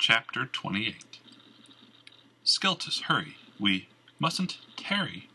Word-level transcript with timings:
Chapter 0.00 0.46
28 0.46 1.18
Skeltus, 2.44 3.02
hurry, 3.02 3.36
we 3.58 3.88
mustn't 4.20 4.58
tarry, 4.76 5.28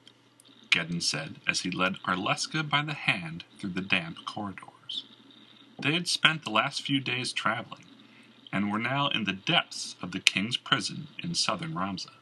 Geddon 0.69 1.01
said 1.03 1.35
as 1.45 1.61
he 1.61 1.69
led 1.69 1.97
Arleska 2.07 2.63
by 2.63 2.81
the 2.81 2.93
hand 2.93 3.43
through 3.59 3.71
the 3.71 3.81
damp 3.81 4.25
corridors. 4.25 5.03
They 5.77 5.91
had 5.91 6.07
spent 6.07 6.43
the 6.45 6.49
last 6.49 6.81
few 6.81 7.01
days 7.01 7.33
traveling, 7.33 7.83
and 8.53 8.71
were 8.71 8.79
now 8.79 9.09
in 9.09 9.25
the 9.25 9.33
depths 9.33 9.97
of 10.01 10.13
the 10.13 10.21
king's 10.21 10.55
prison 10.55 11.09
in 11.21 11.35
southern 11.35 11.73
Ramza. 11.73 12.13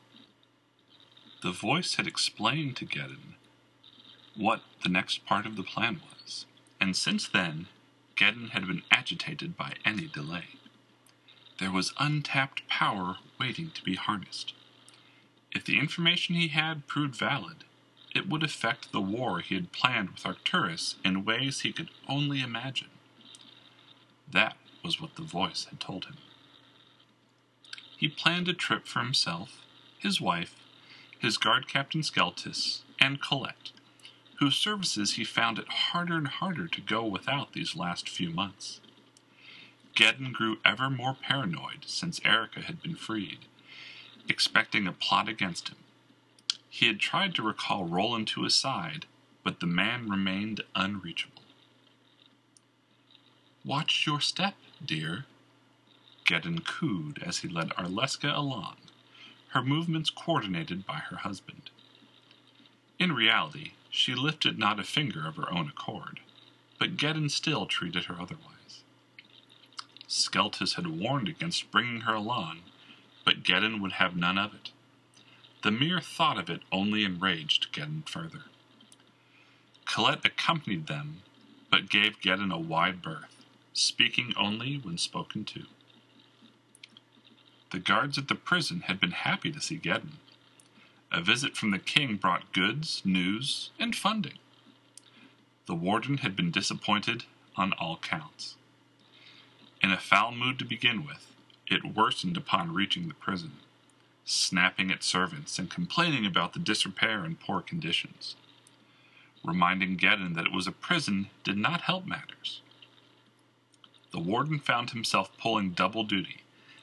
The 1.44 1.52
voice 1.52 1.96
had 1.96 2.08
explained 2.08 2.76
to 2.78 2.86
Geddon 2.86 3.36
what 4.36 4.64
the 4.82 4.90
next 4.90 5.28
part 5.28 5.46
of 5.46 5.58
the 5.58 5.64
plan 5.64 6.02
was, 6.10 6.48
and 6.80 6.98
since 6.98 7.28
then 7.28 7.68
Geddon 8.16 8.50
had 8.50 8.66
been 8.66 8.82
agitated 8.90 9.56
by 9.56 9.76
any 9.86 10.08
delay. 10.08 10.56
There 11.62 11.72
was 11.72 11.94
untapped 12.00 12.68
power 12.68 13.18
waiting 13.40 13.70
to 13.70 13.84
be 13.84 13.94
harnessed. 13.94 14.56
If 15.52 15.64
the 15.64 15.78
information 15.78 16.34
he 16.34 16.48
had 16.48 16.88
proved 16.88 17.16
valid, 17.16 17.66
it 18.16 18.28
would 18.28 18.42
affect 18.42 18.92
the 18.92 19.00
war 19.00 19.42
he 19.42 19.54
had 19.54 19.72
planned 19.72 20.10
with 20.10 20.26
Arcturus 20.26 20.96
in 21.06 21.24
ways 21.24 21.60
he 21.60 21.72
could 21.72 21.92
only 22.10 22.42
imagine. 22.42 22.90
That 24.28 24.58
was 24.84 25.00
what 25.00 25.14
the 25.14 25.22
voice 25.22 25.66
had 25.66 25.80
told 25.80 26.06
him. 26.06 26.18
He 27.96 28.08
planned 28.08 28.48
a 28.48 28.54
trip 28.54 28.88
for 28.88 29.02
himself, 29.02 29.62
his 30.00 30.20
wife, 30.20 30.56
his 31.20 31.38
guard 31.38 31.68
captain 31.68 32.02
Skeltus, 32.02 32.82
and 33.00 33.22
Colette, 33.22 33.72
whose 34.40 34.56
services 34.56 35.14
he 35.14 35.24
found 35.24 35.60
it 35.60 35.70
harder 35.70 36.16
and 36.16 36.28
harder 36.28 36.68
to 36.68 36.82
go 36.82 37.06
without 37.06 37.54
these 37.54 37.76
last 37.76 38.10
few 38.10 38.32
months. 38.32 38.80
Geddon 39.96 40.32
grew 40.32 40.60
ever 40.64 40.90
more 40.90 41.14
paranoid 41.14 41.86
since 41.86 42.22
Erica 42.24 42.62
had 42.62 42.82
been 42.82 42.96
freed, 42.96 43.40
expecting 44.28 44.88
a 44.88 44.94
plot 44.94 45.28
against 45.28 45.70
him. 45.70 45.78
He 46.70 46.88
had 46.88 47.00
tried 47.00 47.36
to 47.36 47.44
recall 47.44 47.86
Roland 47.86 48.28
to 48.30 48.44
his 48.44 48.56
side, 48.56 49.06
but 49.44 49.60
the 49.60 49.66
man 49.66 50.10
remained 50.10 50.62
unreachable. 50.76 51.44
Watch 53.66 54.08
your 54.08 54.22
step, 54.22 54.56
dear, 54.84 55.26
Geddon 56.26 56.64
cooed 56.64 57.22
as 57.22 57.40
he 57.40 57.48
led 57.48 57.72
Arleska 57.78 58.36
along, 58.36 58.78
her 59.50 59.62
movements 59.62 60.10
coordinated 60.10 60.86
by 60.86 61.00
her 61.00 61.18
husband. 61.18 61.70
In 62.98 63.12
reality, 63.12 63.74
she 63.90 64.16
lifted 64.16 64.58
not 64.58 64.80
a 64.80 64.84
finger 64.84 65.28
of 65.28 65.36
her 65.36 65.52
own 65.52 65.68
accord, 65.68 66.22
but 66.80 66.96
Geddon 66.96 67.30
still 67.30 67.66
treated 67.66 68.06
her 68.06 68.16
otherwise. 68.20 68.61
Skeltus 70.12 70.74
had 70.74 70.88
warned 70.88 71.30
against 71.30 71.72
bringing 71.72 72.02
her 72.02 72.14
along, 72.14 72.64
but 73.24 73.44
Geddon 73.44 73.80
would 73.80 73.94
have 73.94 74.14
none 74.14 74.38
of 74.38 74.54
it. 74.54 74.72
The 75.64 75.72
mere 75.72 76.02
thought 76.02 76.38
of 76.38 76.50
it 76.50 76.64
only 76.70 77.06
enraged 77.06 77.72
Geddon 77.72 78.04
further. 78.10 78.44
Colette 79.86 80.26
accompanied 80.26 80.88
them, 80.88 81.22
but 81.70 81.90
gave 81.90 82.20
Geddon 82.20 82.52
a 82.52 82.60
wide 82.60 83.02
berth, 83.02 83.46
speaking 83.72 84.34
only 84.36 84.78
when 84.78 84.98
spoken 84.98 85.46
to. 85.46 85.68
The 87.70 87.80
guards 87.80 88.18
at 88.18 88.28
the 88.28 88.36
prison 88.36 88.82
had 88.82 89.00
been 89.00 89.12
happy 89.12 89.50
to 89.50 89.62
see 89.62 89.78
Geddon. 89.78 90.18
A 91.10 91.22
visit 91.22 91.56
from 91.56 91.72
the 91.72 91.80
king 91.80 92.18
brought 92.18 92.52
goods, 92.52 93.02
news, 93.06 93.70
and 93.80 93.96
funding. 93.96 94.40
The 95.68 95.76
warden 95.76 96.18
had 96.18 96.36
been 96.36 96.52
disappointed 96.52 97.24
on 97.56 97.72
all 97.74 97.96
counts. 97.96 98.58
In 99.84 99.92
a 99.92 99.98
foul 99.98 100.32
mood 100.32 100.60
to 100.60 100.66
begin 100.66 101.06
with, 101.06 101.34
it 101.68 101.96
worsened 101.96 102.38
upon 102.38 102.74
reaching 102.74 103.08
the 103.08 103.16
prison, 103.16 103.54
snapping 104.26 104.92
at 104.92 105.04
servants 105.04 105.58
and 105.58 105.72
complaining 105.72 106.26
about 106.26 106.54
the 106.54 106.60
disrepair 106.60 107.24
and 107.24 107.40
poor 107.40 107.62
conditions. 107.62 108.36
Reminding 109.44 109.98
Geddon 109.98 110.36
that 110.36 110.46
it 110.46 110.52
was 110.52 110.68
a 110.68 110.72
prison 110.72 111.30
did 111.44 111.58
not 111.58 111.82
help 111.82 112.06
matters. 112.06 112.62
The 114.12 114.20
warden 114.20 114.60
found 114.60 114.92
himself 114.92 115.36
pulling 115.40 115.72
double 115.72 116.04
duty, 116.04 116.42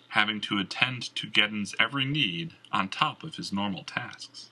having 0.09 0.41
to 0.41 0.59
attend 0.59 1.15
to 1.15 1.28
Geddon's 1.28 1.77
every 1.78 2.05
need 2.05 2.55
on 2.72 2.89
top 2.89 3.22
of 3.22 3.37
his 3.37 3.53
normal 3.53 3.84
tasks. 3.84 4.49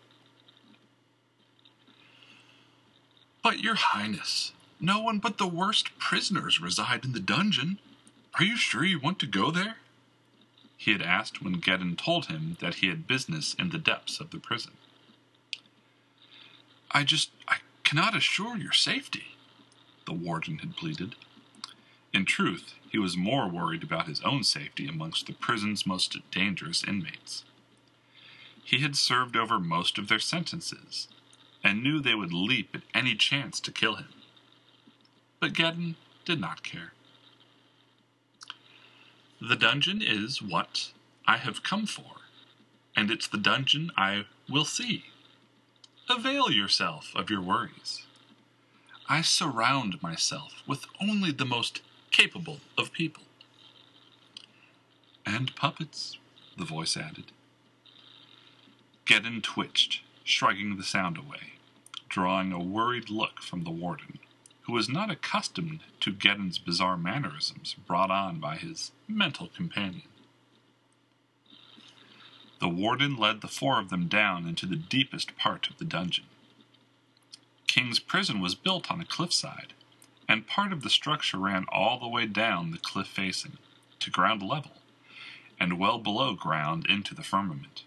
But, 3.42 3.58
Your 3.60 3.76
Highness, 3.76 4.52
no 4.78 5.00
one 5.00 5.18
but 5.18 5.38
the 5.38 5.46
worst 5.46 5.98
prisoners 5.98 6.60
reside 6.60 7.04
in 7.04 7.12
the 7.12 7.20
dungeon, 7.20 7.78
are 8.38 8.44
you 8.44 8.56
sure 8.56 8.84
you 8.84 9.00
want 9.00 9.18
to 9.20 9.26
go 9.26 9.50
there? 9.50 9.76
He 10.76 10.92
had 10.92 11.02
asked 11.02 11.42
when 11.42 11.60
Geddon 11.60 11.96
told 11.96 12.26
him 12.26 12.56
that 12.60 12.76
he 12.76 12.88
had 12.88 13.06
business 13.06 13.54
in 13.54 13.70
the 13.70 13.78
depths 13.78 14.20
of 14.20 14.30
the 14.30 14.38
prison. 14.38 14.72
I 16.90 17.02
just 17.02 17.30
I 17.48 17.58
cannot 17.82 18.16
assure 18.16 18.56
your 18.56 18.72
safety, 18.72 19.36
the 20.06 20.12
warden 20.12 20.58
had 20.58 20.76
pleaded. 20.76 21.14
In 22.12 22.24
truth, 22.24 22.74
he 22.90 22.98
was 22.98 23.16
more 23.16 23.48
worried 23.48 23.82
about 23.82 24.06
his 24.06 24.22
own 24.22 24.44
safety 24.44 24.86
amongst 24.86 25.26
the 25.26 25.32
prison's 25.32 25.86
most 25.86 26.16
dangerous 26.30 26.84
inmates. 26.84 27.44
He 28.62 28.80
had 28.80 28.96
served 28.96 29.36
over 29.36 29.58
most 29.58 29.98
of 29.98 30.08
their 30.08 30.18
sentences, 30.18 31.08
and 31.62 31.82
knew 31.82 32.00
they 32.00 32.14
would 32.14 32.32
leap 32.32 32.74
at 32.74 32.82
any 32.94 33.14
chance 33.14 33.60
to 33.60 33.72
kill 33.72 33.96
him. 33.96 34.08
But 35.40 35.52
Geddon 35.52 35.94
did 36.24 36.40
not 36.40 36.62
care. 36.62 36.92
The 39.40 39.56
dungeon 39.56 40.00
is 40.00 40.40
what 40.40 40.92
I 41.26 41.36
have 41.36 41.62
come 41.62 41.84
for, 41.84 42.22
and 42.96 43.10
it's 43.10 43.26
the 43.26 43.36
dungeon 43.36 43.92
I 43.94 44.24
will 44.48 44.64
see. 44.64 45.06
Avail 46.08 46.50
yourself 46.50 47.12
of 47.14 47.28
your 47.28 47.42
worries. 47.42 48.06
I 49.08 49.20
surround 49.20 50.02
myself 50.02 50.62
with 50.66 50.86
only 51.02 51.32
the 51.32 51.44
most 51.44 51.82
capable 52.10 52.60
of 52.78 52.92
people. 52.92 53.24
And 55.26 55.54
puppets, 55.54 56.16
the 56.56 56.64
voice 56.64 56.96
added. 56.96 57.32
Geddon 59.04 59.42
twitched, 59.42 60.00
shrugging 60.24 60.78
the 60.78 60.82
sound 60.82 61.18
away, 61.18 61.52
drawing 62.08 62.52
a 62.52 62.58
worried 62.58 63.10
look 63.10 63.42
from 63.42 63.64
the 63.64 63.70
warden 63.70 64.18
who 64.66 64.72
was 64.72 64.88
not 64.88 65.10
accustomed 65.10 65.80
to 66.00 66.12
Geddon's 66.12 66.58
bizarre 66.58 66.96
mannerisms 66.96 67.76
brought 67.86 68.10
on 68.10 68.40
by 68.40 68.56
his 68.56 68.90
mental 69.06 69.46
companion. 69.46 70.02
The 72.60 72.68
warden 72.68 73.16
led 73.16 73.42
the 73.42 73.48
four 73.48 73.78
of 73.78 73.90
them 73.90 74.08
down 74.08 74.46
into 74.46 74.66
the 74.66 74.76
deepest 74.76 75.36
part 75.36 75.70
of 75.70 75.78
the 75.78 75.84
dungeon. 75.84 76.24
King's 77.68 78.00
prison 78.00 78.40
was 78.40 78.54
built 78.54 78.90
on 78.90 79.00
a 79.00 79.04
cliffside, 79.04 79.72
and 80.28 80.48
part 80.48 80.72
of 80.72 80.82
the 80.82 80.90
structure 80.90 81.38
ran 81.38 81.66
all 81.68 82.00
the 82.00 82.08
way 82.08 82.26
down 82.26 82.70
the 82.70 82.78
cliff 82.78 83.06
facing, 83.06 83.58
to 84.00 84.10
ground 84.10 84.42
level, 84.42 84.72
and 85.60 85.78
well 85.78 85.98
below 85.98 86.34
ground 86.34 86.86
into 86.88 87.14
the 87.14 87.22
firmament. 87.22 87.84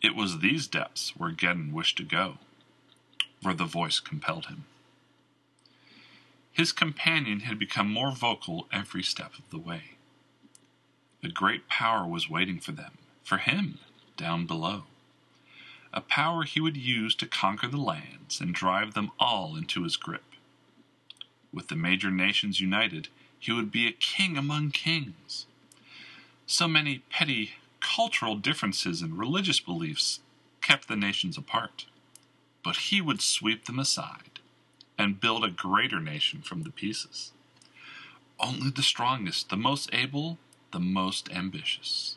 It 0.00 0.14
was 0.14 0.38
these 0.38 0.66
depths 0.66 1.12
where 1.16 1.32
Geddon 1.32 1.72
wished 1.72 1.98
to 1.98 2.04
go, 2.04 2.38
where 3.42 3.54
the 3.54 3.64
voice 3.64 4.00
compelled 4.00 4.46
him. 4.46 4.64
His 6.54 6.70
companion 6.70 7.40
had 7.40 7.58
become 7.58 7.92
more 7.92 8.12
vocal 8.12 8.68
every 8.72 9.02
step 9.02 9.36
of 9.36 9.50
the 9.50 9.58
way. 9.58 9.96
A 11.24 11.28
great 11.28 11.68
power 11.68 12.06
was 12.06 12.30
waiting 12.30 12.60
for 12.60 12.70
them, 12.70 12.92
for 13.24 13.38
him, 13.38 13.80
down 14.16 14.46
below. 14.46 14.84
A 15.92 16.00
power 16.00 16.44
he 16.44 16.60
would 16.60 16.76
use 16.76 17.16
to 17.16 17.26
conquer 17.26 17.66
the 17.66 17.76
lands 17.76 18.40
and 18.40 18.54
drive 18.54 18.94
them 18.94 19.10
all 19.18 19.56
into 19.56 19.82
his 19.82 19.96
grip. 19.96 20.22
With 21.52 21.66
the 21.66 21.76
major 21.76 22.12
nations 22.12 22.60
united, 22.60 23.08
he 23.40 23.50
would 23.50 23.72
be 23.72 23.88
a 23.88 23.92
king 23.92 24.36
among 24.36 24.70
kings. 24.70 25.46
So 26.46 26.68
many 26.68 27.00
petty 27.10 27.54
cultural 27.80 28.36
differences 28.36 29.02
and 29.02 29.18
religious 29.18 29.58
beliefs 29.58 30.20
kept 30.60 30.86
the 30.86 30.94
nations 30.94 31.36
apart, 31.36 31.86
but 32.62 32.76
he 32.76 33.00
would 33.00 33.20
sweep 33.20 33.64
them 33.64 33.80
aside 33.80 34.33
and 34.98 35.20
build 35.20 35.44
a 35.44 35.50
greater 35.50 36.00
nation 36.00 36.42
from 36.42 36.62
the 36.62 36.70
pieces. 36.70 37.32
Only 38.38 38.70
the 38.70 38.82
strongest, 38.82 39.50
the 39.50 39.56
most 39.56 39.90
able, 39.92 40.38
the 40.72 40.80
most 40.80 41.30
ambitious. 41.30 42.16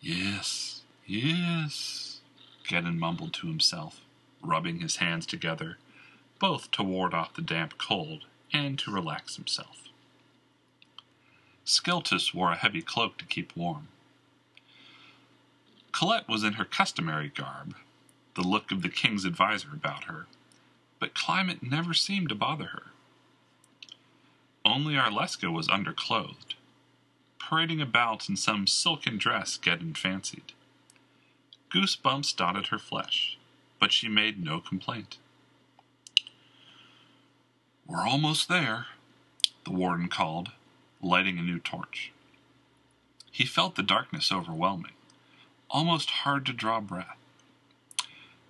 Yes, 0.00 0.82
yes, 1.06 2.20
Geddon 2.68 2.98
mumbled 2.98 3.32
to 3.34 3.48
himself, 3.48 4.00
rubbing 4.42 4.80
his 4.80 4.96
hands 4.96 5.26
together, 5.26 5.78
both 6.38 6.70
to 6.72 6.82
ward 6.82 7.14
off 7.14 7.34
the 7.34 7.42
damp 7.42 7.78
cold 7.78 8.24
and 8.52 8.78
to 8.78 8.92
relax 8.92 9.36
himself. 9.36 9.88
Skeltus 11.64 12.32
wore 12.32 12.52
a 12.52 12.56
heavy 12.56 12.82
cloak 12.82 13.18
to 13.18 13.24
keep 13.24 13.56
warm. 13.56 13.88
Colette 15.90 16.28
was 16.28 16.44
in 16.44 16.54
her 16.54 16.64
customary 16.64 17.28
garb, 17.34 17.74
the 18.34 18.42
look 18.42 18.70
of 18.70 18.82
the 18.82 18.88
king's 18.88 19.26
adviser 19.26 19.70
about 19.72 20.04
her, 20.04 20.26
but 20.98 21.14
climate 21.14 21.62
never 21.62 21.94
seemed 21.94 22.28
to 22.30 22.34
bother 22.34 22.66
her. 22.66 22.82
Only 24.64 24.94
Arleska 24.94 25.52
was 25.52 25.68
underclothed. 25.68 26.54
parading 27.38 27.80
about 27.80 28.28
in 28.28 28.36
some 28.36 28.66
silken 28.66 29.18
dress 29.18 29.56
Geddon 29.58 29.96
fancied. 29.96 30.52
Goosebumps 31.72 32.34
dotted 32.36 32.68
her 32.68 32.78
flesh, 32.78 33.38
but 33.78 33.92
she 33.92 34.08
made 34.08 34.42
no 34.42 34.60
complaint. 34.60 35.18
We're 37.86 38.06
almost 38.06 38.48
there, 38.48 38.86
the 39.64 39.70
warden 39.70 40.08
called, 40.08 40.50
lighting 41.00 41.38
a 41.38 41.42
new 41.42 41.58
torch. 41.60 42.12
He 43.30 43.44
felt 43.46 43.76
the 43.76 43.82
darkness 43.82 44.32
overwhelming, 44.32 44.94
almost 45.70 46.10
hard 46.10 46.46
to 46.46 46.52
draw 46.52 46.80
breath. 46.80 47.16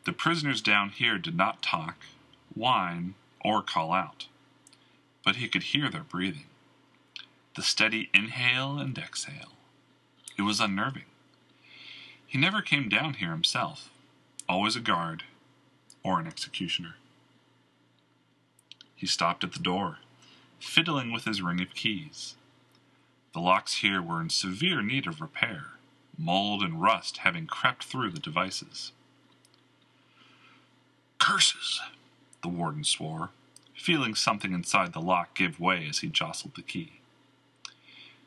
The 0.05 0.13
prisoners 0.13 0.63
down 0.63 0.91
here 0.91 1.19
did 1.19 1.37
not 1.37 1.63
talk, 1.63 1.97
whine, 2.57 3.15
or 3.45 3.63
call 3.63 3.93
out, 3.93 4.27
but 5.25 5.37
he 5.37 5.49
could 5.49 5.63
hear 5.63 5.89
their 5.89 6.03
breathing. 6.03 6.47
The 7.55 7.63
steady 7.63 8.11
inhale 8.13 8.79
and 8.79 8.97
exhale. 8.99 9.53
It 10.37 10.43
was 10.43 10.61
unnerving. 10.61 11.05
He 12.27 12.39
never 12.39 12.61
came 12.61 12.89
down 12.89 13.15
here 13.15 13.31
himself, 13.31 13.91
always 14.49 14.75
a 14.75 14.81
guard 14.81 15.23
or 16.03 16.19
an 16.19 16.27
executioner. 16.27 16.97
He 18.95 19.07
stopped 19.07 19.45
at 19.45 19.53
the 19.53 19.59
door, 19.59 19.99
fiddling 20.59 21.13
with 21.13 21.25
his 21.25 21.43
ring 21.43 21.61
of 21.61 21.75
keys. 21.75 22.35
The 23.33 23.41
locks 23.41 23.75
here 23.75 24.01
were 24.01 24.21
in 24.21 24.31
severe 24.31 24.81
need 24.83 25.07
of 25.07 25.21
repair, 25.21 25.73
mold 26.17 26.63
and 26.63 26.81
rust 26.81 27.19
having 27.19 27.47
crept 27.47 27.85
through 27.85 28.11
the 28.11 28.19
devices. 28.19 28.93
Curses, 31.19 31.81
the 32.47 32.57
warden 32.57 32.85
swore, 32.85 33.31
feeling 33.75 34.15
something 34.15 34.53
inside 34.53 34.93
the 34.93 35.01
lock 35.01 35.35
give 35.35 35.59
way 35.59 35.85
as 35.89 35.99
he 35.99 36.07
jostled 36.07 36.55
the 36.55 36.63
key. 36.63 37.01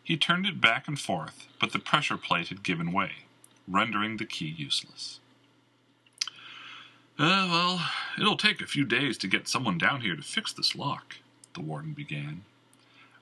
He 0.03 0.17
turned 0.17 0.45
it 0.45 0.59
back 0.59 0.89
and 0.89 0.99
forth, 0.99 1.47
but 1.57 1.71
the 1.71 1.79
pressure 1.79 2.17
plate 2.17 2.49
had 2.49 2.61
given 2.61 2.91
way, 2.91 3.11
rendering 3.65 4.17
the 4.17 4.25
key 4.25 4.53
useless. 4.57 5.21
Uh, 7.17 7.47
well, 7.49 7.81
it'll 8.19 8.35
take 8.35 8.61
a 8.61 8.67
few 8.67 8.83
days 8.83 9.17
to 9.19 9.27
get 9.27 9.47
someone 9.47 9.77
down 9.77 10.01
here 10.01 10.17
to 10.17 10.21
fix 10.21 10.51
this 10.51 10.75
lock, 10.75 11.15
the 11.53 11.61
warden 11.61 11.93
began. 11.93 12.43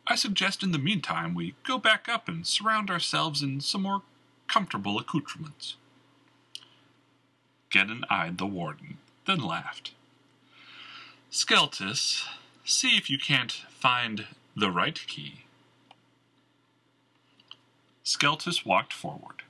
I 0.07 0.15
suggest 0.15 0.63
in 0.63 0.71
the 0.71 0.79
meantime 0.79 1.35
we 1.35 1.53
go 1.63 1.77
back 1.77 2.09
up 2.09 2.27
and 2.27 2.47
surround 2.47 2.89
ourselves 2.89 3.43
in 3.43 3.61
some 3.61 3.83
more 3.83 4.01
comfortable 4.47 4.97
accoutrements. 4.97 5.75
Geddon 7.69 8.03
eyed 8.09 8.39
the 8.39 8.47
warden, 8.47 8.97
then 9.27 9.39
laughed. 9.39 9.91
Skeltus, 11.29 12.25
see 12.63 12.95
if 12.95 13.09
you 13.09 13.17
can't 13.17 13.51
find 13.51 14.27
the 14.55 14.71
right 14.71 14.99
key. 15.07 15.43
Skeltus 18.03 18.65
walked 18.65 18.93
forward, 18.93 19.43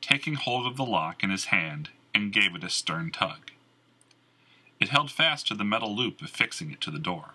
taking 0.00 0.34
hold 0.34 0.66
of 0.66 0.76
the 0.76 0.84
lock 0.84 1.24
in 1.24 1.30
his 1.30 1.46
hand, 1.46 1.90
and 2.14 2.32
gave 2.32 2.54
it 2.54 2.62
a 2.62 2.70
stern 2.70 3.10
tug. 3.10 3.50
It 4.78 4.90
held 4.90 5.10
fast 5.10 5.48
to 5.48 5.54
the 5.54 5.64
metal 5.64 5.94
loop 5.94 6.22
affixing 6.22 6.70
it 6.70 6.80
to 6.82 6.90
the 6.92 6.98
door. 7.00 7.30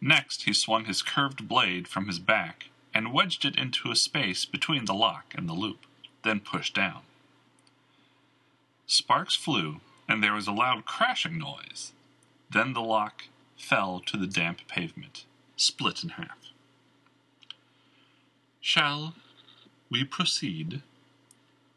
Next, 0.00 0.44
he 0.44 0.52
swung 0.52 0.84
his 0.84 1.02
curved 1.02 1.48
blade 1.48 1.88
from 1.88 2.06
his 2.06 2.20
back 2.20 2.66
and 2.94 3.12
wedged 3.12 3.44
it 3.44 3.58
into 3.58 3.90
a 3.90 3.96
space 3.96 4.44
between 4.44 4.84
the 4.84 4.94
lock 4.94 5.34
and 5.34 5.48
the 5.48 5.54
loop, 5.54 5.80
then 6.22 6.38
pushed 6.40 6.74
down. 6.74 7.02
Sparks 8.86 9.34
flew, 9.34 9.80
and 10.08 10.22
there 10.22 10.34
was 10.34 10.46
a 10.46 10.52
loud 10.52 10.84
crashing 10.84 11.38
noise. 11.38 11.92
Then 12.50 12.72
the 12.72 12.80
lock 12.80 13.24
fell 13.56 14.00
to 14.06 14.16
the 14.16 14.26
damp 14.26 14.66
pavement, 14.68 15.24
split 15.56 16.02
in 16.02 16.10
half. 16.10 16.38
Shall 18.60 19.14
we 19.90 20.04
proceed? 20.04 20.82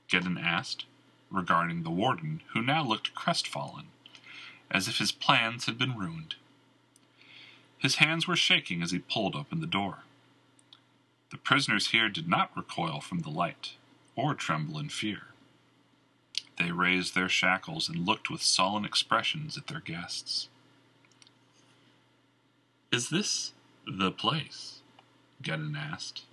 Geddon 0.07 0.37
asked, 0.37 0.85
regarding 1.29 1.83
the 1.83 1.89
warden, 1.89 2.41
who 2.53 2.61
now 2.61 2.83
looked 2.83 3.13
crestfallen, 3.13 3.87
as 4.71 4.87
if 4.87 4.97
his 4.97 5.11
plans 5.11 5.65
had 5.65 5.77
been 5.77 5.97
ruined. 5.97 6.35
His 7.77 7.95
hands 7.95 8.27
were 8.27 8.35
shaking 8.35 8.81
as 8.81 8.91
he 8.91 8.99
pulled 8.99 9.35
open 9.35 9.61
the 9.61 9.67
door. 9.67 9.99
The 11.31 11.37
prisoners 11.37 11.89
here 11.89 12.09
did 12.09 12.27
not 12.27 12.55
recoil 12.55 13.01
from 13.01 13.19
the 13.19 13.29
light, 13.29 13.73
or 14.15 14.33
tremble 14.33 14.79
in 14.79 14.89
fear. 14.89 15.27
They 16.57 16.71
raised 16.71 17.15
their 17.15 17.29
shackles 17.29 17.87
and 17.87 18.05
looked 18.05 18.29
with 18.29 18.41
sullen 18.41 18.83
expressions 18.83 19.57
at 19.57 19.67
their 19.67 19.79
guests. 19.79 20.49
Is 22.91 23.09
this 23.09 23.53
the 23.85 24.11
place? 24.11 24.79
Geddon 25.43 25.75
asked. 25.77 26.23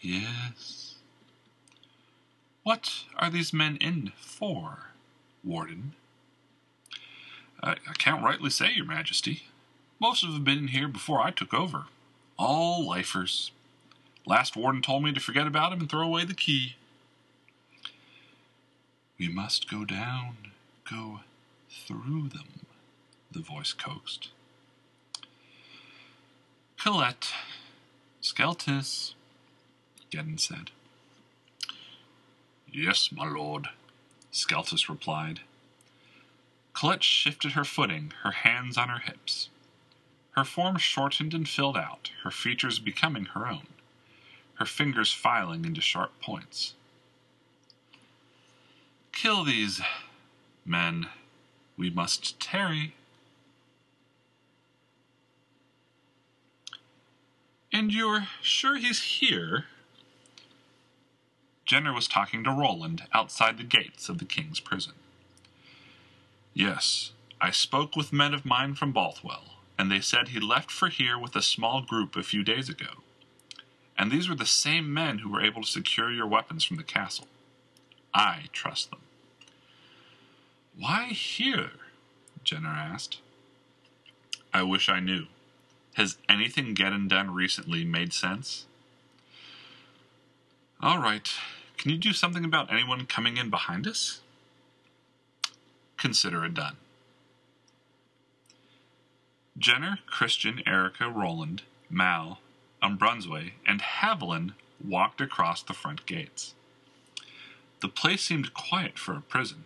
Yes. 0.00 0.96
What 2.62 3.04
are 3.16 3.30
these 3.30 3.52
men 3.52 3.76
in 3.76 4.12
for, 4.16 4.90
Warden? 5.42 5.92
I, 7.62 7.72
I 7.72 7.92
can't 7.96 8.22
rightly 8.22 8.50
say, 8.50 8.72
Your 8.74 8.84
Majesty. 8.84 9.44
Most 9.98 10.22
of 10.22 10.28
them 10.28 10.38
have 10.38 10.44
been 10.44 10.58
in 10.58 10.68
here 10.68 10.88
before 10.88 11.20
I 11.20 11.30
took 11.30 11.54
over. 11.54 11.84
All 12.38 12.86
lifers. 12.86 13.50
Last 14.26 14.56
warden 14.56 14.82
told 14.82 15.04
me 15.04 15.12
to 15.12 15.20
forget 15.20 15.46
about 15.46 15.72
him 15.72 15.80
and 15.80 15.88
throw 15.88 16.02
away 16.02 16.24
the 16.24 16.34
key. 16.34 16.76
We 19.18 19.28
must 19.28 19.70
go 19.70 19.84
down, 19.84 20.36
go 20.90 21.20
through 21.70 22.28
them, 22.28 22.66
the 23.30 23.40
voice 23.40 23.72
coaxed. 23.72 24.30
Colette, 26.86 27.32
Skeltus, 28.22 29.14
Geddon 30.12 30.38
said. 30.38 30.70
Yes, 32.72 33.10
my 33.10 33.28
lord, 33.28 33.70
Skeltus 34.32 34.88
replied. 34.88 35.40
Colette 36.74 37.02
shifted 37.02 37.52
her 37.52 37.64
footing, 37.64 38.12
her 38.22 38.30
hands 38.30 38.78
on 38.78 38.88
her 38.88 39.00
hips. 39.00 39.48
Her 40.36 40.44
form 40.44 40.76
shortened 40.76 41.34
and 41.34 41.48
filled 41.48 41.76
out, 41.76 42.12
her 42.22 42.30
features 42.30 42.78
becoming 42.78 43.24
her 43.34 43.48
own, 43.48 43.66
her 44.60 44.64
fingers 44.64 45.12
filing 45.12 45.64
into 45.64 45.80
sharp 45.80 46.12
points. 46.22 46.74
Kill 49.10 49.42
these 49.42 49.80
men. 50.64 51.08
We 51.76 51.90
must 51.90 52.38
tarry. 52.38 52.94
And 57.76 57.92
you're 57.92 58.28
sure 58.40 58.76
he's 58.78 59.02
here? 59.02 59.66
Jenner 61.66 61.92
was 61.92 62.08
talking 62.08 62.42
to 62.42 62.50
Roland 62.50 63.02
outside 63.12 63.58
the 63.58 63.64
gates 63.64 64.08
of 64.08 64.16
the 64.16 64.24
king's 64.24 64.60
prison. 64.60 64.94
Yes, 66.54 67.12
I 67.38 67.50
spoke 67.50 67.94
with 67.94 68.14
men 68.14 68.32
of 68.32 68.46
mine 68.46 68.76
from 68.76 68.92
Bothwell 68.92 69.58
and 69.78 69.92
they 69.92 70.00
said 70.00 70.28
he 70.28 70.40
left 70.40 70.70
for 70.70 70.88
here 70.88 71.18
with 71.18 71.36
a 71.36 71.42
small 71.42 71.82
group 71.82 72.16
a 72.16 72.22
few 72.22 72.42
days 72.42 72.70
ago. 72.70 73.02
And 73.98 74.10
these 74.10 74.26
were 74.26 74.34
the 74.34 74.46
same 74.46 74.94
men 74.94 75.18
who 75.18 75.30
were 75.30 75.44
able 75.44 75.60
to 75.60 75.68
secure 75.68 76.10
your 76.10 76.26
weapons 76.26 76.64
from 76.64 76.78
the 76.78 76.82
castle. 76.82 77.26
I 78.14 78.44
trust 78.52 78.88
them. 78.88 79.00
Why 80.78 81.08
here? 81.08 81.72
Jenner 82.42 82.70
asked. 82.70 83.20
I 84.54 84.62
wish 84.62 84.88
I 84.88 85.00
knew. 85.00 85.26
Has 85.96 86.18
anything 86.28 86.74
getting 86.74 87.08
done 87.08 87.32
recently 87.32 87.82
made 87.82 88.12
sense? 88.12 88.66
All 90.82 90.98
right. 90.98 91.26
Can 91.78 91.90
you 91.90 91.96
do 91.96 92.12
something 92.12 92.44
about 92.44 92.70
anyone 92.70 93.06
coming 93.06 93.38
in 93.38 93.48
behind 93.48 93.86
us? 93.86 94.20
Consider 95.96 96.44
it 96.44 96.52
done. 96.52 96.76
Jenner, 99.56 100.00
Christian, 100.04 100.60
Erica, 100.66 101.08
Roland, 101.08 101.62
Mal, 101.88 102.40
Umbrunsway, 102.82 103.52
and 103.66 103.80
Haviland 103.80 104.52
walked 104.86 105.22
across 105.22 105.62
the 105.62 105.72
front 105.72 106.04
gates. 106.04 106.52
The 107.80 107.88
place 107.88 108.20
seemed 108.20 108.52
quiet 108.52 108.98
for 108.98 109.14
a 109.14 109.22
prison. 109.22 109.64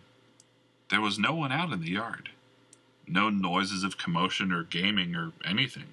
There 0.91 1.01
was 1.01 1.19
no 1.19 1.35
one 1.35 1.51
out 1.51 1.73
in 1.73 1.81
the 1.81 1.91
yard. 1.91 2.29
No 3.05 3.29
noises 3.29 3.83
of 3.83 3.97
commotion 3.97 4.53
or 4.53 4.63
gaming 4.63 5.13
or 5.13 5.33
anything. 5.43 5.87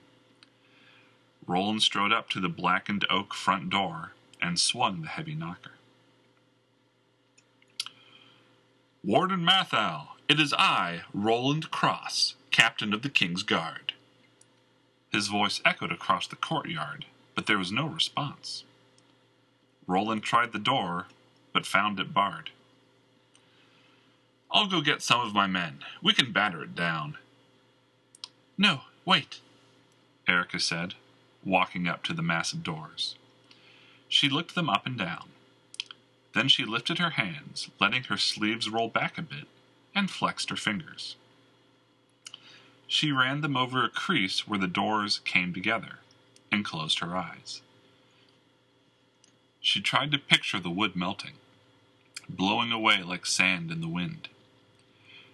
Roland 1.49 1.83
strode 1.83 2.12
up 2.12 2.28
to 2.28 2.40
the 2.40 2.50
blackened 2.50 3.07
oak 3.09 3.35
front 3.35 3.71
door 3.71 4.12
and 4.40 4.61
swung 4.61 5.00
the 5.00 5.09
heavy 5.09 5.35
knocker. 5.35 5.73
Warden 9.02 9.40
Mathal, 9.40 10.09
it 10.28 10.38
is 10.38 10.52
I, 10.52 11.02
Roland 11.14 11.71
Cross, 11.71 12.35
captain 12.50 12.93
of 12.93 13.00
the 13.00 13.09
King's 13.09 13.43
Guard. 13.43 13.95
His 15.11 15.28
voice 15.28 15.62
echoed 15.64 15.90
across 15.90 16.26
the 16.26 16.37
courtyard, 16.37 17.07
but 17.35 17.47
there 17.47 17.57
was 17.57 17.73
no 17.73 17.87
response. 17.87 18.64
Roland 19.87 20.23
tried 20.23 20.52
the 20.52 20.59
door, 20.59 21.07
but 21.55 21.64
found 21.64 21.99
it 21.99 22.12
barred. 22.12 22.50
I'll 24.50 24.67
go 24.67 24.83
get 24.83 25.00
some 25.00 25.23
of 25.23 25.33
my 25.33 25.47
men. 25.47 25.78
We 26.02 26.12
can 26.12 26.31
batter 26.31 26.62
it 26.62 26.75
down. 26.75 27.17
No, 28.59 28.83
wait, 29.07 29.40
Erica 30.26 30.61
said, 30.61 30.95
walking 31.45 31.87
up 31.87 32.02
to 32.04 32.12
the 32.12 32.23
massive 32.23 32.62
doors. 32.62 33.16
She 34.09 34.28
looked 34.28 34.54
them 34.54 34.68
up 34.71 34.87
and 34.87 34.99
down. 34.99 35.28
Then 36.35 36.49
she 36.49 36.64
lifted 36.64 36.99
her 36.99 37.11
hands, 37.11 37.71
letting 37.80 38.04
her 38.04 38.16
sleeves 38.16 38.68
roll 38.68 38.88
back 38.88 39.18
a 39.18 39.23
bit, 39.23 39.47
and 39.95 40.11
flexed 40.11 40.50
her 40.50 40.57
fingers. 40.57 41.16
She 42.87 43.12
ran 43.12 43.40
them 43.40 43.57
over 43.57 43.85
a 43.85 43.90
crease 43.90 44.49
where 44.49 44.59
the 44.59 44.66
doors 44.66 45.21
came 45.25 45.52
together, 45.52 45.99
and 46.50 46.64
closed 46.64 47.00
her 47.00 47.16
eyes. 47.16 47.61
She 49.61 49.80
tried 49.80 50.12
to 50.12 50.18
picture 50.18 50.61
the 50.61 50.71
wood 50.71 50.97
melting, 50.97 51.35
blowing 52.28 52.73
away 52.73 53.02
like 53.02 53.26
sand 53.26 53.71
in 53.71 53.80
the 53.80 53.88
wind. 53.88 54.28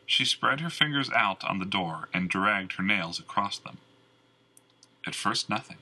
She 0.06 0.24
spread 0.24 0.60
her 0.60 0.70
fingers 0.70 1.10
out 1.10 1.44
on 1.44 1.58
the 1.58 1.64
door 1.64 2.08
and 2.12 2.28
dragged 2.28 2.72
her 2.72 2.82
nails 2.82 3.18
across 3.18 3.58
them. 3.58 3.78
At 5.06 5.14
first, 5.14 5.48
nothing, 5.48 5.78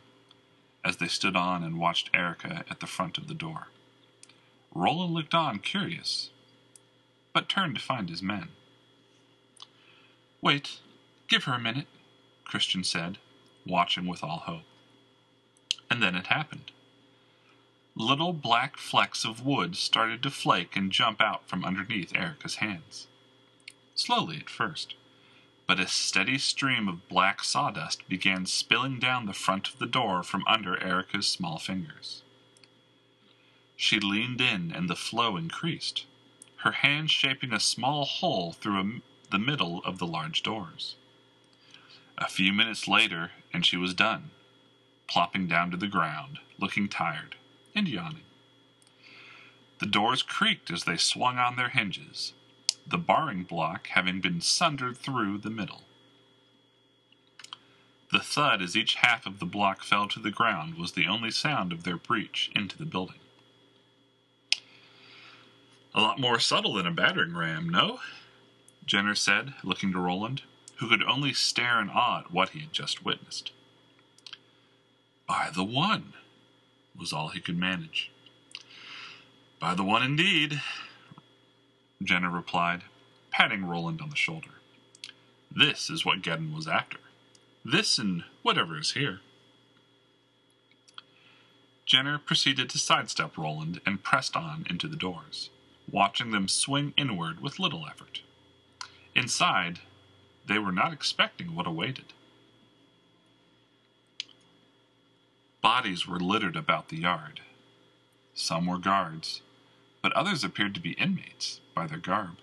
as 0.84 0.96
they 0.96 1.08
stood 1.08 1.36
on 1.36 1.62
and 1.62 1.78
watched 1.78 2.10
Erica 2.12 2.64
at 2.70 2.80
the 2.80 2.86
front 2.86 3.18
of 3.18 3.28
the 3.28 3.34
door. 3.34 3.68
Roland 4.74 5.14
looked 5.14 5.34
on, 5.34 5.58
curious, 5.58 6.30
but 7.32 7.48
turned 7.48 7.74
to 7.74 7.80
find 7.80 8.08
his 8.08 8.22
men. 8.22 8.48
Wait, 10.40 10.80
give 11.28 11.44
her 11.44 11.54
a 11.54 11.60
minute, 11.60 11.86
Christian 12.44 12.82
said, 12.82 13.18
watching 13.66 14.06
with 14.06 14.24
all 14.24 14.38
hope. 14.38 14.64
And 15.90 16.02
then 16.02 16.14
it 16.14 16.28
happened. 16.28 16.72
Little 17.94 18.32
black 18.32 18.76
flecks 18.78 19.24
of 19.24 19.44
wood 19.44 19.76
started 19.76 20.22
to 20.22 20.30
flake 20.30 20.76
and 20.76 20.90
jump 20.90 21.20
out 21.20 21.46
from 21.46 21.64
underneath 21.64 22.16
Erica's 22.16 22.56
hands. 22.56 23.06
Slowly 23.94 24.38
at 24.38 24.48
first, 24.48 24.94
but 25.66 25.80
a 25.80 25.86
steady 25.86 26.38
stream 26.38 26.88
of 26.88 27.08
black 27.08 27.42
sawdust 27.44 28.08
began 28.08 28.46
spilling 28.46 28.98
down 28.98 29.26
the 29.26 29.32
front 29.32 29.68
of 29.68 29.78
the 29.78 29.86
door 29.86 30.22
from 30.22 30.44
under 30.46 30.82
Erica's 30.82 31.28
small 31.28 31.58
fingers. 31.58 32.22
She 33.76 34.00
leaned 34.00 34.40
in 34.40 34.72
and 34.72 34.88
the 34.88 34.96
flow 34.96 35.36
increased, 35.36 36.06
her 36.58 36.72
hand 36.72 37.10
shaping 37.10 37.52
a 37.52 37.60
small 37.60 38.04
hole 38.04 38.52
through 38.52 38.80
a, 38.80 39.00
the 39.30 39.38
middle 39.38 39.82
of 39.84 39.98
the 39.98 40.06
large 40.06 40.42
doors. 40.42 40.96
A 42.18 42.28
few 42.28 42.52
minutes 42.52 42.86
later, 42.86 43.32
and 43.52 43.66
she 43.66 43.76
was 43.76 43.94
done, 43.94 44.30
plopping 45.08 45.48
down 45.48 45.70
to 45.70 45.76
the 45.76 45.88
ground, 45.88 46.38
looking 46.58 46.88
tired 46.88 47.36
and 47.74 47.88
yawning. 47.88 48.22
The 49.78 49.86
doors 49.86 50.22
creaked 50.22 50.70
as 50.70 50.84
they 50.84 50.96
swung 50.96 51.38
on 51.38 51.56
their 51.56 51.70
hinges, 51.70 52.34
the 52.86 52.98
barring 52.98 53.44
block 53.44 53.88
having 53.88 54.20
been 54.20 54.40
sundered 54.40 54.96
through 54.96 55.38
the 55.38 55.50
middle. 55.50 55.82
The 58.12 58.20
thud 58.20 58.60
as 58.60 58.76
each 58.76 58.96
half 58.96 59.24
of 59.24 59.38
the 59.38 59.46
block 59.46 59.82
fell 59.82 60.06
to 60.08 60.20
the 60.20 60.30
ground 60.30 60.76
was 60.76 60.92
the 60.92 61.06
only 61.06 61.30
sound 61.30 61.72
of 61.72 61.84
their 61.84 61.96
breach 61.96 62.50
into 62.54 62.76
the 62.76 62.84
building. 62.84 63.16
A 65.94 66.00
lot 66.00 66.18
more 66.18 66.38
subtle 66.38 66.74
than 66.74 66.86
a 66.86 66.90
battering 66.90 67.34
ram, 67.34 67.68
no? 67.68 68.00
Jenner 68.84 69.14
said, 69.14 69.54
looking 69.62 69.92
to 69.92 69.98
Roland, 69.98 70.42
who 70.76 70.88
could 70.88 71.02
only 71.02 71.32
stare 71.32 71.80
in 71.80 71.88
awe 71.88 72.20
at 72.20 72.32
what 72.32 72.50
he 72.50 72.60
had 72.60 72.72
just 72.72 73.04
witnessed. 73.04 73.52
By 75.26 75.50
the 75.54 75.64
one, 75.64 76.14
was 76.98 77.12
all 77.12 77.28
he 77.28 77.40
could 77.40 77.56
manage. 77.56 78.10
By 79.58 79.74
the 79.74 79.84
one 79.84 80.02
indeed, 80.02 80.60
Jenner 82.04 82.30
replied, 82.30 82.82
patting 83.30 83.64
Roland 83.64 84.00
on 84.00 84.10
the 84.10 84.16
shoulder. 84.16 84.50
This 85.50 85.90
is 85.90 86.04
what 86.04 86.22
Geddon 86.22 86.54
was 86.54 86.66
after. 86.66 86.98
This 87.64 87.98
and 87.98 88.24
whatever 88.42 88.78
is 88.78 88.92
here. 88.92 89.20
Jenner 91.84 92.18
proceeded 92.18 92.70
to 92.70 92.78
sidestep 92.78 93.36
Roland 93.36 93.80
and 93.84 94.02
pressed 94.02 94.36
on 94.36 94.66
into 94.70 94.88
the 94.88 94.96
doors, 94.96 95.50
watching 95.90 96.30
them 96.30 96.48
swing 96.48 96.94
inward 96.96 97.40
with 97.40 97.58
little 97.58 97.86
effort. 97.86 98.22
Inside, 99.14 99.80
they 100.46 100.58
were 100.58 100.72
not 100.72 100.92
expecting 100.92 101.54
what 101.54 101.66
awaited. 101.66 102.12
Bodies 105.60 106.08
were 106.08 106.18
littered 106.18 106.56
about 106.56 106.88
the 106.88 106.98
yard. 106.98 107.40
Some 108.34 108.66
were 108.66 108.78
guards, 108.78 109.42
but 110.02 110.12
others 110.12 110.42
appeared 110.42 110.74
to 110.74 110.80
be 110.80 110.92
inmates 110.92 111.60
by 111.74 111.86
their 111.86 111.98
garb. 111.98 112.36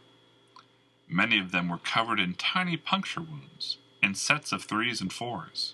Many 1.07 1.39
of 1.39 1.51
them 1.51 1.69
were 1.69 1.77
covered 1.77 2.19
in 2.19 2.35
tiny 2.35 2.77
puncture 2.77 3.21
wounds, 3.21 3.77
in 4.01 4.15
sets 4.15 4.51
of 4.51 4.63
threes 4.63 5.01
and 5.01 5.11
fours. 5.11 5.73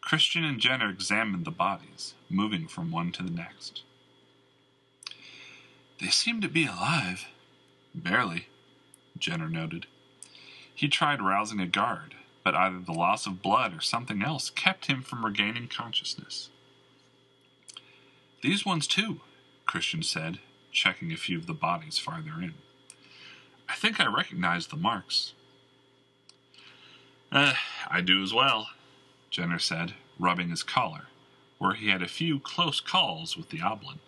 Christian 0.00 0.44
and 0.44 0.60
Jenner 0.60 0.88
examined 0.88 1.44
the 1.44 1.50
bodies, 1.50 2.14
moving 2.28 2.66
from 2.68 2.90
one 2.90 3.12
to 3.12 3.22
the 3.22 3.30
next. 3.30 3.82
They 6.00 6.08
seem 6.08 6.40
to 6.40 6.48
be 6.48 6.66
alive. 6.66 7.26
Barely, 7.94 8.46
Jenner 9.18 9.48
noted. 9.48 9.86
He 10.74 10.88
tried 10.88 11.20
rousing 11.20 11.60
a 11.60 11.66
guard, 11.66 12.14
but 12.42 12.54
either 12.54 12.78
the 12.78 12.92
loss 12.92 13.26
of 13.26 13.42
blood 13.42 13.76
or 13.76 13.80
something 13.80 14.22
else 14.22 14.48
kept 14.48 14.86
him 14.86 15.02
from 15.02 15.24
regaining 15.24 15.68
consciousness. 15.68 16.48
These 18.42 18.64
ones, 18.64 18.86
too, 18.86 19.20
Christian 19.70 20.02
said, 20.02 20.40
checking 20.72 21.12
a 21.12 21.16
few 21.16 21.38
of 21.38 21.46
the 21.46 21.54
bodies 21.54 21.96
farther 21.96 22.42
in. 22.42 22.54
I 23.68 23.76
think 23.76 24.00
I 24.00 24.06
recognize 24.06 24.66
the 24.66 24.76
marks. 24.76 25.32
Uh, 27.30 27.52
I 27.88 28.00
do 28.00 28.20
as 28.20 28.34
well, 28.34 28.70
Jenner 29.30 29.60
said, 29.60 29.94
rubbing 30.18 30.50
his 30.50 30.64
collar, 30.64 31.06
where 31.58 31.74
he 31.74 31.88
had 31.88 32.02
a 32.02 32.08
few 32.08 32.40
close 32.40 32.80
calls 32.80 33.36
with 33.36 33.50
the 33.50 33.60
Oblin. 33.60 34.00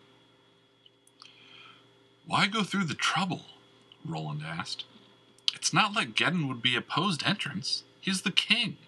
Why 2.27 2.49
go 2.49 2.65
through 2.65 2.87
the 2.87 2.95
trouble? 2.95 3.43
Roland 4.05 4.43
asked. 4.45 4.85
It's 5.55 5.73
not 5.73 5.95
like 5.95 6.17
Geddon 6.17 6.49
would 6.49 6.61
be 6.61 6.75
opposed 6.75 7.25
entrance. 7.25 7.85
He's 8.01 8.23
the 8.23 8.33
king. 8.33 8.79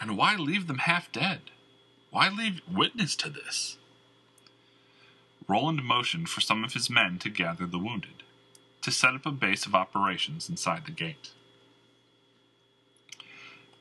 And 0.00 0.16
why 0.16 0.34
leave 0.36 0.66
them 0.66 0.78
half 0.78 1.12
dead? 1.12 1.42
Why 2.10 2.30
leave 2.30 2.62
witness 2.66 3.14
to 3.16 3.28
this? 3.28 3.76
Roland 5.46 5.84
motioned 5.84 6.28
for 6.28 6.40
some 6.40 6.64
of 6.64 6.72
his 6.72 6.88
men 6.88 7.18
to 7.18 7.28
gather 7.28 7.66
the 7.66 7.78
wounded, 7.78 8.22
to 8.82 8.90
set 8.90 9.14
up 9.14 9.26
a 9.26 9.30
base 9.30 9.66
of 9.66 9.74
operations 9.74 10.48
inside 10.48 10.86
the 10.86 10.92
gate. 10.92 11.32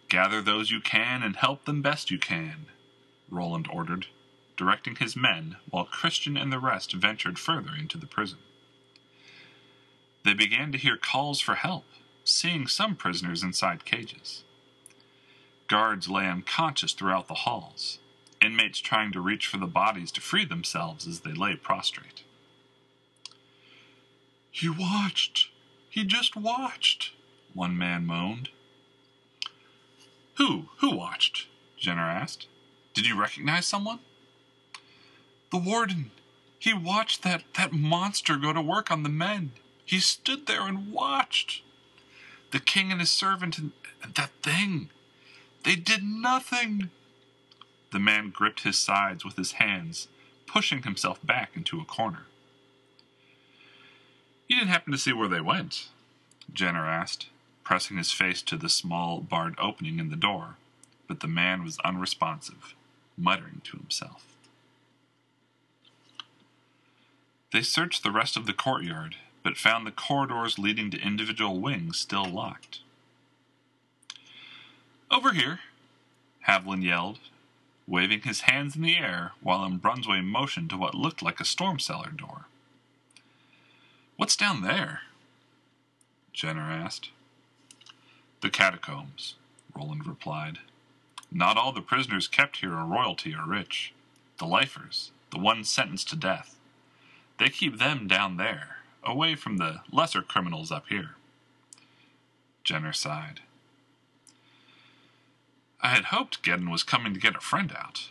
Gather 0.10 0.42
those 0.42 0.70
you 0.70 0.82
can 0.82 1.24
and 1.24 1.36
help 1.36 1.66
them 1.66 1.82
best 1.82 2.12
you 2.12 2.20
can, 2.20 2.68
Roland 3.30 3.68
ordered, 3.72 4.08
directing 4.58 4.96
his 4.98 5.16
men 5.16 5.58
while 5.70 5.86
Christian 5.86 6.38
and 6.38 6.52
the 6.52 6.60
rest 6.60 6.94
ventured 6.94 7.40
further 7.40 7.72
into 7.78 7.98
the 7.98 8.06
prison. 8.06 8.40
They 10.24 10.34
began 10.34 10.72
to 10.72 10.78
hear 10.78 10.98
calls 10.98 11.42
for 11.42 11.56
help 11.56 11.86
seeing 12.24 12.68
some 12.68 12.96
prisoners 12.96 13.44
inside 13.44 13.86
cages. 13.86 14.44
Guards 15.68 16.10
lay 16.10 16.28
unconscious 16.28 16.94
throughout 16.94 17.28
the 17.28 17.34
halls, 17.34 18.00
inmates 18.44 18.80
trying 18.80 19.12
to 19.12 19.22
reach 19.22 19.48
for 19.48 19.58
the 19.58 19.68
bodies 19.68 20.12
to 20.12 20.22
free 20.22 20.46
themselves 20.46 21.08
as 21.08 21.22
they 21.22 21.34
lay 21.34 21.56
prostrate. 21.56 22.24
He 24.52 24.70
watched. 24.70 25.50
He 25.90 26.04
just 26.04 26.36
watched, 26.36 27.12
one 27.54 27.78
man 27.78 28.06
moaned. 28.06 28.50
Who? 30.38 30.66
Who 30.78 30.96
watched? 30.96 31.48
Jenner 31.78 32.02
asked. 32.02 32.48
Did 32.94 33.08
you 33.08 33.20
recognize 33.20 33.66
someone? 33.66 34.00
The 35.52 35.58
warden. 35.58 36.12
He 36.58 36.74
watched 36.74 37.24
that, 37.24 37.44
that 37.56 37.74
monster 37.74 38.38
go 38.38 38.54
to 38.54 38.62
work 38.62 38.90
on 38.90 39.04
the 39.04 39.10
men. 39.10 39.52
He 39.86 40.00
stood 40.00 40.48
there 40.48 40.68
and 40.68 40.92
watched. 40.92 41.62
The 42.52 42.60
king 42.60 42.92
and 42.92 43.02
his 43.02 43.12
servant 43.12 43.58
and, 43.58 43.72
that 44.16 44.32
thing. 44.42 44.90
They 45.64 45.76
did 45.76 46.04
nothing. 46.04 46.90
The 47.94 48.00
man 48.00 48.32
gripped 48.32 48.64
his 48.64 48.80
sides 48.80 49.24
with 49.24 49.36
his 49.36 49.54
hands, 49.54 50.08
pushing 50.48 50.82
himself 50.82 51.24
back 51.24 51.52
into 51.56 51.80
a 51.80 51.86
corner. 51.86 52.26
You 54.48 54.56
didn't 54.56 54.72
happen 54.72 54.92
to 54.94 54.98
see 54.98 55.14
where 55.14 55.28
they 55.28 55.40
went? 55.40 55.90
Jenner 56.52 56.88
asked, 56.88 57.28
pressing 57.64 57.98
his 57.98 58.12
face 58.12 58.42
to 58.42 58.58
the 58.58 58.68
small 58.68 59.22
barred 59.22 59.54
opening 59.60 60.00
in 60.00 60.10
the 60.10 60.16
door, 60.16 60.56
but 61.08 61.20
the 61.20 61.28
man 61.28 61.64
was 61.64 61.78
unresponsive, 61.86 62.74
muttering 63.16 63.62
to 63.66 63.78
himself. 63.78 64.26
They 67.52 67.62
searched 67.62 68.02
the 68.02 68.10
rest 68.10 68.36
of 68.36 68.48
the 68.48 68.54
courtyard, 68.54 69.18
but 69.44 69.56
found 69.56 69.86
the 69.86 69.92
corridors 69.92 70.58
leading 70.58 70.90
to 70.90 71.00
individual 71.00 71.60
wings 71.60 72.00
still 72.00 72.26
locked. 72.26 72.80
Over 75.12 75.34
here, 75.34 75.60
Haviland 76.48 76.84
yelled, 76.84 77.20
waving 77.88 78.22
his 78.22 78.42
hands 78.42 78.76
in 78.76 78.82
the 78.82 78.98
air 78.98 79.32
while 79.42 79.70
Brunsway 79.70 80.24
motioned 80.24 80.70
to 80.70 80.78
what 80.78 80.96
looked 80.96 81.22
like 81.22 81.40
a 81.40 81.46
storm 81.46 81.80
cellar 81.80 82.12
door. 82.12 82.46
What's 84.16 84.36
down 84.36 84.62
there? 84.62 85.02
Jenner 86.32 86.62
asked. 86.62 87.10
The 88.42 88.50
catacombs, 88.50 89.36
Roland 89.76 90.08
replied. 90.08 90.60
Not 91.32 91.58
all 91.58 91.72
the 91.72 91.82
prisoners 91.82 92.28
kept 92.28 92.58
here 92.58 92.74
are 92.74 92.86
royalty 92.86 93.34
or 93.34 93.46
rich. 93.46 93.94
The 94.40 94.46
lifers, 94.46 95.12
the 95.32 95.40
ones 95.40 95.70
sentenced 95.70 96.10
to 96.10 96.16
death. 96.16 96.56
They 97.40 97.50
keep 97.50 97.80
them 97.80 98.08
down 98.08 98.38
there, 98.38 98.78
away 99.04 99.36
from 99.36 99.58
the 99.58 99.82
lesser 99.92 100.22
criminals 100.22 100.72
up 100.72 100.86
here. 100.90 101.12
Jenner 102.64 102.94
sighed. 102.94 103.42
I 105.84 105.90
had 105.90 106.06
hoped 106.06 106.42
Geddon 106.42 106.72
was 106.72 106.82
coming 106.82 107.14
to 107.14 107.20
get 107.20 107.36
a 107.36 107.42
friend 107.42 107.76
out. 107.78 108.10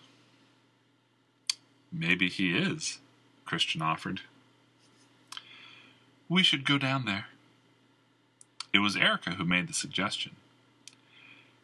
Maybe 1.91 2.29
he 2.29 2.55
is, 2.55 2.99
Christian 3.47 3.81
offered. 3.81 4.21
We 6.29 6.43
should 6.43 6.67
go 6.67 6.77
down 6.77 7.07
there. 7.07 7.27
It 8.75 8.81
was 8.81 8.95
Erica 8.95 9.33
who 9.33 9.45
made 9.45 9.69
the 9.69 9.75
suggestion. 9.75 10.37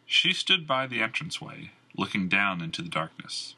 She 0.07 0.33
stood 0.33 0.67
by 0.67 0.87
the 0.87 1.03
entranceway, 1.03 1.73
looking 1.95 2.29
down 2.29 2.63
into 2.63 2.81
the 2.81 2.89
darkness, 2.89 3.55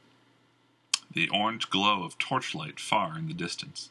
the 1.12 1.28
orange 1.28 1.70
glow 1.70 2.02
of 2.02 2.18
torchlight 2.18 2.80
far 2.80 3.16
in 3.16 3.28
the 3.28 3.34
distance. 3.34 3.90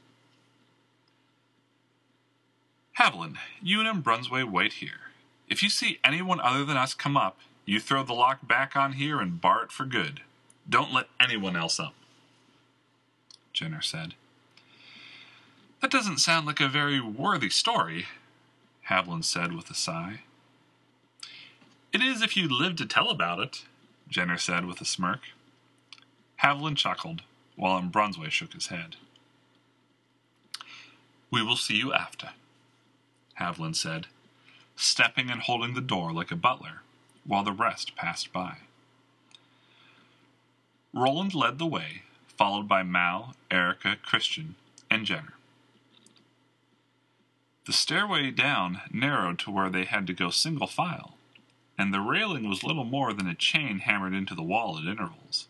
Haviland, 2.97 3.37
you 3.61 3.79
and 3.79 4.03
Brunsway 4.03 4.43
wait 4.43 4.73
here. 4.73 5.11
If 5.47 5.63
you 5.63 5.69
see 5.69 5.99
anyone 6.03 6.41
other 6.41 6.65
than 6.65 6.75
us 6.75 6.93
come 6.93 7.15
up, 7.15 7.37
you 7.69 7.79
throw 7.79 8.01
the 8.01 8.13
lock 8.13 8.47
back 8.47 8.75
on 8.75 8.93
here 8.93 9.19
and 9.19 9.39
bar 9.39 9.61
it 9.61 9.71
for 9.71 9.85
good. 9.85 10.21
Don't 10.67 10.91
let 10.91 11.05
anyone 11.19 11.55
else 11.55 11.79
up. 11.79 11.93
Jenner 13.53 13.83
said. 13.83 14.15
That 15.79 15.91
doesn't 15.91 16.17
sound 16.17 16.47
like 16.47 16.59
a 16.59 16.67
very 16.67 16.99
worthy 16.99 17.51
story, 17.51 18.07
Haviland 18.89 19.23
said 19.23 19.53
with 19.53 19.69
a 19.69 19.75
sigh. 19.75 20.21
It 21.93 22.01
is 22.01 22.23
if 22.23 22.35
you 22.35 22.47
live 22.47 22.75
to 22.77 22.87
tell 22.87 23.11
about 23.11 23.39
it, 23.39 23.65
Jenner 24.09 24.39
said 24.39 24.65
with 24.65 24.81
a 24.81 24.85
smirk. 24.85 25.21
Haviland 26.41 26.77
chuckled, 26.77 27.21
while 27.55 27.83
Brunsway 27.83 28.31
shook 28.31 28.53
his 28.53 28.67
head. 28.67 28.95
We 31.29 31.43
will 31.43 31.55
see 31.55 31.75
you 31.75 31.93
after, 31.93 32.31
Haviland 33.39 33.75
said, 33.75 34.07
stepping 34.75 35.29
and 35.29 35.41
holding 35.41 35.75
the 35.75 35.81
door 35.81 36.11
like 36.11 36.31
a 36.31 36.35
butler, 36.35 36.81
while 37.29 37.43
the 37.43 37.51
rest 37.53 37.95
passed 37.95 38.33
by. 38.33 38.57
Roland 40.91 41.35
led 41.35 41.59
the 41.59 41.67
way, 41.67 42.01
followed 42.35 42.67
by 42.67 42.81
Mal, 42.81 43.35
Erica, 43.51 43.97
Christian, 44.03 44.55
and 44.89 45.05
Jenner. 45.05 45.33
The 47.67 47.73
stairway 47.73 48.31
down 48.31 48.81
narrowed 48.91 49.37
to 49.39 49.51
where 49.51 49.69
they 49.69 49.85
had 49.85 50.07
to 50.07 50.13
go 50.13 50.31
single 50.31 50.65
file, 50.65 51.17
and 51.77 51.93
the 51.93 51.99
railing 51.99 52.49
was 52.49 52.63
little 52.63 52.83
more 52.83 53.13
than 53.13 53.27
a 53.27 53.35
chain 53.35 53.77
hammered 53.79 54.15
into 54.15 54.33
the 54.33 54.41
wall 54.41 54.79
at 54.79 54.85
intervals. 54.85 55.47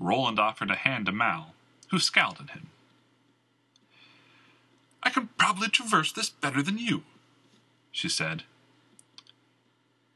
Roland 0.00 0.40
offered 0.40 0.72
a 0.72 0.74
hand 0.74 1.06
to 1.06 1.12
Mal, 1.12 1.54
who 1.92 2.00
scowled 2.00 2.40
at 2.40 2.50
him. 2.50 2.70
I 5.04 5.10
can 5.10 5.28
probably 5.38 5.68
traverse 5.68 6.10
this 6.10 6.30
better 6.30 6.62
than 6.62 6.78
you, 6.78 7.04
she 7.92 8.08
said. 8.08 8.42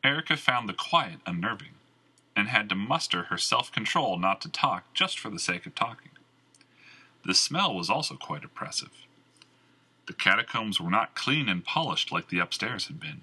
Erica 0.05 0.37
found 0.37 0.69
the 0.69 0.75
quiet 0.75 1.21
unnerving, 1.27 1.75
and 2.37 2.49
had 2.49 2.69
to 2.69 2.75
muster 2.77 3.25
her 3.25 3.39
self 3.39 3.73
control 3.73 4.17
not 4.17 4.41
to 4.43 4.49
talk 4.49 4.93
just 4.95 5.19
for 5.19 5.29
the 5.29 5.41
sake 5.41 5.67
of 5.67 5.75
talking. 5.75 6.13
The 7.25 7.35
smell 7.35 7.75
was 7.75 7.91
also 7.91 8.15
quite 8.15 8.45
oppressive. 8.45 8.93
The 10.07 10.13
catacombs 10.13 10.81
were 10.81 10.91
not 10.91 11.15
clean 11.15 11.49
and 11.49 11.65
polished 11.65 12.13
like 12.13 12.29
the 12.29 12.39
upstairs 12.39 12.87
had 12.87 13.01
been. 13.01 13.23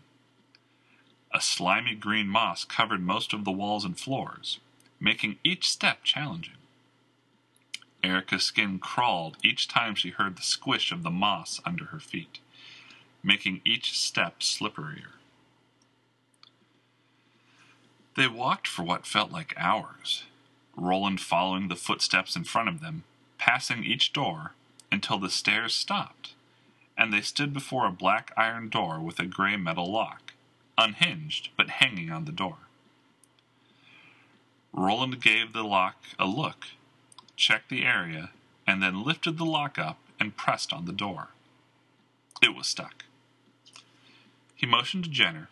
A 1.34 1.42
slimy 1.42 1.96
green 1.96 2.28
moss 2.28 2.64
covered 2.64 3.02
most 3.02 3.34
of 3.34 3.46
the 3.46 3.52
walls 3.52 3.86
and 3.86 3.98
floors, 3.98 4.60
making 5.00 5.40
each 5.44 5.70
step 5.70 6.04
challenging. 6.04 6.58
Erica's 8.04 8.44
skin 8.44 8.80
crawled 8.80 9.38
each 9.44 9.68
time 9.68 9.96
she 9.96 10.12
heard 10.12 10.38
the 10.38 10.44
squish 10.44 10.92
of 10.92 11.02
the 11.02 11.10
moss 11.10 11.60
under 11.66 11.86
her 11.86 12.00
feet, 12.00 12.40
making 13.24 13.62
each 13.66 13.98
step 13.98 14.42
slipperier. 14.42 15.15
They 18.16 18.28
walked 18.28 18.68
for 18.68 18.84
what 18.84 19.06
felt 19.06 19.32
like 19.32 19.54
hours, 19.58 20.24
Roland 20.78 21.20
following 21.20 21.68
the 21.68 21.76
footsteps 21.76 22.36
in 22.36 22.46
front 22.46 22.70
of 22.70 22.80
them, 22.80 23.04
passing 23.38 23.84
each 23.84 24.14
door 24.14 24.54
until 24.90 25.20
the 25.20 25.30
stairs 25.30 25.74
stopped, 25.74 26.34
and 26.98 27.12
they 27.12 27.22
stood 27.22 27.54
before 27.54 27.86
a 27.86 27.92
black 27.92 28.32
iron 28.38 28.70
door 28.70 29.02
with 29.02 29.20
a 29.20 29.26
gray 29.26 29.58
metal 29.58 29.92
lock, 29.92 30.34
unhinged 30.78 31.50
but 31.58 31.70
hanging 31.70 32.10
on 32.10 32.24
the 32.24 32.32
door. 32.32 32.58
Roland 34.72 35.22
gave 35.22 35.52
the 35.52 35.64
lock 35.64 35.98
a 36.18 36.26
look, 36.26 36.68
checked 37.36 37.70
the 37.70 37.84
area, 37.84 38.32
and 38.66 38.82
then 38.82 39.04
lifted 39.04 39.38
the 39.38 39.46
lock 39.46 39.78
up 39.78 40.00
and 40.20 40.38
pressed 40.38 40.72
on 40.72 40.86
the 40.86 40.94
door. 40.94 41.30
It 42.42 42.56
was 42.56 42.68
stuck. 42.68 43.04
He 44.56 44.66
motioned 44.66 45.04
to 45.04 45.10
Jenner, 45.10 45.50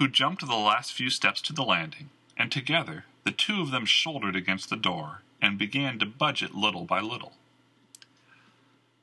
who 0.00 0.08
jumped 0.08 0.44
the 0.46 0.56
last 0.56 0.94
few 0.94 1.10
steps 1.10 1.42
to 1.42 1.52
the 1.52 1.62
landing, 1.62 2.08
and 2.34 2.50
together 2.50 3.04
the 3.24 3.30
two 3.30 3.60
of 3.60 3.70
them 3.70 3.84
shouldered 3.84 4.34
against 4.34 4.70
the 4.70 4.76
door 4.76 5.20
and 5.42 5.58
began 5.58 5.98
to 5.98 6.06
budge 6.06 6.42
it 6.42 6.54
little 6.54 6.86
by 6.86 7.00
little. 7.00 7.34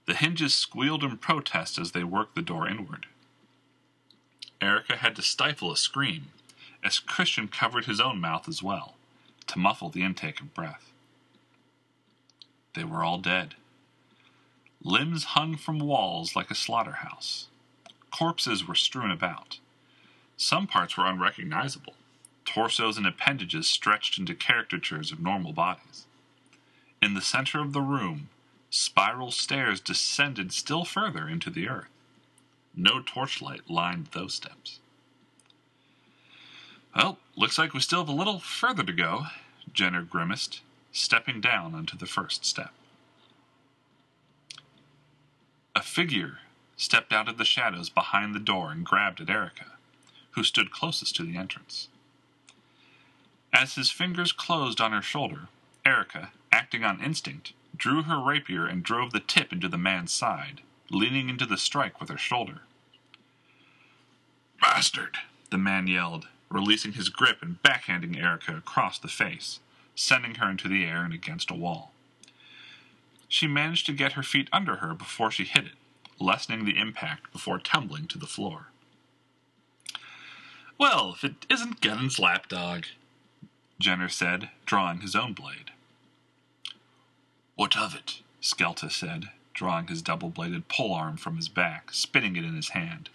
The 0.07 0.15
hinges 0.15 0.55
squealed 0.55 1.03
in 1.03 1.17
protest 1.17 1.77
as 1.77 1.91
they 1.91 2.03
worked 2.03 2.33
the 2.33 2.41
door 2.41 2.67
inward. 2.67 3.05
Erica 4.59 4.97
had 4.97 5.15
to 5.17 5.21
stifle 5.21 5.71
a 5.71 5.77
scream 5.77 6.29
as 6.83 6.97
Christian 6.97 7.47
covered 7.47 7.85
his 7.85 7.99
own 7.99 8.19
mouth 8.19 8.49
as 8.49 8.63
well, 8.63 8.95
to 9.45 9.59
muffle 9.59 9.89
the 9.89 10.01
intake 10.01 10.41
of 10.41 10.55
breath. 10.55 10.91
They 12.73 12.83
were 12.83 13.03
all 13.03 13.19
dead. 13.19 13.53
Limbs 14.83 15.25
hung 15.25 15.57
from 15.57 15.77
walls 15.77 16.35
like 16.35 16.49
a 16.49 16.55
slaughterhouse. 16.55 17.49
Corpses 18.09 18.67
were 18.67 18.73
strewn 18.73 19.11
about. 19.11 19.59
Some 20.37 20.67
parts 20.67 20.95
were 20.95 21.07
unrecognizable, 21.07 21.95
torsos 22.45 22.95
and 22.95 23.07
appendages 23.07 23.67
stretched 23.67 24.19
into 24.19 24.35
caricatures 24.35 25.11
of 25.11 25.19
normal 25.19 25.51
bodies. 25.51 26.05
In 27.01 27.15
the 27.15 27.21
center 27.21 27.59
of 27.59 27.73
the 27.73 27.81
room, 27.81 28.29
spiral 28.69 29.31
stairs 29.31 29.81
descended 29.81 30.53
still 30.53 30.85
further 30.85 31.27
into 31.27 31.49
the 31.49 31.67
earth. 31.67 31.89
No 32.75 33.01
torchlight 33.01 33.67
lined 33.67 34.07
those 34.07 34.35
steps. 34.35 34.79
Well, 36.95 37.17
looks 37.35 37.57
like 37.57 37.73
we 37.73 37.79
still 37.79 37.99
have 37.99 38.09
a 38.09 38.11
little 38.11 38.39
further 38.39 38.83
to 38.83 38.93
go, 38.93 39.25
Jenner 39.73 40.03
grimaced, 40.03 40.61
stepping 40.91 41.41
down 41.41 41.73
onto 41.73 41.97
the 41.97 42.05
first 42.05 42.45
step. 42.45 42.73
A 45.75 45.81
figure 45.81 46.39
stepped 46.75 47.11
out 47.11 47.27
of 47.27 47.39
the 47.39 47.45
shadows 47.45 47.89
behind 47.89 48.35
the 48.35 48.39
door 48.39 48.71
and 48.71 48.85
grabbed 48.85 49.19
at 49.19 49.29
Erica 49.29 49.76
who 50.37 50.43
stood 50.43 50.69
closest 50.69 51.15
to 51.15 51.23
the 51.23 51.35
entrance. 51.35 51.87
As 53.51 53.73
his 53.73 53.89
fingers 53.89 54.31
closed 54.31 54.79
on 54.79 54.91
her 54.91 55.01
shoulder, 55.01 55.47
Erica, 55.83 56.31
acting 56.51 56.83
on 56.83 57.03
instinct, 57.03 57.53
drew 57.75 58.03
her 58.03 58.19
rapier 58.19 58.67
and 58.67 58.83
drove 58.83 59.13
the 59.13 59.19
tip 59.19 59.51
into 59.51 59.67
the 59.67 59.79
man's 59.79 60.13
side, 60.13 60.61
leaning 60.91 61.27
into 61.27 61.47
the 61.47 61.57
strike 61.57 61.99
with 61.99 62.09
her 62.09 62.19
shoulder. 62.19 62.61
Bastard! 64.61 65.17
the 65.49 65.57
man 65.57 65.87
yelled, 65.87 66.27
releasing 66.51 66.93
his 66.93 67.09
grip 67.09 67.41
and 67.41 67.63
backhanding 67.63 68.15
Erica 68.15 68.55
across 68.55 68.99
the 68.99 69.07
face, 69.07 69.59
sending 69.95 70.35
her 70.35 70.51
into 70.51 70.67
the 70.67 70.85
air 70.85 71.03
and 71.03 71.15
against 71.15 71.49
a 71.49 71.55
wall. 71.55 71.93
She 73.27 73.47
managed 73.47 73.87
to 73.87 73.91
get 73.91 74.13
her 74.13 74.23
feet 74.23 74.49
under 74.53 74.75
her 74.75 74.93
before 74.93 75.31
she 75.31 75.45
hit 75.45 75.65
it, 75.65 75.77
lessening 76.19 76.63
the 76.63 76.77
impact 76.77 77.31
before 77.31 77.57
tumbling 77.57 78.05
to 78.09 78.19
the 78.19 78.27
floor. 78.27 78.67
Well, 80.79 81.13
if 81.15 81.23
it 81.23 81.45
isn't 81.49 81.81
Geddon's 81.81 82.19
lapdog, 82.19 82.85
Jenner 83.79 84.09
said, 84.09 84.49
drawing 84.65 85.01
his 85.01 85.15
own 85.15 85.33
blade. 85.33 85.71
What 87.55 87.75
of 87.75 87.95
it? 87.95 88.21
Skeltus 88.41 88.93
said, 88.93 89.29
drawing 89.53 89.87
his 89.87 90.03
double 90.03 90.29
bladed 90.29 90.67
polearm 90.67 91.17
from 91.17 91.35
his 91.35 91.49
back, 91.49 91.91
spinning 91.91 92.35
it 92.35 92.45
in 92.45 92.55
his 92.55 92.69
hand. 92.69 93.09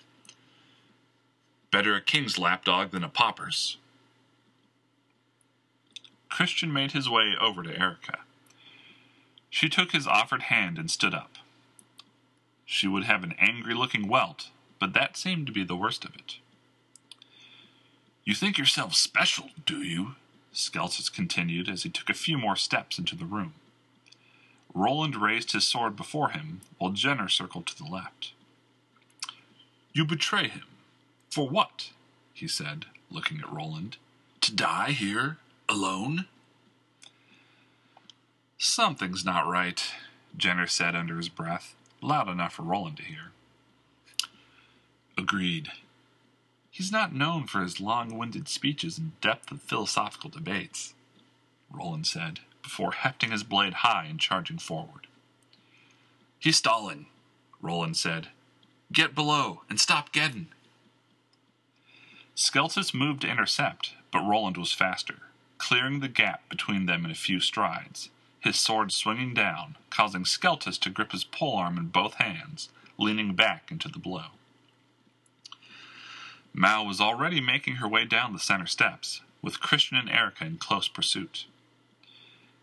Better 1.70 1.94
a 1.94 2.00
king's 2.00 2.38
lapdog 2.38 2.90
than 2.90 3.04
a 3.04 3.08
pauper's. 3.08 3.76
Christian 6.28 6.72
made 6.72 6.92
his 6.92 7.08
way 7.08 7.34
over 7.40 7.62
to 7.62 7.78
Erica. 7.78 8.18
She 9.50 9.68
took 9.68 9.92
his 9.92 10.06
offered 10.06 10.42
hand 10.42 10.78
and 10.78 10.90
stood 10.90 11.14
up. 11.14 11.36
She 12.64 12.88
would 12.88 13.04
have 13.04 13.22
an 13.22 13.34
angry 13.38 13.74
looking 13.74 14.08
welt, 14.08 14.50
but 14.80 14.94
that 14.94 15.16
seemed 15.16 15.46
to 15.46 15.52
be 15.52 15.62
the 15.62 15.76
worst 15.76 16.04
of 16.04 16.14
it. 16.14 16.38
You 18.24 18.34
think 18.34 18.58
yourself 18.58 18.94
special, 18.94 19.50
do 19.66 19.82
you? 19.82 20.14
Skeltus 20.54 21.12
continued 21.12 21.68
as 21.68 21.82
he 21.82 21.90
took 21.90 22.08
a 22.08 22.14
few 22.14 22.38
more 22.38 22.56
steps 22.56 22.98
into 22.98 23.16
the 23.16 23.24
room. 23.24 23.54
Roland 24.74 25.16
raised 25.16 25.52
his 25.52 25.66
sword 25.66 25.96
before 25.96 26.30
him, 26.30 26.60
while 26.78 26.92
Jenner 26.92 27.28
circled 27.28 27.66
to 27.66 27.76
the 27.76 27.88
left. 27.88 28.32
You 29.92 30.04
betray 30.04 30.48
him. 30.48 30.64
For 31.30 31.48
what? 31.48 31.90
he 32.32 32.46
said, 32.48 32.86
looking 33.10 33.40
at 33.40 33.52
Roland. 33.52 33.96
To 34.42 34.54
die 34.54 34.90
here, 34.92 35.38
alone? 35.68 36.26
Something's 38.58 39.24
not 39.24 39.46
right, 39.46 39.82
Jenner 40.36 40.66
said 40.66 40.94
under 40.94 41.16
his 41.16 41.28
breath, 41.28 41.74
loud 42.00 42.28
enough 42.28 42.54
for 42.54 42.62
Roland 42.62 42.96
to 42.98 43.02
hear. 43.04 43.32
Agreed. 45.18 45.70
He's 46.72 46.90
not 46.90 47.14
known 47.14 47.46
for 47.46 47.60
his 47.60 47.80
long 47.80 48.16
winded 48.16 48.48
speeches 48.48 48.96
and 48.96 49.20
depth 49.20 49.52
of 49.52 49.60
philosophical 49.60 50.30
debates, 50.30 50.94
Roland 51.70 52.06
said, 52.06 52.40
before 52.62 52.92
hefting 52.92 53.30
his 53.30 53.42
blade 53.42 53.74
high 53.74 54.06
and 54.08 54.18
charging 54.18 54.56
forward. 54.56 55.06
He's 56.38 56.56
stalling, 56.56 57.06
Roland 57.60 57.98
said. 57.98 58.28
Get 58.90 59.14
below 59.14 59.60
and 59.68 59.78
stop 59.78 60.14
Geddon. 60.14 60.46
Skeltus 62.34 62.94
moved 62.94 63.20
to 63.20 63.30
intercept, 63.30 63.92
but 64.10 64.26
Roland 64.26 64.56
was 64.56 64.72
faster, 64.72 65.18
clearing 65.58 66.00
the 66.00 66.08
gap 66.08 66.48
between 66.48 66.86
them 66.86 67.04
in 67.04 67.10
a 67.10 67.14
few 67.14 67.38
strides, 67.38 68.08
his 68.40 68.58
sword 68.58 68.92
swinging 68.92 69.34
down, 69.34 69.76
causing 69.90 70.24
Skeltus 70.24 70.78
to 70.80 70.88
grip 70.88 71.12
his 71.12 71.24
polearm 71.24 71.76
in 71.76 71.88
both 71.88 72.14
hands, 72.14 72.70
leaning 72.96 73.34
back 73.34 73.70
into 73.70 73.88
the 73.90 73.98
blow. 73.98 74.28
Mal 76.54 76.84
was 76.84 77.00
already 77.00 77.40
making 77.40 77.76
her 77.76 77.88
way 77.88 78.04
down 78.04 78.32
the 78.32 78.38
center 78.38 78.66
steps, 78.66 79.22
with 79.40 79.60
Christian 79.60 79.96
and 79.96 80.10
Erica 80.10 80.44
in 80.44 80.58
close 80.58 80.86
pursuit. 80.86 81.46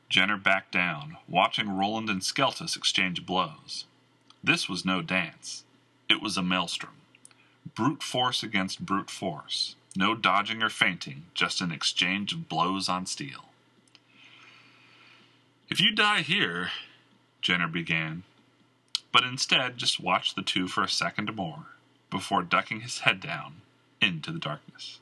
Jenner 0.09 0.37
backed 0.37 0.71
down, 0.71 1.17
watching 1.27 1.75
Roland 1.75 2.09
and 2.09 2.21
Skeltus 2.21 2.77
exchange 2.77 3.25
blows. 3.25 3.85
This 4.43 4.69
was 4.69 4.85
no 4.85 5.01
dance. 5.01 5.63
It 6.07 6.21
was 6.21 6.37
a 6.37 6.43
maelstrom. 6.43 6.93
Brute 7.75 8.03
force 8.03 8.43
against 8.43 8.85
brute 8.85 9.09
force. 9.09 9.75
No 9.95 10.13
dodging 10.15 10.61
or 10.61 10.69
feinting, 10.69 11.25
just 11.33 11.59
an 11.61 11.71
exchange 11.71 12.31
of 12.31 12.47
blows 12.47 12.89
on 12.89 13.07
steel. 13.07 13.45
If 15.67 15.79
you 15.79 15.93
die 15.93 16.21
here, 16.21 16.71
Jenner 17.41 17.67
began, 17.67 18.23
but 19.11 19.23
instead 19.23 19.77
just 19.77 19.99
watched 19.99 20.35
the 20.35 20.41
two 20.43 20.67
for 20.67 20.83
a 20.83 20.89
second 20.89 21.29
or 21.29 21.33
more 21.33 21.65
before 22.11 22.43
ducking 22.43 22.81
his 22.81 22.99
head 22.99 23.19
down 23.19 23.61
into 24.01 24.31
the 24.31 24.39
darkness. 24.39 24.99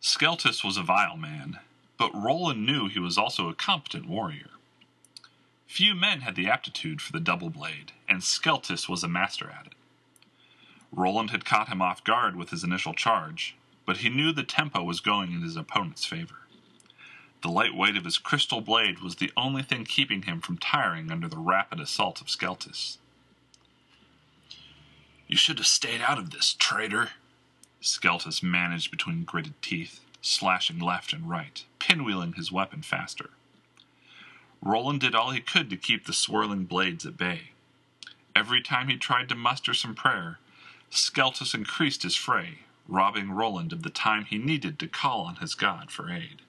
Skeltus 0.00 0.62
was 0.62 0.76
a 0.76 0.82
vile 0.82 1.16
man, 1.16 1.60
but 1.98 2.14
Roland 2.14 2.66
knew 2.66 2.88
he 2.88 2.98
was 2.98 3.16
also 3.16 3.48
a 3.48 3.54
competent 3.54 4.06
warrior. 4.06 4.50
Few 5.66 5.94
men 5.94 6.20
had 6.20 6.36
the 6.36 6.48
aptitude 6.48 7.00
for 7.00 7.10
the 7.10 7.20
double 7.20 7.50
blade, 7.50 7.92
and 8.08 8.20
Skeltus 8.22 8.88
was 8.88 9.02
a 9.02 9.08
master 9.08 9.50
at 9.50 9.66
it. 9.66 9.72
Roland 10.92 11.30
had 11.30 11.44
caught 11.44 11.68
him 11.68 11.82
off 11.82 12.04
guard 12.04 12.36
with 12.36 12.50
his 12.50 12.62
initial 12.62 12.94
charge, 12.94 13.56
but 13.86 13.98
he 13.98 14.08
knew 14.08 14.32
the 14.32 14.44
tempo 14.44 14.82
was 14.82 15.00
going 15.00 15.32
in 15.32 15.42
his 15.42 15.56
opponent's 15.56 16.04
favor. 16.04 16.36
The 17.42 17.48
light 17.48 17.74
weight 17.74 17.96
of 17.96 18.04
his 18.04 18.18
crystal 18.18 18.60
blade 18.60 19.00
was 19.00 19.16
the 19.16 19.32
only 19.36 19.62
thing 19.62 19.84
keeping 19.84 20.22
him 20.22 20.40
from 20.40 20.58
tiring 20.58 21.10
under 21.10 21.28
the 21.28 21.38
rapid 21.38 21.80
assault 21.80 22.20
of 22.20 22.28
Skeltus. 22.28 22.98
You 25.34 25.38
should 25.38 25.58
have 25.58 25.66
stayed 25.66 26.00
out 26.00 26.16
of 26.16 26.30
this, 26.30 26.54
traitor, 26.60 27.10
Skeltus 27.82 28.40
managed 28.40 28.92
between 28.92 29.24
gritted 29.24 29.60
teeth, 29.62 29.98
slashing 30.22 30.78
left 30.78 31.12
and 31.12 31.28
right, 31.28 31.64
pinwheeling 31.80 32.36
his 32.36 32.52
weapon 32.52 32.82
faster. 32.82 33.30
Roland 34.62 35.00
did 35.00 35.16
all 35.16 35.32
he 35.32 35.40
could 35.40 35.70
to 35.70 35.76
keep 35.76 36.06
the 36.06 36.12
swirling 36.12 36.66
blades 36.66 37.04
at 37.04 37.16
bay. 37.16 37.50
Every 38.36 38.62
time 38.62 38.86
he 38.86 38.96
tried 38.96 39.28
to 39.28 39.34
muster 39.34 39.74
some 39.74 39.96
prayer, 39.96 40.38
Skeltus 40.88 41.52
increased 41.52 42.04
his 42.04 42.14
fray, 42.14 42.60
robbing 42.86 43.32
Roland 43.32 43.72
of 43.72 43.82
the 43.82 43.90
time 43.90 44.26
he 44.26 44.38
needed 44.38 44.78
to 44.78 44.86
call 44.86 45.22
on 45.22 45.34
his 45.38 45.56
god 45.56 45.90
for 45.90 46.12
aid. 46.12 46.42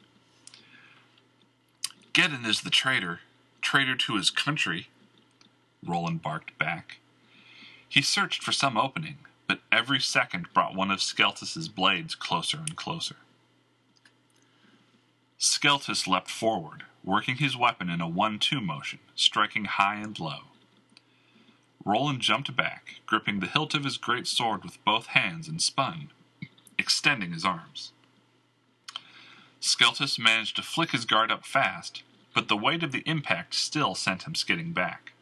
Geddon 2.13 2.45
is 2.45 2.61
the 2.61 2.69
traitor, 2.69 3.21
traitor 3.61 3.95
to 3.95 4.15
his 4.15 4.29
country, 4.29 4.89
Roland 5.83 6.21
barked 6.21 6.55
back. 6.59 6.99
He 7.87 8.01
searched 8.01 8.43
for 8.43 8.51
some 8.51 8.77
opening, 8.77 9.17
but 9.47 9.61
every 9.71 9.99
second 9.99 10.47
brought 10.53 10.75
one 10.75 10.91
of 10.91 10.99
Skeltus's 10.99 11.69
blades 11.69 12.15
closer 12.15 12.57
and 12.57 12.75
closer. 12.75 13.15
Skeltus 15.39 16.07
leapt 16.07 16.29
forward, 16.29 16.83
working 17.03 17.37
his 17.37 17.55
weapon 17.55 17.89
in 17.89 18.01
a 18.01 18.07
one-two 18.07 18.61
motion, 18.61 18.99
striking 19.15 19.65
high 19.65 19.95
and 19.95 20.19
low. 20.19 20.39
Roland 21.85 22.21
jumped 22.21 22.55
back, 22.55 22.95
gripping 23.05 23.39
the 23.39 23.47
hilt 23.47 23.75
of 23.75 23.83
his 23.83 23.97
great 23.97 24.25
sword 24.25 24.63
with 24.63 24.83
both 24.83 25.07
hands 25.07 25.47
and 25.47 25.61
spun, 25.61 26.09
extending 26.79 27.31
his 27.31 27.45
arms. 27.45 27.91
Skeltus 29.61 30.17
managed 30.17 30.55
to 30.55 30.63
flick 30.63 30.91
his 30.91 31.05
guard 31.05 31.31
up 31.31 31.45
fast, 31.45 32.01
but 32.33 32.47
the 32.47 32.57
weight 32.57 32.83
of 32.83 32.91
the 32.91 33.03
impact 33.05 33.53
still 33.53 33.93
sent 33.93 34.23
him 34.23 34.35
skidding 34.35 34.73
back. 34.73 35.13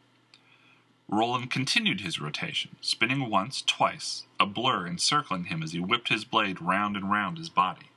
Roland 1.16 1.52
continued 1.52 2.02
his 2.02 2.20
rotation, 2.20 2.76
spinning 2.82 3.30
once, 3.30 3.62
twice, 3.62 4.26
a 4.40 4.48
blur 4.48 4.88
encircling 4.88 5.46
him 5.46 5.62
as 5.62 5.72
he 5.72 5.80
whipped 5.80 6.10
his 6.10 6.26
blade 6.26 6.60
round 6.60 6.96
and 6.96 7.12
round 7.12 7.38
his 7.38 7.50
body. 7.50 7.90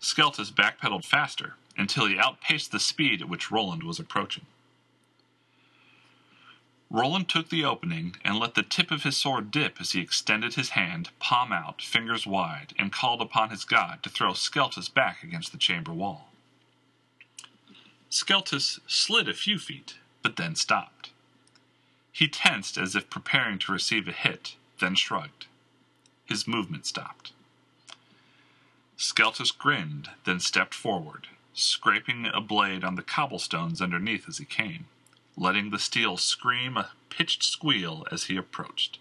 Skeltus 0.00 0.50
backpedaled 0.50 1.04
faster 1.04 1.54
until 1.78 2.06
he 2.06 2.18
outpaced 2.18 2.72
the 2.72 2.80
speed 2.80 3.22
at 3.22 3.28
which 3.28 3.52
Roland 3.52 3.84
was 3.84 4.00
approaching. 4.00 4.46
Roland 6.90 7.28
took 7.28 7.50
the 7.50 7.64
opening 7.64 8.16
and 8.24 8.38
let 8.38 8.54
the 8.54 8.62
tip 8.64 8.90
of 8.90 9.04
his 9.04 9.16
sword 9.16 9.50
dip 9.52 9.80
as 9.80 9.92
he 9.92 10.00
extended 10.00 10.54
his 10.54 10.70
hand, 10.70 11.10
palm 11.20 11.52
out, 11.52 11.82
fingers 11.82 12.26
wide, 12.26 12.72
and 12.78 12.92
called 12.92 13.20
upon 13.20 13.50
his 13.50 13.64
god 13.64 14.02
to 14.02 14.10
throw 14.10 14.32
Skeltus 14.32 14.88
back 14.92 15.22
against 15.22 15.52
the 15.52 15.58
chamber 15.58 15.92
wall. 15.92 16.30
Skeltus 18.10 18.80
slid 18.88 19.28
a 19.28 19.34
few 19.34 19.58
feet, 19.58 19.98
but 20.22 20.36
then 20.36 20.54
stopped. 20.56 21.10
He 22.16 22.28
tensed 22.28 22.78
as 22.78 22.96
if 22.96 23.10
preparing 23.10 23.58
to 23.60 23.72
receive 23.72 24.08
a 24.08 24.12
hit, 24.12 24.56
then 24.80 24.94
shrugged. 24.94 25.46
His 26.24 26.48
movement 26.48 26.86
stopped. 26.86 27.32
Skeltus 28.96 29.50
grinned, 29.50 30.08
then 30.24 30.40
stepped 30.40 30.72
forward, 30.72 31.26
scraping 31.52 32.26
a 32.32 32.40
blade 32.40 32.84
on 32.84 32.94
the 32.94 33.02
cobblestones 33.02 33.82
underneath 33.82 34.28
as 34.28 34.38
he 34.38 34.44
came 34.46 34.86
letting 35.36 35.70
the 35.70 35.78
steel 35.78 36.16
scream 36.16 36.76
a 36.76 36.90
pitched 37.10 37.42
squeal 37.42 38.06
as 38.10 38.24
he 38.24 38.36
approached. 38.36 38.98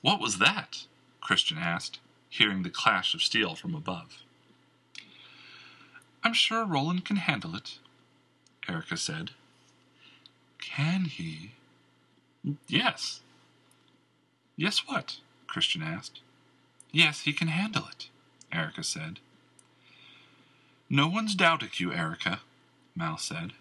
What 0.00 0.20
was 0.20 0.38
that? 0.38 0.86
Christian 1.20 1.58
asked, 1.58 1.98
hearing 2.30 2.62
the 2.62 2.70
clash 2.70 3.12
of 3.14 3.22
steel 3.22 3.54
from 3.54 3.74
above. 3.74 4.22
I'm 6.24 6.32
sure 6.32 6.64
Roland 6.64 7.04
can 7.04 7.16
handle 7.16 7.54
it, 7.54 7.78
Erica 8.68 8.96
said. 8.96 9.32
Can 10.60 11.04
he? 11.04 11.52
Yes. 12.68 13.20
Yes, 14.56 14.82
what? 14.86 15.16
Christian 15.46 15.82
asked. 15.82 16.20
Yes, 16.92 17.22
he 17.22 17.32
can 17.32 17.48
handle 17.48 17.86
it, 17.90 18.08
Erica 18.52 18.82
said. 18.82 19.20
No 20.88 21.08
one's 21.08 21.34
doubting 21.34 21.70
you, 21.74 21.92
Erica, 21.92 22.40
Mal 22.96 23.16
said. 23.16 23.52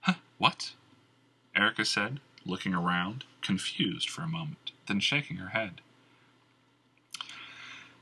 Huh, 0.00 0.14
what? 0.38 0.72
Erica 1.54 1.84
said, 1.84 2.20
looking 2.46 2.74
around, 2.74 3.24
confused 3.42 4.08
for 4.08 4.22
a 4.22 4.28
moment, 4.28 4.72
then 4.88 5.00
shaking 5.00 5.36
her 5.36 5.50
head. 5.50 5.80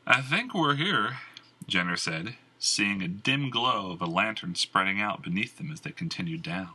I 0.06 0.20
think 0.20 0.54
we're 0.54 0.76
here, 0.76 1.18
Jenner 1.66 1.96
said, 1.96 2.36
seeing 2.58 3.02
a 3.02 3.08
dim 3.08 3.50
glow 3.50 3.90
of 3.90 4.00
a 4.00 4.06
lantern 4.06 4.54
spreading 4.54 5.00
out 5.00 5.22
beneath 5.22 5.58
them 5.58 5.70
as 5.70 5.80
they 5.80 5.90
continued 5.90 6.42
down. 6.42 6.70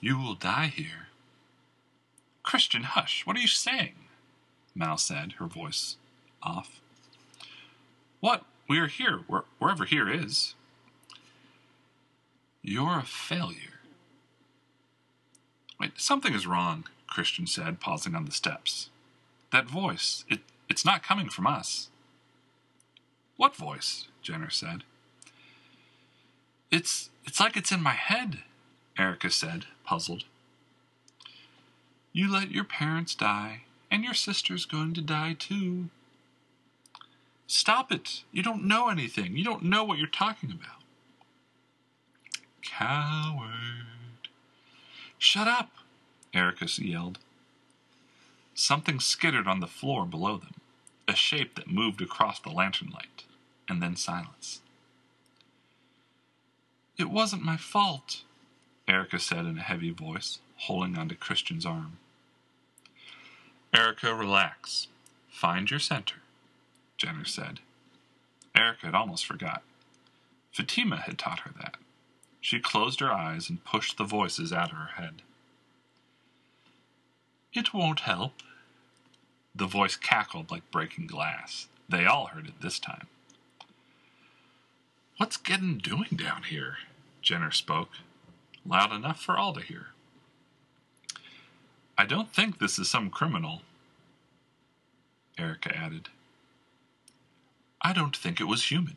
You 0.00 0.18
will 0.18 0.34
die 0.34 0.72
here. 0.74 1.08
Christian, 2.42 2.84
hush, 2.84 3.26
what 3.26 3.36
are 3.36 3.40
you 3.40 3.46
saying? 3.46 3.94
Mal 4.74 4.96
said, 4.96 5.32
her 5.32 5.46
voice 5.46 5.96
off. 6.42 6.80
What? 8.20 8.44
We 8.68 8.78
are 8.78 8.86
here, 8.86 9.20
where, 9.26 9.44
wherever 9.58 9.84
here 9.84 10.08
is. 10.08 10.54
You're 12.62 13.00
a 13.00 13.04
failure. 13.04 13.80
Wait, 15.78 15.92
something 15.96 16.34
is 16.34 16.46
wrong, 16.46 16.84
Christian 17.06 17.46
said, 17.46 17.80
pausing 17.80 18.14
on 18.14 18.26
the 18.26 18.32
steps. 18.32 18.90
That 19.50 19.68
voice, 19.68 20.24
it, 20.28 20.40
it's 20.68 20.84
not 20.84 21.02
coming 21.02 21.28
from 21.28 21.46
us. 21.46 21.88
What 23.36 23.56
voice? 23.56 24.06
Jenner 24.22 24.50
said. 24.50 24.84
It's 26.70 27.10
it's 27.24 27.40
like 27.40 27.56
it's 27.56 27.72
in 27.72 27.82
my 27.82 27.94
head, 27.94 28.40
Erica 29.00 29.30
said, 29.30 29.64
puzzled. 29.84 30.24
You 32.12 32.30
let 32.30 32.50
your 32.50 32.64
parents 32.64 33.14
die, 33.14 33.62
and 33.90 34.04
your 34.04 34.14
sister's 34.14 34.66
going 34.66 34.94
to 34.94 35.00
die 35.00 35.34
too. 35.38 35.88
Stop 37.46 37.90
it. 37.90 38.24
You 38.30 38.42
don't 38.42 38.64
know 38.64 38.88
anything. 38.90 39.36
You 39.36 39.44
don't 39.44 39.62
know 39.64 39.84
what 39.84 39.98
you're 39.98 40.06
talking 40.06 40.50
about. 40.52 40.82
Coward. 42.62 43.50
Shut 45.18 45.48
up, 45.48 45.70
Erica 46.34 46.66
yelled. 46.78 47.18
Something 48.54 49.00
skittered 49.00 49.48
on 49.48 49.60
the 49.60 49.66
floor 49.66 50.04
below 50.04 50.36
them. 50.36 50.54
a 51.08 51.14
shape 51.16 51.56
that 51.56 51.70
moved 51.70 52.00
across 52.00 52.38
the 52.38 52.50
lantern 52.50 52.90
light, 52.90 53.24
and 53.68 53.82
then 53.82 53.96
silence. 53.96 54.60
It 56.98 57.10
wasn't 57.10 57.42
my 57.42 57.56
fault, 57.56 58.22
Erica 58.90 59.20
said 59.20 59.46
in 59.46 59.56
a 59.56 59.62
heavy 59.62 59.90
voice, 59.90 60.40
holding 60.56 60.98
onto 60.98 61.14
Christian's 61.14 61.64
arm. 61.64 61.98
Erica, 63.72 64.12
relax. 64.12 64.88
Find 65.30 65.70
your 65.70 65.78
center, 65.78 66.16
Jenner 66.96 67.24
said. 67.24 67.60
Erica 68.52 68.86
had 68.86 68.94
almost 68.96 69.24
forgot. 69.24 69.62
Fatima 70.50 70.96
had 70.96 71.18
taught 71.18 71.40
her 71.40 71.52
that. 71.62 71.76
She 72.40 72.58
closed 72.58 72.98
her 72.98 73.12
eyes 73.12 73.48
and 73.48 73.64
pushed 73.64 73.96
the 73.96 74.02
voices 74.02 74.52
out 74.52 74.72
of 74.72 74.78
her 74.78 75.00
head. 75.00 75.22
It 77.52 77.72
won't 77.72 78.00
help. 78.00 78.42
The 79.54 79.66
voice 79.66 79.94
cackled 79.94 80.50
like 80.50 80.68
breaking 80.72 81.06
glass. 81.06 81.68
They 81.88 82.06
all 82.06 82.26
heard 82.26 82.48
it 82.48 82.60
this 82.60 82.80
time. 82.80 83.06
What's 85.18 85.36
Geddon 85.36 85.80
doing 85.80 86.16
down 86.16 86.42
here? 86.44 86.78
Jenner 87.22 87.52
spoke, 87.52 87.90
loud 88.70 88.92
enough 88.92 89.20
for 89.20 89.36
all 89.36 89.52
to 89.52 89.60
hear. 89.60 89.88
I 91.98 92.06
don't 92.06 92.32
think 92.32 92.58
this 92.58 92.78
is 92.78 92.88
some 92.88 93.10
criminal, 93.10 93.62
Erica 95.36 95.76
added. 95.76 96.08
I 97.82 97.92
don't 97.92 98.16
think 98.16 98.40
it 98.40 98.44
was 98.44 98.70
human, 98.70 98.96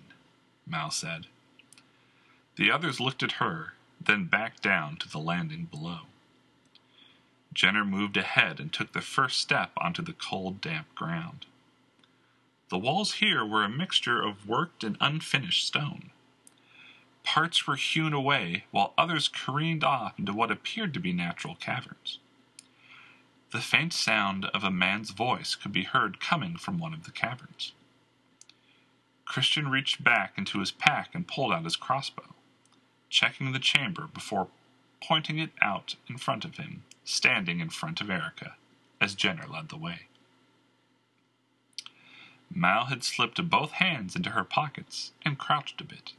Mal 0.68 0.92
said. 0.92 1.26
The 2.56 2.72
others 2.72 3.00
looked 3.00 3.24
at 3.24 3.34
her, 3.34 3.74
then 4.00 4.26
back 4.26 4.62
down 4.62 4.98
to 4.98 5.10
the 5.10 5.18
landing 5.18 5.66
below. 5.66 6.02
Jenner 7.52 7.86
moved 7.86 8.18
ahead 8.18 8.60
and 8.60 8.72
took 8.72 8.94
the 8.94 9.02
first 9.02 9.40
step 9.40 9.72
onto 9.78 10.02
the 10.02 10.14
cold, 10.14 10.62
damp 10.62 10.94
ground. 10.96 11.46
The 12.70 12.78
walls 12.78 13.16
here 13.16 13.46
were 13.46 13.64
a 13.64 13.70
mixture 13.70 14.22
of 14.22 14.48
worked 14.48 14.84
and 14.84 14.98
unfinished 15.00 15.66
stone. 15.66 16.12
Parts 17.24 17.66
were 17.66 17.78
hewn 17.78 18.14
away, 18.14 18.66
while 18.72 18.94
others 18.98 19.28
careened 19.28 19.84
off 19.84 20.20
into 20.20 20.34
what 20.34 20.52
appeared 20.52 20.94
to 20.94 21.00
be 21.00 21.14
natural 21.14 21.56
caverns. 21.56 22.20
The 23.52 23.62
faint 23.62 23.94
sound 23.94 24.46
of 24.46 24.64
a 24.64 24.72
man's 24.72 25.12
voice 25.12 25.56
could 25.56 25.72
be 25.72 25.84
heard 25.84 26.20
coming 26.20 26.58
from 26.58 26.80
one 26.80 26.94
of 26.94 27.06
the 27.06 27.12
caverns. 27.12 27.72
Christian 29.26 29.70
reached 29.70 30.04
back 30.04 30.38
into 30.38 30.60
his 30.60 30.72
pack 30.72 31.16
and 31.16 31.28
pulled 31.28 31.54
out 31.54 31.64
his 31.64 31.76
crossbow, 31.76 32.36
checking 33.10 33.52
the 33.52 33.60
chamber 33.60 34.08
before 34.08 34.50
pointing 35.02 35.38
it 35.38 35.52
out 35.62 35.96
in 36.08 36.18
front 36.18 36.46
of 36.46 36.58
him, 36.58 36.84
standing 37.04 37.60
in 37.60 37.70
front 37.70 38.02
of 38.02 38.10
Erica, 38.10 38.56
as 39.00 39.16
Jenner 39.16 39.48
led 39.48 39.70
the 39.70 39.78
way. 39.78 40.08
Mal 42.50 42.86
had 42.86 43.04
slipped 43.04 43.50
both 43.50 43.74
hands 43.74 44.16
into 44.16 44.32
her 44.32 44.44
pockets 44.44 45.12
and 45.24 45.38
crouched 45.38 45.82
a 45.82 45.84
bit. 45.84 46.14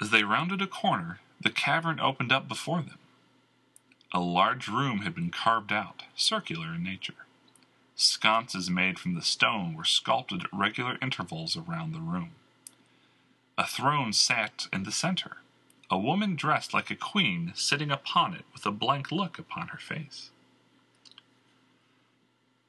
As 0.00 0.10
they 0.10 0.24
rounded 0.24 0.60
a 0.60 0.66
corner, 0.66 1.20
the 1.40 1.50
cavern 1.50 2.00
opened 2.00 2.32
up 2.32 2.48
before 2.48 2.82
them. 2.82 2.98
A 4.12 4.20
large 4.20 4.68
room 4.68 5.00
had 5.00 5.14
been 5.14 5.30
carved 5.30 5.72
out, 5.72 6.04
circular 6.16 6.74
in 6.74 6.82
nature. 6.82 7.26
Sconces 7.96 8.70
made 8.70 8.98
from 8.98 9.14
the 9.14 9.22
stone 9.22 9.74
were 9.74 9.84
sculpted 9.84 10.44
at 10.44 10.52
regular 10.52 10.98
intervals 11.00 11.56
around 11.56 11.92
the 11.92 12.00
room. 12.00 12.32
A 13.56 13.66
throne 13.66 14.12
sat 14.12 14.66
in 14.72 14.82
the 14.82 14.92
center, 14.92 15.38
a 15.90 15.98
woman 15.98 16.34
dressed 16.34 16.74
like 16.74 16.90
a 16.90 16.96
queen 16.96 17.52
sitting 17.54 17.90
upon 17.90 18.34
it 18.34 18.44
with 18.52 18.66
a 18.66 18.72
blank 18.72 19.12
look 19.12 19.38
upon 19.38 19.68
her 19.68 19.78
face. 19.78 20.30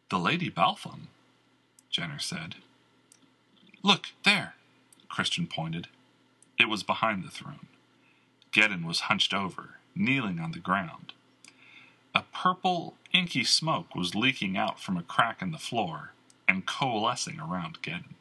The 0.10 0.20
Lady 0.20 0.52
Balfon, 0.52 1.08
Jenner 1.90 2.20
said. 2.20 2.56
Look, 3.82 4.08
there, 4.24 4.54
Christian 5.10 5.48
pointed. 5.48 5.88
It 6.60 6.70
was 6.70 6.84
behind 6.84 7.24
the 7.24 7.30
throne. 7.30 7.68
Geddon 8.52 8.86
was 8.86 9.02
hunched 9.02 9.34
over, 9.34 9.76
kneeling 9.96 10.40
on 10.40 10.52
the 10.52 10.60
ground. 10.60 11.14
A 12.14 12.24
purple, 12.34 12.96
inky 13.14 13.44
smoke 13.44 13.94
was 13.94 14.16
leaking 14.16 14.56
out 14.56 14.80
from 14.80 14.96
a 14.96 15.04
crack 15.04 15.42
in 15.42 15.52
the 15.52 15.58
floor 15.58 16.12
and 16.48 16.66
coalescing 16.66 17.40
around 17.40 17.82
Geddon. 17.82 18.16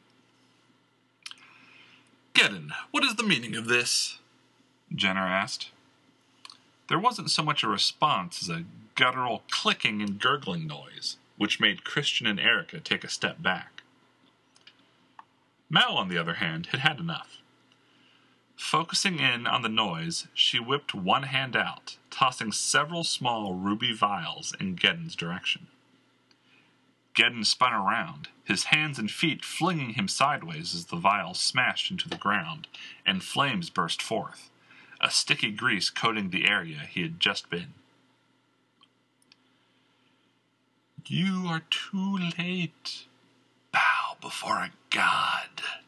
Geddon, 2.34 2.72
what 2.90 3.04
is 3.04 3.14
the 3.14 3.22
meaning 3.22 3.54
of 3.54 3.68
this? 3.68 4.18
Jenner 4.92 5.20
asked. 5.26 5.70
There 6.88 6.98
wasn't 6.98 7.30
so 7.30 7.44
much 7.44 7.62
a 7.62 7.68
response 7.68 8.42
as 8.42 8.48
a 8.48 8.64
guttural 8.96 9.44
clicking 9.50 10.02
and 10.02 10.20
gurgling 10.20 10.66
noise, 10.66 11.16
which 11.36 11.60
made 11.60 11.84
Christian 11.84 12.26
and 12.26 12.40
Erica 12.40 12.80
take 12.80 13.04
a 13.04 13.08
step 13.08 13.40
back. 13.40 13.82
Mal, 15.70 15.96
on 15.96 16.08
the 16.08 16.18
other 16.18 16.34
hand, 16.34 16.66
had 16.66 16.80
had 16.80 16.98
enough. 16.98 17.38
Focusing 18.56 19.18
in 19.18 19.46
on 19.46 19.62
the 19.62 19.68
noise, 19.68 20.26
she 20.32 20.58
whipped 20.58 20.94
one 20.94 21.24
hand 21.24 21.56
out, 21.56 21.96
tossing 22.10 22.52
several 22.52 23.04
small 23.04 23.54
ruby 23.54 23.92
vials 23.92 24.54
in 24.58 24.76
Geddon's 24.76 25.16
direction. 25.16 25.66
Geddon 27.14 27.44
spun 27.44 27.72
around, 27.72 28.28
his 28.44 28.64
hands 28.64 28.98
and 28.98 29.10
feet 29.10 29.44
flinging 29.44 29.90
him 29.90 30.08
sideways 30.08 30.74
as 30.74 30.86
the 30.86 30.96
vials 30.96 31.40
smashed 31.40 31.90
into 31.90 32.08
the 32.08 32.16
ground 32.16 32.66
and 33.06 33.22
flames 33.22 33.70
burst 33.70 34.02
forth, 34.02 34.50
a 35.00 35.10
sticky 35.10 35.52
grease 35.52 35.90
coating 35.90 36.30
the 36.30 36.48
area 36.48 36.80
he 36.88 37.02
had 37.02 37.20
just 37.20 37.50
been. 37.50 37.74
You 41.06 41.44
are 41.48 41.62
too 41.68 42.18
late. 42.38 43.04
Bow 43.72 44.16
before 44.20 44.56
a 44.56 44.70
god. 44.90 45.83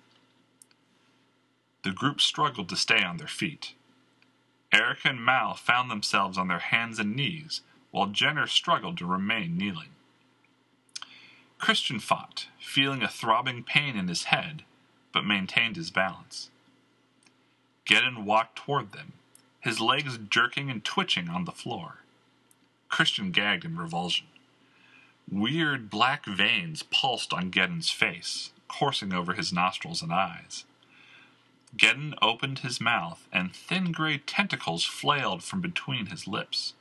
The 1.86 1.92
group 1.92 2.20
struggled 2.20 2.68
to 2.70 2.76
stay 2.76 3.04
on 3.04 3.18
their 3.18 3.28
feet. 3.28 3.74
Erica 4.72 5.10
and 5.10 5.24
Mal 5.24 5.54
found 5.54 5.88
themselves 5.88 6.36
on 6.36 6.48
their 6.48 6.58
hands 6.58 6.98
and 6.98 7.14
knees, 7.14 7.60
while 7.92 8.08
Jenner 8.08 8.48
struggled 8.48 8.98
to 8.98 9.06
remain 9.06 9.56
kneeling. 9.56 9.90
Christian 11.58 12.00
fought, 12.00 12.48
feeling 12.58 13.04
a 13.04 13.08
throbbing 13.08 13.62
pain 13.62 13.96
in 13.96 14.08
his 14.08 14.24
head, 14.24 14.64
but 15.12 15.24
maintained 15.24 15.76
his 15.76 15.92
balance. 15.92 16.50
Geddon 17.84 18.24
walked 18.24 18.56
toward 18.56 18.90
them, 18.90 19.12
his 19.60 19.78
legs 19.78 20.18
jerking 20.28 20.68
and 20.68 20.84
twitching 20.84 21.28
on 21.28 21.44
the 21.44 21.52
floor. 21.52 21.98
Christian 22.88 23.30
gagged 23.30 23.64
in 23.64 23.76
revulsion. 23.76 24.26
Weird 25.30 25.88
black 25.88 26.26
veins 26.26 26.82
pulsed 26.82 27.32
on 27.32 27.52
Geddon's 27.52 27.92
face, 27.92 28.50
coursing 28.66 29.12
over 29.12 29.34
his 29.34 29.52
nostrils 29.52 30.02
and 30.02 30.12
eyes. 30.12 30.64
Geddon 31.76 32.14
opened 32.22 32.60
his 32.60 32.80
mouth, 32.80 33.26
and 33.32 33.54
thin 33.54 33.92
gray 33.92 34.18
tentacles 34.18 34.84
flailed 34.84 35.42
from 35.42 35.60
between 35.60 36.06
his 36.06 36.26
lips. 36.26 36.74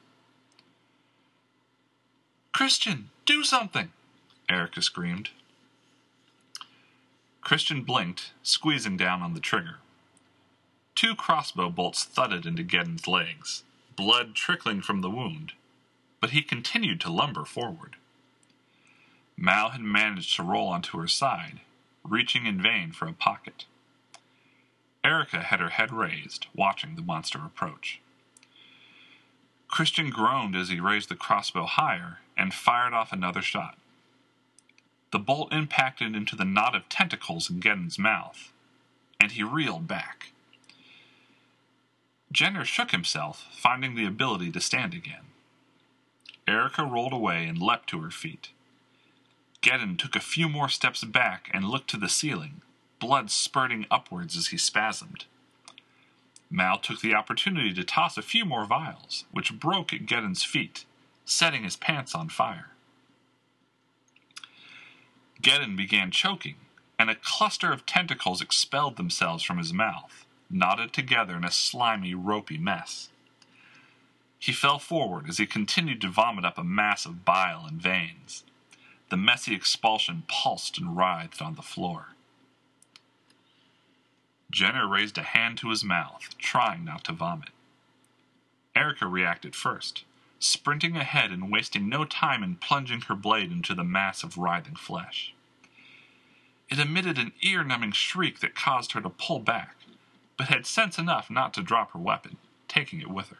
Christian, 2.54 3.10
do 3.26 3.44
something! 3.44 3.92
Erica 4.48 4.82
screamed. 4.82 5.30
Christian 7.42 7.84
blinked, 7.84 8.32
squeezing 8.42 8.98
down 8.98 9.22
on 9.22 9.34
the 9.34 9.40
trigger. 9.40 9.78
Two 10.96 11.14
crossbow 11.14 11.70
bolts 11.70 12.04
thudded 12.04 12.46
into 12.46 12.64
Geddon's 12.64 13.08
legs, 13.08 13.64
blood 13.96 14.34
trickling 14.34 14.82
from 14.82 15.02
the 15.02 15.10
wound, 15.10 15.52
but 16.22 16.32
he 16.32 16.42
continued 16.42 17.02
to 17.02 17.12
lumber 17.12 17.44
forward. 17.44 17.98
Mal 19.38 19.72
had 19.72 19.82
managed 19.82 20.36
to 20.38 20.44
roll 20.44 20.70
onto 20.70 20.98
her 20.98 21.08
side, 21.08 21.60
reaching 22.04 22.46
in 22.46 22.62
vain 22.62 22.92
for 22.92 23.08
a 23.08 23.14
pocket. 23.14 23.66
Erica 25.06 25.44
had 25.44 25.60
her 25.60 25.70
head 25.70 25.94
raised, 25.94 26.48
watching 26.56 26.96
the 26.96 27.02
monster 27.04 27.38
approach. 27.46 28.02
Christian 29.68 30.10
groaned 30.10 30.56
as 30.56 30.70
he 30.70 30.80
raised 30.80 31.10
the 31.10 31.16
crossbow 31.16 31.68
higher 31.68 32.20
and 32.36 32.54
fired 32.54 32.92
off 32.92 33.14
another 33.14 33.44
shot. 33.44 33.78
The 35.12 35.20
bolt 35.20 35.54
impacted 35.54 36.16
into 36.16 36.36
the 36.36 36.44
knot 36.44 36.76
of 36.76 36.90
tentacles 36.90 37.52
in 37.52 37.60
Geddon's 37.60 38.00
mouth, 38.00 38.52
and 39.20 39.32
he 39.32 39.44
reeled 39.44 39.88
back. 39.88 40.32
Jenner 42.32 42.66
shook 42.66 42.90
himself, 42.90 43.46
finding 43.52 43.94
the 43.94 44.08
ability 44.08 44.52
to 44.54 44.60
stand 44.60 44.96
again. 44.96 45.26
Erica 46.48 46.84
rolled 46.84 47.14
away 47.14 47.46
and 47.46 47.62
leapt 47.62 47.90
to 47.90 48.02
her 48.02 48.12
feet. 48.12 48.50
Geddon 49.62 49.98
took 49.98 50.16
a 50.16 50.20
few 50.20 50.50
more 50.50 50.70
steps 50.70 51.04
back 51.04 51.52
and 51.54 51.70
looked 51.70 51.92
to 51.92 51.98
the 51.98 52.10
ceiling, 52.10 52.62
blood 53.00 53.30
spurting 53.32 53.86
upwards 53.92 54.36
as 54.38 54.48
he 54.48 54.58
spasmed. 54.58 55.26
Mal 56.50 56.78
took 56.78 57.02
the 57.02 57.16
opportunity 57.16 57.74
to 57.74 57.84
toss 57.84 58.18
a 58.18 58.22
few 58.22 58.46
more 58.46 58.66
vials, 58.66 59.26
which 59.32 59.60
broke 59.60 59.94
at 59.94 60.06
Geddon's 60.06 60.44
feet, 60.44 60.86
setting 61.26 61.64
his 61.64 61.76
pants 61.76 62.14
on 62.14 62.30
fire. 62.30 62.72
Geddon 65.42 65.76
began 65.76 66.12
choking, 66.12 66.56
and 66.98 67.10
a 67.10 67.16
cluster 67.16 67.72
of 67.72 67.86
tentacles 67.86 68.42
expelled 68.42 68.96
themselves 68.98 69.44
from 69.44 69.58
his 69.58 69.74
mouth, 69.74 70.26
knotted 70.50 70.94
together 70.94 71.36
in 71.36 71.44
a 71.44 71.52
slimy, 71.52 72.14
ropey 72.14 72.58
mess. 72.58 73.10
He 74.40 74.52
fell 74.52 74.80
forward 74.80 75.28
as 75.28 75.38
he 75.38 75.46
continued 75.46 76.02
to 76.02 76.10
vomit 76.10 76.46
up 76.46 76.58
a 76.58 76.64
mass 76.64 77.06
of 77.06 77.26
bile 77.26 77.66
and 77.68 77.82
veins. 77.82 78.44
The 79.10 79.18
messy 79.18 79.56
expulsion 79.56 80.24
pulsed 80.28 80.78
and 80.78 80.96
writhed 80.96 81.42
on 81.42 81.56
the 81.56 81.62
floor. 81.62 82.15
Jenner 84.52 84.88
raised 84.88 85.18
a 85.18 85.24
hand 85.24 85.58
to 85.60 85.70
his 85.70 85.84
mouth, 85.84 86.38
trying 86.38 86.86
not 86.86 87.04
to 87.06 87.14
vomit. 87.14 87.50
Erica 88.76 89.08
reacted 89.08 89.56
first, 89.56 90.04
sprinting 90.40 90.96
ahead 90.96 91.32
and 91.32 91.52
wasting 91.52 91.90
no 91.90 92.06
time 92.06 92.44
in 92.44 92.56
plunging 92.56 93.02
her 93.02 93.16
blade 93.16 93.52
into 93.52 93.74
the 93.74 93.84
mass 93.84 94.24
of 94.24 94.38
writhing 94.38 94.76
flesh. 94.76 95.34
It 96.70 96.80
emitted 96.80 97.18
an 97.18 97.32
ear 97.42 97.64
numbing 97.64 97.92
shriek 97.92 98.40
that 98.40 98.56
caused 98.56 98.94
her 98.94 99.02
to 99.02 99.10
pull 99.10 99.40
back, 99.40 99.76
but 100.38 100.48
had 100.48 100.66
sense 100.66 100.98
enough 100.98 101.30
not 101.30 101.54
to 101.54 101.62
drop 101.62 101.92
her 101.92 102.00
weapon, 102.00 102.38
taking 102.68 103.00
it 103.00 103.10
with 103.10 103.30
her. 103.30 103.38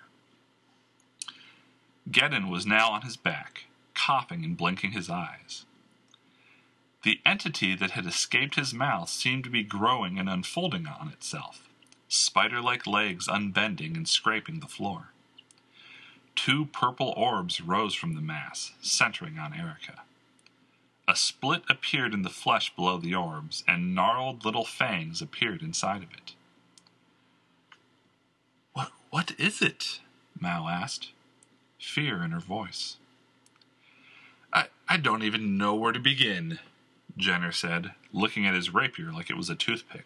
Geddon 2.10 2.50
was 2.50 2.66
now 2.66 2.92
on 2.92 3.02
his 3.02 3.18
back, 3.18 3.66
coughing 3.94 4.46
and 4.46 4.56
blinking 4.56 4.92
his 4.92 5.10
eyes. 5.10 5.66
The 7.06 7.22
entity 7.24 7.76
that 7.76 7.92
had 7.92 8.08
escaped 8.08 8.56
his 8.56 8.74
mouth 8.74 9.10
seemed 9.10 9.44
to 9.44 9.50
be 9.52 9.62
growing 9.62 10.18
and 10.18 10.28
unfolding 10.28 10.88
on 10.88 11.10
itself, 11.10 11.70
spider 12.08 12.60
like 12.60 12.88
legs 12.88 13.28
unbending 13.28 13.96
and 13.96 14.08
scraping 14.08 14.60
the 14.60 14.68
floor. 14.68 15.10
Two 16.36 16.66
purple 16.66 17.14
orbs 17.16 17.62
rose 17.62 17.94
from 17.94 18.16
the 18.16 18.22
mass, 18.22 18.72
centering 18.82 19.38
on 19.38 19.54
Erica. 19.54 20.02
A 21.08 21.16
split 21.16 21.62
appeared 21.70 22.16
in 22.16 22.24
the 22.24 22.30
flesh 22.32 22.76
below 22.76 22.98
the 22.98 23.14
orbs, 23.14 23.64
and 23.68 23.94
gnarled 23.94 24.44
little 24.44 24.66
fangs 24.66 25.22
appeared 25.22 25.62
inside 25.62 26.02
of 26.02 26.12
it. 26.12 26.34
What, 28.74 28.92
what 29.12 29.40
is 29.40 29.62
it? 29.62 30.00
Mal 30.42 30.68
asked, 30.68 31.12
fear 31.78 32.24
in 32.24 32.32
her 32.32 32.40
voice. 32.40 32.98
I, 34.52 34.70
I 34.90 34.98
don't 34.98 35.22
even 35.22 35.56
know 35.56 35.76
where 35.76 35.92
to 35.92 36.00
begin, 36.00 36.58
Jenner 37.18 37.52
said, 37.52 37.92
looking 38.12 38.46
at 38.46 38.56
his 38.56 38.74
rapier 38.74 39.12
like 39.12 39.30
it 39.30 39.38
was 39.38 39.50
a 39.50 39.56
toothpick. 39.56 40.06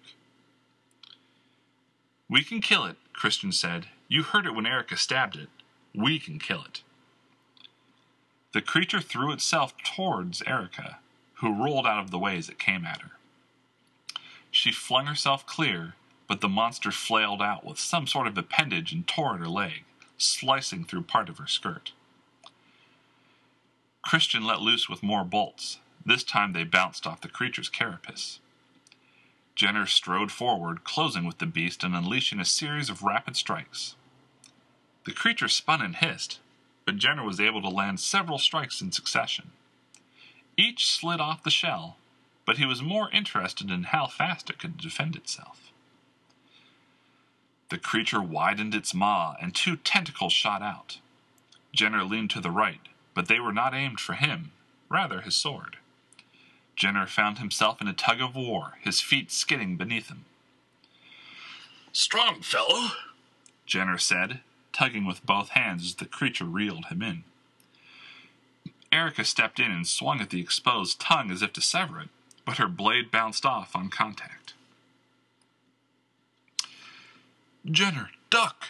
We 2.29 2.43
can 2.43 2.61
kill 2.61 2.85
it, 2.85 2.97
Christian 3.13 3.51
said. 3.51 3.87
You 4.07 4.23
heard 4.23 4.45
it 4.45 4.53
when 4.53 4.67
Erica 4.67 4.97
stabbed 4.97 5.35
it. 5.35 5.49
We 5.95 6.19
can 6.19 6.37
kill 6.37 6.63
it. 6.63 6.83
The 8.53 8.61
creature 8.61 9.01
threw 9.01 9.31
itself 9.31 9.73
towards 9.83 10.43
Erica, 10.43 10.99
who 11.35 11.63
rolled 11.63 11.87
out 11.87 12.03
of 12.03 12.11
the 12.11 12.19
way 12.19 12.37
as 12.37 12.49
it 12.49 12.59
came 12.59 12.85
at 12.85 13.01
her. 13.01 13.11
She 14.51 14.71
flung 14.71 15.05
herself 15.05 15.45
clear, 15.45 15.95
but 16.27 16.41
the 16.41 16.49
monster 16.49 16.91
flailed 16.91 17.41
out 17.41 17.65
with 17.65 17.79
some 17.79 18.07
sort 18.07 18.27
of 18.27 18.37
appendage 18.37 18.91
and 18.91 19.07
tore 19.07 19.35
at 19.35 19.39
her 19.39 19.47
leg, 19.47 19.83
slicing 20.17 20.85
through 20.85 21.03
part 21.03 21.29
of 21.29 21.37
her 21.37 21.47
skirt. 21.47 21.91
Christian 24.01 24.45
let 24.45 24.61
loose 24.61 24.89
with 24.89 25.03
more 25.03 25.23
bolts. 25.23 25.79
This 26.09 26.23
time 26.23 26.53
they 26.53 26.63
bounced 26.63 27.05
off 27.05 27.21
the 27.21 27.27
creature's 27.27 27.69
carapace. 27.69 28.39
Jenner 29.53 29.85
strode 29.85 30.31
forward, 30.31 30.83
closing 30.83 31.23
with 31.23 31.37
the 31.37 31.45
beast 31.45 31.83
and 31.83 31.95
unleashing 31.95 32.39
a 32.39 32.45
series 32.45 32.89
of 32.89 33.03
rapid 33.03 33.35
strikes. 33.35 33.93
The 35.05 35.11
creature 35.11 35.47
spun 35.47 35.83
and 35.83 35.95
hissed, 35.95 36.39
but 36.83 36.97
Jenner 36.97 37.23
was 37.23 37.39
able 37.39 37.61
to 37.61 37.69
land 37.69 37.99
several 37.99 38.39
strikes 38.39 38.81
in 38.81 38.91
succession. 38.91 39.51
Each 40.57 40.87
slid 40.87 41.21
off 41.21 41.43
the 41.43 41.51
shell, 41.51 41.97
but 42.43 42.57
he 42.57 42.65
was 42.65 42.81
more 42.81 43.11
interested 43.11 43.69
in 43.69 43.83
how 43.83 44.07
fast 44.07 44.49
it 44.49 44.57
could 44.57 44.77
defend 44.77 45.15
itself. 45.15 45.71
The 47.69 47.77
creature 47.77 48.19
widened 48.23 48.73
its 48.73 48.95
maw, 48.95 49.35
and 49.39 49.53
two 49.53 49.75
tentacles 49.75 50.33
shot 50.33 50.63
out. 50.63 50.97
Jenner 51.71 52.03
leaned 52.03 52.31
to 52.31 52.41
the 52.41 52.49
right, 52.49 52.81
but 53.13 53.27
they 53.27 53.39
were 53.39 53.53
not 53.53 53.75
aimed 53.75 53.99
for 53.99 54.13
him, 54.13 54.53
rather 54.89 55.21
his 55.21 55.35
sword. 55.35 55.77
Jenner 56.79 57.07
found 57.07 57.39
himself 57.39 57.81
in 57.81 57.89
a 57.89 57.93
tug 57.93 58.21
of 58.21 58.37
war, 58.37 58.77
his 58.81 59.01
feet 59.01 59.31
skidding 59.31 59.75
beneath 59.75 60.07
him. 60.07 60.23
Strong 61.91 62.41
fellow, 62.41 62.91
Jenner 63.65 63.97
said, 63.97 64.39
tugging 64.71 65.05
with 65.05 65.25
both 65.25 65.49
hands 65.49 65.83
as 65.83 65.95
the 65.95 66.05
creature 66.05 66.45
reeled 66.45 66.85
him 66.85 67.01
in. 67.01 67.25
Erica 68.93 69.25
stepped 69.25 69.59
in 69.59 69.71
and 69.71 69.85
swung 69.85 70.21
at 70.21 70.29
the 70.29 70.39
exposed 70.39 71.01
tongue 71.01 71.31
as 71.31 71.41
if 71.41 71.51
to 71.53 71.61
sever 71.61 71.99
it, 71.99 72.09
but 72.45 72.57
her 72.57 72.69
blade 72.69 73.11
bounced 73.11 73.45
off 73.45 73.75
on 73.75 73.89
contact. 73.89 74.53
Jenner, 77.69 78.11
duck! 78.29 78.69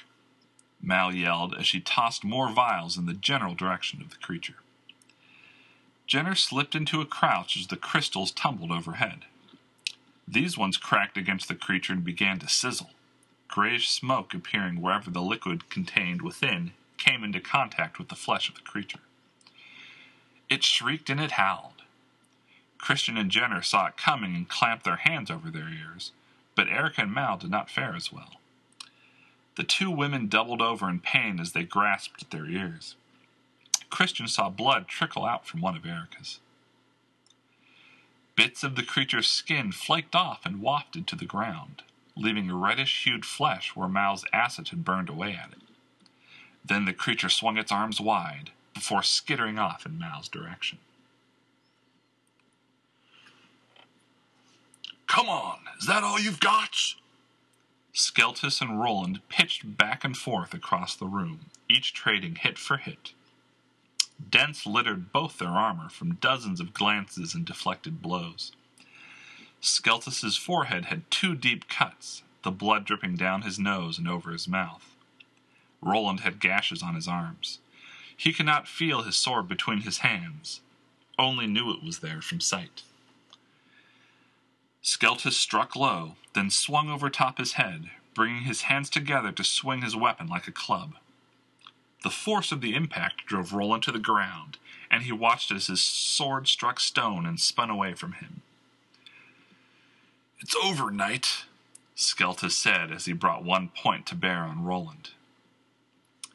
Mal 0.81 1.13
yelled 1.13 1.53
as 1.53 1.67
she 1.67 1.79
tossed 1.79 2.23
more 2.23 2.51
vials 2.51 2.97
in 2.97 3.05
the 3.05 3.13
general 3.13 3.53
direction 3.53 4.01
of 4.01 4.09
the 4.09 4.17
creature. 4.17 4.55
Jenner 6.09 6.33
slipped 6.33 6.73
into 6.73 7.01
a 7.01 7.05
crouch 7.05 7.55
as 7.55 7.67
the 7.67 7.77
crystals 7.77 8.31
tumbled 8.31 8.71
overhead. 8.71 9.25
These 10.27 10.57
ones 10.57 10.75
cracked 10.75 11.17
against 11.17 11.47
the 11.47 11.53
creature 11.53 11.93
and 11.93 12.03
began 12.03 12.39
to 12.39 12.49
sizzle 12.49 12.89
grayish 13.47 13.89
smoke 13.89 14.33
appearing 14.33 14.81
wherever 14.81 15.11
the 15.11 15.21
liquid 15.21 15.69
contained 15.69 16.23
within 16.23 16.71
came 16.97 17.23
into 17.23 17.39
contact 17.39 17.99
with 17.99 18.09
the 18.09 18.15
flesh 18.15 18.49
of 18.49 18.55
the 18.55 18.61
creature. 18.61 19.01
It 20.49 20.63
shrieked 20.63 21.11
and 21.11 21.19
it 21.19 21.31
howled. 21.31 21.83
Christian 22.79 23.17
and 23.17 23.29
Jenner 23.29 23.61
saw 23.61 23.87
it 23.87 23.97
coming 23.97 24.35
and 24.35 24.49
clamped 24.49 24.85
their 24.85 24.97
hands 24.97 25.29
over 25.29 25.51
their 25.51 25.69
ears, 25.69 26.11
but 26.55 26.69
Erica 26.69 27.01
and 27.01 27.13
Mal 27.13 27.37
did 27.37 27.51
not 27.51 27.69
fare 27.69 27.95
as 27.95 28.11
well. 28.11 28.39
The 29.57 29.63
two 29.63 29.91
women 29.91 30.27
doubled 30.27 30.61
over 30.61 30.89
in 30.89 31.01
pain 31.01 31.39
as 31.39 31.51
they 31.51 31.63
grasped 31.63 32.23
at 32.23 32.31
their 32.31 32.47
ears. 32.47 32.95
Christian 33.89 34.27
saw 34.27 34.49
blood 34.49 34.87
trickle 34.87 35.25
out 35.25 35.45
from 35.45 35.61
one 35.61 35.75
of 35.75 35.85
Erica's. 35.85 36.39
Bits 38.35 38.63
of 38.63 38.75
the 38.75 38.83
creature's 38.83 39.27
skin 39.27 39.71
flaked 39.71 40.15
off 40.15 40.45
and 40.45 40.61
wafted 40.61 41.07
to 41.07 41.15
the 41.15 41.25
ground 41.25 41.83
leaving 42.19 42.53
reddish 42.53 43.03
hued 43.03 43.25
flesh 43.25 43.75
where 43.75 43.87
Mal's 43.87 44.25
acid 44.33 44.69
had 44.69 44.83
burned 44.83 45.09
away 45.09 45.33
at 45.33 45.51
it. 45.51 45.61
Then 46.63 46.85
the 46.85 46.93
creature 46.93 47.29
swung 47.29 47.57
its 47.57 47.71
arms 47.71 48.01
wide 48.01 48.51
before 48.73 49.01
skittering 49.01 49.57
off 49.57 49.85
in 49.85 49.97
Mal's 49.97 50.27
direction. 50.27 50.79
Come 55.07 55.29
on, 55.29 55.59
is 55.79 55.87
that 55.87 56.03
all 56.03 56.19
you've 56.19 56.39
got? 56.39 56.75
Skeltus 57.93 58.61
and 58.61 58.79
Roland 58.79 59.21
pitched 59.29 59.77
back 59.77 60.03
and 60.03 60.15
forth 60.15 60.53
across 60.53 60.95
the 60.95 61.07
room, 61.07 61.45
each 61.67 61.93
trading 61.93 62.35
hit 62.35 62.57
for 62.59 62.77
hit. 62.77 63.13
Dents 64.27 64.65
littered 64.65 65.11
both 65.11 65.37
their 65.37 65.49
armor 65.49 65.89
from 65.89 66.15
dozens 66.15 66.59
of 66.59 66.73
glances 66.73 67.33
and 67.33 67.45
deflected 67.45 68.01
blows. 68.01 68.51
Skeltus's 69.61 70.37
forehead 70.37 70.85
had 70.85 71.09
two 71.11 71.35
deep 71.35 71.67
cuts, 71.67 72.23
the 72.43 72.51
blood 72.51 72.85
dripping 72.85 73.15
down 73.15 73.41
his 73.41 73.59
nose 73.59 73.97
and 73.97 74.07
over 74.07 74.31
his 74.31 74.47
mouth. 74.47 74.95
Roland 75.81 76.21
had 76.21 76.39
gashes 76.39 76.83
on 76.83 76.95
his 76.95 77.07
arms. 77.07 77.59
He 78.15 78.33
could 78.33 78.45
not 78.45 78.67
feel 78.67 79.03
his 79.03 79.15
sword 79.15 79.47
between 79.47 79.81
his 79.81 79.99
hands, 79.99 80.61
only 81.17 81.47
knew 81.47 81.71
it 81.71 81.83
was 81.83 81.99
there 81.99 82.21
from 82.21 82.39
sight. 82.39 82.83
Skeltus 84.81 85.37
struck 85.37 85.75
low, 85.75 86.15
then 86.33 86.49
swung 86.49 86.89
over 86.89 87.09
top 87.09 87.37
his 87.37 87.53
head, 87.53 87.89
bringing 88.13 88.43
his 88.43 88.63
hands 88.63 88.89
together 88.89 89.31
to 89.31 89.43
swing 89.43 89.81
his 89.81 89.95
weapon 89.95 90.27
like 90.27 90.47
a 90.47 90.51
club. 90.51 90.95
The 92.03 92.09
force 92.09 92.51
of 92.51 92.61
the 92.61 92.75
impact 92.75 93.25
drove 93.25 93.53
Roland 93.53 93.83
to 93.83 93.91
the 93.91 93.99
ground, 93.99 94.57
and 94.89 95.03
he 95.03 95.11
watched 95.11 95.51
as 95.51 95.67
his 95.67 95.81
sword 95.81 96.47
struck 96.47 96.79
stone 96.79 97.25
and 97.25 97.39
spun 97.39 97.69
away 97.69 97.93
from 97.93 98.13
him. 98.13 98.41
It's 100.39 100.55
over, 100.55 100.89
knight, 100.89 101.45
Skeltus 101.95 102.55
said 102.55 102.91
as 102.91 103.05
he 103.05 103.11
brought 103.11 103.43
one 103.43 103.69
point 103.69 104.05
to 104.07 104.15
bear 104.15 104.43
on 104.43 104.63
Roland. 104.63 105.11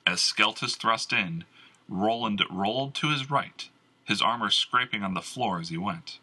As 0.06 0.20
Skeltus 0.20 0.76
thrust 0.76 1.12
in, 1.12 1.44
Roland 1.88 2.42
rolled 2.50 2.94
to 2.96 3.08
his 3.08 3.30
right, 3.30 3.68
his 4.04 4.20
armor 4.20 4.50
scraping 4.50 5.02
on 5.02 5.14
the 5.14 5.22
floor 5.22 5.60
as 5.60 5.70
he 5.70 5.78
went. 5.78 6.18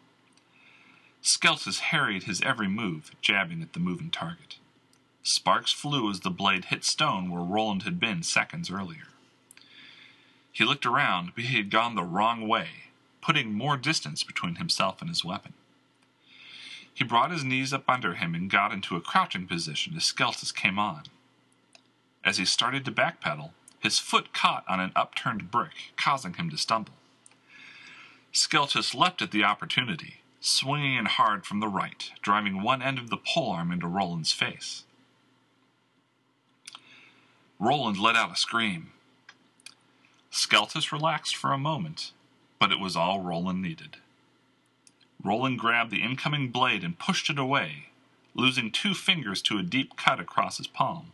Skeltus 1.22 1.80
harried 1.80 2.24
his 2.24 2.40
every 2.42 2.68
move, 2.68 3.10
jabbing 3.20 3.62
at 3.62 3.72
the 3.72 3.80
moving 3.80 4.10
target. 4.10 4.58
Sparks 5.24 5.72
flew 5.72 6.10
as 6.10 6.20
the 6.20 6.30
blade 6.30 6.66
hit 6.66 6.84
stone 6.84 7.30
where 7.30 7.42
Roland 7.42 7.82
had 7.82 7.98
been 7.98 8.22
seconds 8.22 8.70
earlier. 8.70 9.08
He 10.52 10.64
looked 10.64 10.84
around, 10.84 11.32
but 11.34 11.44
he 11.44 11.56
had 11.56 11.70
gone 11.70 11.94
the 11.94 12.02
wrong 12.02 12.46
way, 12.46 12.68
putting 13.22 13.54
more 13.54 13.76
distance 13.76 14.22
between 14.22 14.56
himself 14.56 15.00
and 15.00 15.08
his 15.08 15.24
weapon. 15.24 15.54
He 16.92 17.04
brought 17.04 17.30
his 17.30 17.42
knees 17.42 17.72
up 17.72 17.84
under 17.88 18.14
him 18.14 18.34
and 18.34 18.50
got 18.50 18.72
into 18.72 18.96
a 18.96 19.00
crouching 19.00 19.46
position 19.46 19.94
as 19.96 20.04
Skeltus 20.04 20.54
came 20.54 20.78
on. 20.78 21.04
As 22.22 22.36
he 22.36 22.44
started 22.44 22.84
to 22.84 22.92
backpedal, 22.92 23.52
his 23.80 23.98
foot 23.98 24.32
caught 24.32 24.64
on 24.68 24.78
an 24.78 24.92
upturned 24.94 25.50
brick, 25.50 25.92
causing 25.96 26.34
him 26.34 26.50
to 26.50 26.58
stumble. 26.58 26.94
Skeltus 28.32 28.94
leapt 28.94 29.22
at 29.22 29.30
the 29.30 29.42
opportunity, 29.42 30.20
swinging 30.40 30.96
in 30.96 31.06
hard 31.06 31.44
from 31.44 31.60
the 31.60 31.68
right, 31.68 32.10
driving 32.20 32.62
one 32.62 32.82
end 32.82 32.98
of 32.98 33.10
the 33.10 33.16
polearm 33.16 33.72
into 33.72 33.88
Roland's 33.88 34.32
face. 34.32 34.84
Roland 37.58 37.98
let 37.98 38.16
out 38.16 38.32
a 38.32 38.36
scream. 38.36 38.91
Skeltus 40.32 40.90
relaxed 40.90 41.36
for 41.36 41.52
a 41.52 41.58
moment, 41.58 42.12
but 42.58 42.72
it 42.72 42.80
was 42.80 42.96
all 42.96 43.20
Roland 43.20 43.60
needed. 43.60 43.98
Roland 45.22 45.58
grabbed 45.58 45.90
the 45.90 46.02
incoming 46.02 46.48
blade 46.48 46.82
and 46.82 46.98
pushed 46.98 47.28
it 47.28 47.38
away, 47.38 47.90
losing 48.34 48.70
two 48.70 48.94
fingers 48.94 49.42
to 49.42 49.58
a 49.58 49.62
deep 49.62 49.94
cut 49.96 50.18
across 50.18 50.56
his 50.56 50.66
palm. 50.66 51.12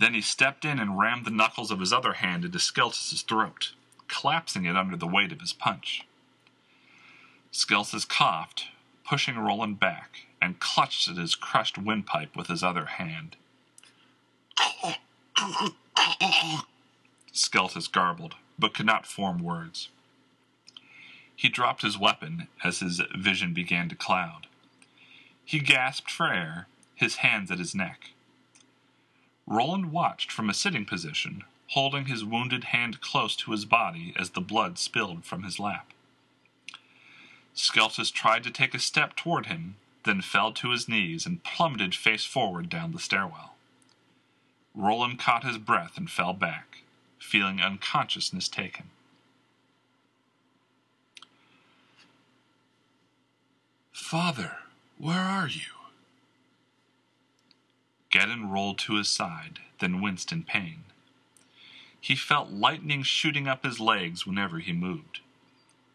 Then 0.00 0.14
he 0.14 0.22
stepped 0.22 0.64
in 0.64 0.80
and 0.80 0.98
rammed 0.98 1.26
the 1.26 1.30
knuckles 1.30 1.70
of 1.70 1.78
his 1.78 1.92
other 1.92 2.14
hand 2.14 2.44
into 2.44 2.58
Skeltus's 2.58 3.20
throat, 3.22 3.74
collapsing 4.08 4.64
it 4.64 4.74
under 4.74 4.96
the 4.96 5.06
weight 5.06 5.30
of 5.30 5.40
his 5.40 5.52
punch. 5.52 6.06
Skeltus 7.52 8.08
coughed, 8.08 8.68
pushing 9.04 9.38
Roland 9.38 9.78
back, 9.78 10.26
and 10.40 10.58
clutched 10.58 11.06
at 11.06 11.18
his 11.18 11.34
crushed 11.34 11.76
windpipe 11.76 12.34
with 12.34 12.46
his 12.46 12.62
other 12.62 12.86
hand. 12.86 13.36
Skeltus 17.32 17.90
garbled, 17.90 18.36
but 18.58 18.74
could 18.74 18.86
not 18.86 19.06
form 19.06 19.38
words. 19.38 19.88
He 21.34 21.48
dropped 21.48 21.82
his 21.82 21.98
weapon 21.98 22.48
as 22.62 22.80
his 22.80 23.00
vision 23.16 23.52
began 23.52 23.88
to 23.88 23.96
cloud. 23.96 24.46
He 25.44 25.58
gasped 25.58 26.10
for 26.10 26.32
air, 26.32 26.68
his 26.94 27.16
hands 27.16 27.50
at 27.50 27.58
his 27.58 27.74
neck. 27.74 28.12
Roland 29.46 29.90
watched 29.90 30.30
from 30.30 30.48
a 30.48 30.54
sitting 30.54 30.84
position, 30.84 31.44
holding 31.70 32.06
his 32.06 32.24
wounded 32.24 32.64
hand 32.64 33.00
close 33.00 33.34
to 33.36 33.50
his 33.50 33.64
body 33.64 34.12
as 34.16 34.30
the 34.30 34.40
blood 34.40 34.78
spilled 34.78 35.24
from 35.24 35.42
his 35.42 35.58
lap. 35.58 35.92
Skeltus 37.54 38.10
tried 38.10 38.44
to 38.44 38.50
take 38.50 38.74
a 38.74 38.78
step 38.78 39.16
toward 39.16 39.46
him, 39.46 39.76
then 40.04 40.20
fell 40.20 40.52
to 40.52 40.70
his 40.70 40.88
knees 40.88 41.26
and 41.26 41.42
plummeted 41.42 41.94
face 41.94 42.24
forward 42.24 42.68
down 42.68 42.92
the 42.92 42.98
stairwell. 42.98 43.54
Roland 44.74 45.18
caught 45.18 45.44
his 45.44 45.58
breath 45.58 45.96
and 45.96 46.10
fell 46.10 46.32
back, 46.32 46.81
feeling 47.22 47.60
unconsciousness 47.60 48.48
take 48.48 48.76
him. 48.76 48.90
Father, 53.92 54.56
where 54.98 55.20
are 55.20 55.48
you? 55.48 55.72
Geddon 58.10 58.50
rolled 58.50 58.78
to 58.80 58.96
his 58.96 59.08
side, 59.08 59.60
then 59.80 60.02
winced 60.02 60.32
in 60.32 60.42
pain. 60.42 60.84
He 61.98 62.14
felt 62.14 62.50
lightning 62.50 63.04
shooting 63.04 63.48
up 63.48 63.64
his 63.64 63.80
legs 63.80 64.26
whenever 64.26 64.58
he 64.58 64.72
moved. 64.72 65.20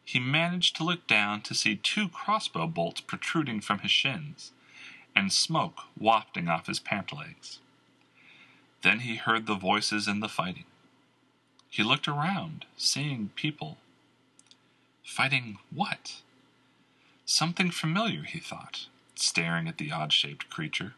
He 0.04 0.20
managed 0.20 0.76
to 0.78 0.84
look 0.84 1.06
down 1.06 1.42
to 1.42 1.54
see 1.54 1.76
two 1.76 2.08
crossbow 2.08 2.66
bolts 2.66 3.02
protruding 3.02 3.62
from 3.62 3.80
his 3.80 3.92
shins, 3.92 4.52
and 5.16 5.32
smoke 5.32 5.82
wafting 6.00 6.48
off 6.48 6.68
his 6.68 6.80
pant 6.80 7.12
legs. 7.12 7.60
Then 8.82 9.02
he 9.02 9.18
heard 9.18 9.46
the 9.46 9.56
voices 9.56 10.08
and 10.08 10.24
the 10.24 10.30
fighting. 10.30 10.64
He 11.70 11.84
looked 11.84 12.08
around, 12.08 12.66
seeing 12.78 13.30
people. 13.36 13.78
Fighting 15.04 15.58
what? 15.74 16.22
Something 17.26 17.72
familiar, 17.72 18.24
he 18.24 18.40
thought, 18.40 18.88
staring 19.16 19.68
at 19.68 19.78
the 19.78 19.92
odd 19.92 20.14
shaped 20.14 20.50
creature. 20.50 20.94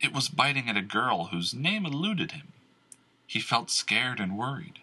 It 0.00 0.12
was 0.12 0.28
biting 0.28 0.68
at 0.68 0.76
a 0.76 0.82
girl 0.82 1.26
whose 1.26 1.54
name 1.54 1.86
eluded 1.86 2.32
him. 2.32 2.48
He 3.26 3.40
felt 3.40 3.70
scared 3.70 4.20
and 4.20 4.36
worried, 4.36 4.80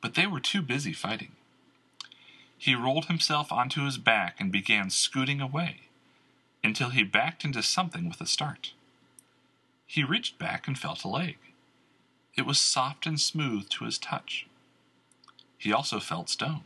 but 0.00 0.14
they 0.14 0.26
were 0.26 0.40
too 0.40 0.62
busy 0.62 0.92
fighting. 0.92 1.32
He 2.56 2.74
rolled 2.74 3.06
himself 3.06 3.52
onto 3.52 3.84
his 3.84 3.98
back 3.98 4.40
and 4.40 4.50
began 4.50 4.90
scooting 4.90 5.40
away 5.40 5.82
until 6.64 6.90
he 6.90 7.04
backed 7.04 7.44
into 7.44 7.62
something 7.62 8.08
with 8.08 8.20
a 8.20 8.26
start. 8.26 8.72
He 9.86 10.02
reached 10.02 10.38
back 10.38 10.66
and 10.66 10.78
felt 10.78 11.04
a 11.04 11.08
leg. 11.08 11.36
It 12.38 12.46
was 12.46 12.60
soft 12.60 13.04
and 13.04 13.20
smooth 13.20 13.68
to 13.70 13.84
his 13.84 13.98
touch. 13.98 14.46
He 15.58 15.72
also 15.72 15.98
felt 15.98 16.28
stone. 16.28 16.62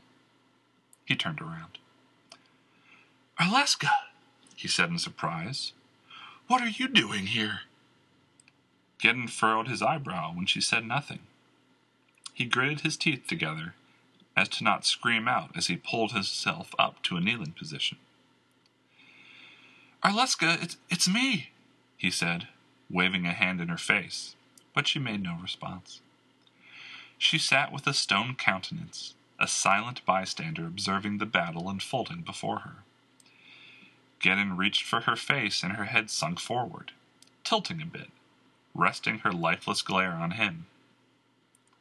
He 1.07 1.17
turned 1.17 1.41
around. 1.41 1.79
Arleska, 3.41 3.89
he 4.55 4.69
said 4.69 4.91
in 4.91 4.99
surprise. 4.99 5.73
What 6.47 6.61
are 6.61 6.69
you 6.69 6.89
doing 6.89 7.25
here? 7.25 7.61
Geddon 9.03 9.31
furrowed 9.31 9.67
his 9.67 9.81
eyebrow 9.81 10.35
when 10.35 10.45
she 10.45 10.61
said 10.61 10.85
nothing. 10.85 11.21
He 12.35 12.45
gritted 12.45 12.81
his 12.81 12.99
teeth 12.99 13.27
together 13.27 13.75
as 14.37 14.51
to 14.51 14.65
not 14.65 14.85
scream 14.85 15.27
out 15.27 15.57
as 15.57 15.69
he 15.69 15.77
pulled 15.77 16.13
himself 16.13 16.75
up 16.79 17.03
to 17.05 17.17
a 17.17 17.21
kneeling 17.21 17.55
position. 17.59 17.97
Arleska, 20.05 20.63
it's, 20.63 20.77
it's 20.91 21.09
me, 21.09 21.49
he 21.97 22.11
said, 22.11 22.49
waving 22.91 23.25
a 23.25 23.33
hand 23.33 23.59
in 23.59 23.69
her 23.69 23.79
face, 23.79 24.37
but 24.75 24.87
she 24.87 24.99
made 24.99 25.23
no 25.23 25.37
response. 25.41 26.01
She 27.19 27.39
sat 27.39 27.73
with 27.73 27.87
a 27.87 27.95
stone 27.95 28.35
countenance, 28.35 29.15
a 29.39 29.47
silent 29.47 30.05
bystander 30.05 30.67
observing 30.67 31.19
the 31.19 31.27
battle 31.27 31.69
unfolding 31.69 32.23
before 32.23 32.61
her. 32.61 32.77
Geddon 34.21 34.57
reached 34.57 34.85
for 34.85 35.01
her 35.03 35.17
face 35.17 35.63
and 35.63 35.73
her 35.73 35.87
head 35.87 36.11
sunk 36.11 36.39
forward, 36.39 36.93
tilting 37.45 37.83
a 37.83 37.87
bit, 37.87 38.11
resting 38.75 39.19
her 39.19 39.33
lifeless 39.33 39.83
glare 39.83 40.13
on 40.13 40.33
him. 40.33 40.67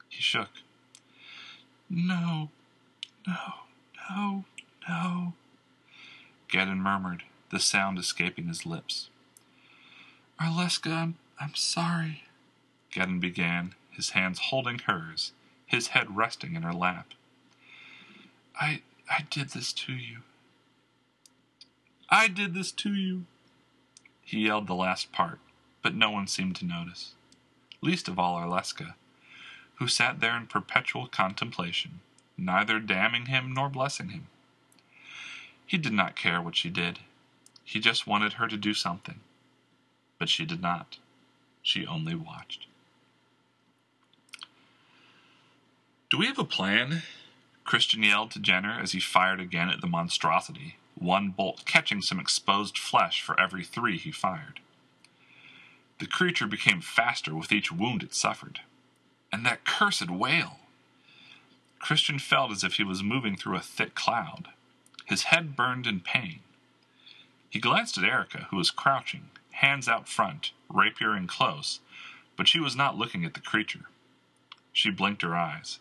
He 0.09 0.21
shook. 0.21 0.49
No, 1.89 2.49
no, 3.27 3.53
no, 4.09 4.45
no, 4.87 5.33
Geddon 6.51 6.79
murmured, 6.79 7.23
the 7.49 7.59
sound 7.59 7.97
escaping 7.97 8.47
his 8.47 8.65
lips. 8.65 9.09
Arleska, 10.39 10.91
I'm, 10.91 11.15
I'm 11.39 11.55
sorry, 11.55 12.23
Geddon 12.91 13.19
began, 13.19 13.75
his 13.89 14.11
hands 14.11 14.39
holding 14.39 14.79
hers, 14.79 15.31
his 15.65 15.87
head 15.87 16.15
resting 16.15 16.55
in 16.55 16.63
her 16.63 16.73
lap. 16.73 17.13
I, 18.59 18.81
I 19.09 19.25
did 19.29 19.49
this 19.49 19.71
to 19.73 19.93
you. 19.93 20.19
I 22.09 22.27
did 22.27 22.53
this 22.53 22.71
to 22.73 22.93
you. 22.93 23.25
He 24.21 24.45
yelled 24.45 24.67
the 24.67 24.75
last 24.75 25.11
part, 25.11 25.39
but 25.81 25.95
no 25.95 26.11
one 26.11 26.27
seemed 26.27 26.55
to 26.57 26.65
notice, 26.65 27.13
least 27.81 28.07
of 28.07 28.19
all 28.19 28.37
Arleska, 28.37 28.95
who 29.75 29.87
sat 29.87 30.19
there 30.19 30.35
in 30.37 30.47
perpetual 30.47 31.07
contemplation, 31.07 32.01
neither 32.37 32.79
damning 32.79 33.27
him 33.27 33.53
nor 33.53 33.69
blessing 33.69 34.09
him. 34.09 34.27
He 35.65 35.77
did 35.77 35.93
not 35.93 36.17
care 36.17 36.41
what 36.41 36.57
she 36.57 36.69
did. 36.69 36.99
He 37.63 37.79
just 37.79 38.05
wanted 38.05 38.33
her 38.33 38.47
to 38.47 38.57
do 38.57 38.73
something. 38.73 39.21
But 40.19 40.27
she 40.27 40.45
did 40.45 40.61
not. 40.61 40.97
She 41.61 41.87
only 41.87 42.13
watched. 42.13 42.67
Do 46.11 46.17
we 46.17 46.27
have 46.27 46.39
a 46.39 46.43
plan? 46.43 47.03
Christian 47.63 48.03
yelled 48.03 48.31
to 48.31 48.39
Jenner 48.41 48.77
as 48.77 48.91
he 48.91 48.99
fired 48.99 49.39
again 49.39 49.69
at 49.69 49.79
the 49.79 49.87
monstrosity, 49.87 50.75
one 50.93 51.29
bolt 51.29 51.63
catching 51.65 52.01
some 52.01 52.19
exposed 52.19 52.77
flesh 52.77 53.21
for 53.21 53.39
every 53.39 53.63
three 53.63 53.97
he 53.97 54.11
fired. 54.11 54.59
The 55.99 56.07
creature 56.07 56.47
became 56.47 56.81
faster 56.81 57.33
with 57.33 57.53
each 57.53 57.71
wound 57.71 58.03
it 58.03 58.13
suffered. 58.13 58.59
And 59.31 59.45
that 59.45 59.63
cursed 59.63 60.11
wail! 60.11 60.59
Christian 61.79 62.19
felt 62.19 62.51
as 62.51 62.65
if 62.65 62.73
he 62.73 62.83
was 62.83 63.01
moving 63.01 63.37
through 63.37 63.55
a 63.55 63.61
thick 63.61 63.95
cloud. 63.95 64.49
His 65.05 65.23
head 65.23 65.55
burned 65.55 65.87
in 65.87 66.01
pain. 66.01 66.41
He 67.49 67.59
glanced 67.59 67.97
at 67.97 68.03
Erica, 68.03 68.47
who 68.49 68.57
was 68.57 68.69
crouching, 68.69 69.29
hands 69.51 69.87
out 69.87 70.09
front, 70.09 70.51
rapier 70.67 71.15
in 71.15 71.27
close, 71.27 71.79
but 72.35 72.49
she 72.49 72.59
was 72.59 72.75
not 72.75 72.97
looking 72.97 73.23
at 73.23 73.33
the 73.33 73.39
creature. 73.39 73.85
She 74.73 74.91
blinked 74.91 75.21
her 75.21 75.37
eyes. 75.37 75.79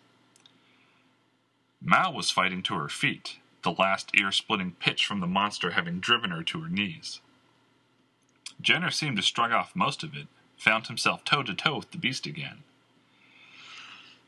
Mal 1.82 2.12
was 2.12 2.30
fighting 2.30 2.62
to 2.64 2.74
her 2.74 2.88
feet, 2.88 3.38
the 3.62 3.72
last 3.72 4.10
ear 4.14 4.30
splitting 4.32 4.72
pitch 4.72 5.06
from 5.06 5.20
the 5.20 5.26
monster 5.26 5.70
having 5.70 6.00
driven 6.00 6.30
her 6.30 6.42
to 6.42 6.60
her 6.60 6.68
knees. 6.68 7.20
Jenner 8.60 8.90
seemed 8.90 9.16
to 9.16 9.22
shrug 9.22 9.52
off 9.52 9.74
most 9.74 10.02
of 10.02 10.14
it, 10.14 10.26
found 10.58 10.86
himself 10.86 11.24
toe 11.24 11.42
to 11.42 11.54
toe 11.54 11.76
with 11.76 11.90
the 11.90 11.98
beast 11.98 12.26
again. 12.26 12.58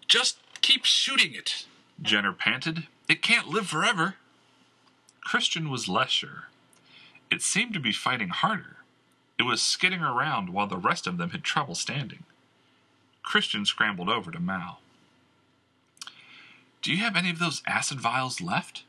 Just 0.08 0.38
keep 0.62 0.84
shooting 0.84 1.34
it, 1.34 1.66
Jenner 2.00 2.32
panted. 2.32 2.86
It 3.08 3.22
can't 3.22 3.48
live 3.48 3.66
forever. 3.66 4.16
Christian 5.20 5.70
was 5.70 5.88
less 5.88 6.10
sure. 6.10 6.48
It 7.30 7.42
seemed 7.42 7.74
to 7.74 7.80
be 7.80 7.92
fighting 7.92 8.30
harder. 8.30 8.76
It 9.38 9.44
was 9.44 9.62
skidding 9.62 10.02
around 10.02 10.50
while 10.50 10.66
the 10.66 10.76
rest 10.76 11.06
of 11.06 11.18
them 11.18 11.30
had 11.30 11.42
trouble 11.42 11.74
standing. 11.74 12.24
Christian 13.22 13.64
scrambled 13.64 14.08
over 14.08 14.30
to 14.30 14.40
Mal. 14.40 14.80
Do 16.82 16.90
you 16.90 16.98
have 16.98 17.16
any 17.16 17.30
of 17.30 17.38
those 17.38 17.62
acid 17.66 18.00
vials 18.00 18.40
left? 18.40 18.82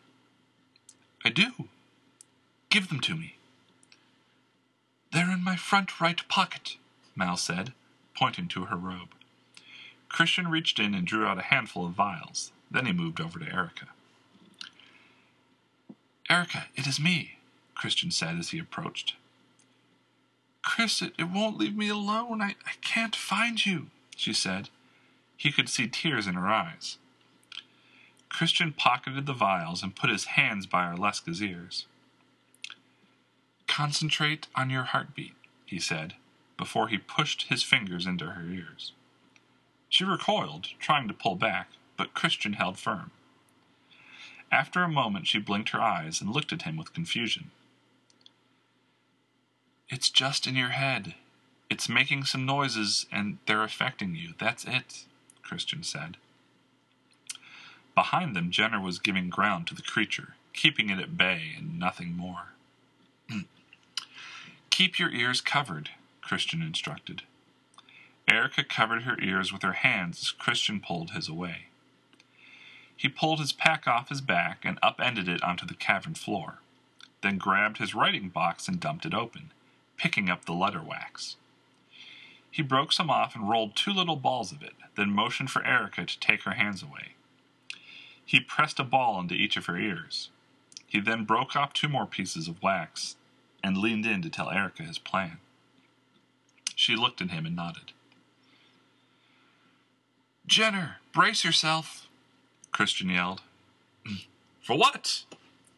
I 1.23 1.29
do. 1.29 1.69
Give 2.69 2.89
them 2.89 2.99
to 3.01 3.15
me. 3.15 3.37
They're 5.11 5.31
in 5.31 5.43
my 5.43 5.55
front 5.55 6.01
right 6.01 6.27
pocket, 6.27 6.77
Mal 7.15 7.37
said, 7.37 7.71
pointing 8.17 8.47
to 8.49 8.65
her 8.65 8.75
robe. 8.75 9.09
Christian 10.09 10.47
reached 10.47 10.79
in 10.79 10.95
and 10.95 11.05
drew 11.05 11.25
out 11.25 11.37
a 11.37 11.43
handful 11.43 11.85
of 11.85 11.93
vials. 11.93 12.51
Then 12.69 12.87
he 12.87 12.93
moved 12.93 13.21
over 13.21 13.37
to 13.37 13.45
Erica. 13.45 13.87
Erica, 16.29 16.65
it 16.75 16.87
is 16.87 16.99
me, 16.99 17.37
Christian 17.75 18.09
said 18.09 18.39
as 18.39 18.49
he 18.49 18.59
approached. 18.59 19.15
Chris, 20.63 21.01
it, 21.01 21.13
it 21.19 21.29
won't 21.29 21.57
leave 21.57 21.75
me 21.75 21.89
alone. 21.89 22.41
I, 22.41 22.55
I 22.65 22.73
can't 22.81 23.15
find 23.15 23.63
you, 23.63 23.87
she 24.15 24.33
said. 24.33 24.69
He 25.37 25.51
could 25.51 25.69
see 25.69 25.87
tears 25.87 26.25
in 26.25 26.33
her 26.33 26.47
eyes. 26.47 26.97
Christian 28.33 28.73
pocketed 28.73 29.27
the 29.27 29.33
vials 29.33 29.83
and 29.83 29.95
put 29.95 30.09
his 30.09 30.25
hands 30.25 30.65
by 30.65 30.83
Arleska's 30.91 31.41
ears. 31.41 31.85
Concentrate 33.67 34.47
on 34.55 34.71
your 34.71 34.83
heartbeat, 34.83 35.35
he 35.65 35.79
said, 35.79 36.15
before 36.57 36.87
he 36.87 36.97
pushed 36.97 37.43
his 37.49 37.63
fingers 37.63 38.07
into 38.07 38.31
her 38.31 38.45
ears. 38.45 38.91
She 39.87 40.03
recoiled, 40.03 40.69
trying 40.79 41.07
to 41.07 41.13
pull 41.13 41.35
back, 41.35 41.69
but 41.95 42.15
Christian 42.15 42.53
held 42.53 42.79
firm. 42.79 43.11
After 44.51 44.83
a 44.83 44.89
moment, 44.89 45.27
she 45.27 45.39
blinked 45.39 45.69
her 45.69 45.81
eyes 45.81 46.19
and 46.19 46.31
looked 46.31 46.51
at 46.51 46.63
him 46.63 46.75
with 46.75 46.93
confusion. 46.93 47.51
It's 49.89 50.09
just 50.09 50.47
in 50.47 50.55
your 50.55 50.69
head. 50.69 51.13
It's 51.69 51.87
making 51.87 52.25
some 52.25 52.47
noises 52.47 53.05
and 53.11 53.37
they're 53.45 53.63
affecting 53.63 54.15
you. 54.15 54.33
That's 54.39 54.65
it, 54.65 55.05
Christian 55.43 55.83
said. 55.83 56.17
Behind 57.95 58.35
them, 58.35 58.51
Jenner 58.51 58.79
was 58.79 58.99
giving 58.99 59.29
ground 59.29 59.67
to 59.67 59.75
the 59.75 59.81
creature, 59.81 60.35
keeping 60.53 60.89
it 60.89 60.99
at 60.99 61.17
bay 61.17 61.53
and 61.57 61.79
nothing 61.79 62.15
more. 62.15 62.53
Keep 64.71 64.97
your 64.97 65.11
ears 65.11 65.41
covered, 65.41 65.91
Christian 66.21 66.61
instructed. 66.61 67.23
Erica 68.27 68.63
covered 68.63 69.03
her 69.03 69.19
ears 69.21 69.51
with 69.51 69.61
her 69.61 69.73
hands 69.73 70.19
as 70.21 70.31
Christian 70.31 70.79
pulled 70.79 71.11
his 71.11 71.27
away. 71.27 71.67
He 72.95 73.09
pulled 73.09 73.39
his 73.39 73.51
pack 73.51 73.87
off 73.87 74.09
his 74.09 74.21
back 74.21 74.63
and 74.63 74.79
upended 74.81 75.27
it 75.27 75.43
onto 75.43 75.65
the 75.65 75.73
cavern 75.73 76.15
floor, 76.15 76.59
then 77.21 77.37
grabbed 77.37 77.77
his 77.77 77.93
writing 77.93 78.29
box 78.29 78.67
and 78.67 78.79
dumped 78.79 79.05
it 79.05 79.13
open, 79.13 79.51
picking 79.97 80.29
up 80.29 80.45
the 80.45 80.53
letter 80.53 80.81
wax. 80.81 81.35
He 82.49 82.61
broke 82.61 82.91
some 82.91 83.09
off 83.09 83.35
and 83.35 83.49
rolled 83.49 83.75
two 83.75 83.91
little 83.91 84.15
balls 84.15 84.51
of 84.51 84.61
it, 84.61 84.73
then 84.95 85.09
motioned 85.09 85.49
for 85.49 85.65
Erica 85.65 86.05
to 86.05 86.19
take 86.19 86.43
her 86.43 86.51
hands 86.51 86.81
away. 86.83 87.15
He 88.25 88.39
pressed 88.39 88.79
a 88.79 88.83
ball 88.83 89.19
into 89.19 89.35
each 89.35 89.57
of 89.57 89.65
her 89.65 89.77
ears. 89.77 90.29
He 90.87 90.99
then 90.99 91.25
broke 91.25 91.55
off 91.55 91.73
two 91.73 91.89
more 91.89 92.05
pieces 92.05 92.47
of 92.47 92.61
wax 92.61 93.15
and 93.63 93.77
leaned 93.77 94.05
in 94.05 94.21
to 94.21 94.29
tell 94.29 94.51
Erica 94.51 94.83
his 94.83 94.99
plan. 94.99 95.37
She 96.75 96.95
looked 96.95 97.21
at 97.21 97.31
him 97.31 97.45
and 97.45 97.55
nodded. 97.55 97.93
Jenner, 100.45 100.97
brace 101.13 101.43
yourself, 101.43 102.07
Christian 102.71 103.09
yelled. 103.09 103.41
For 104.61 104.77
what? 104.77 105.23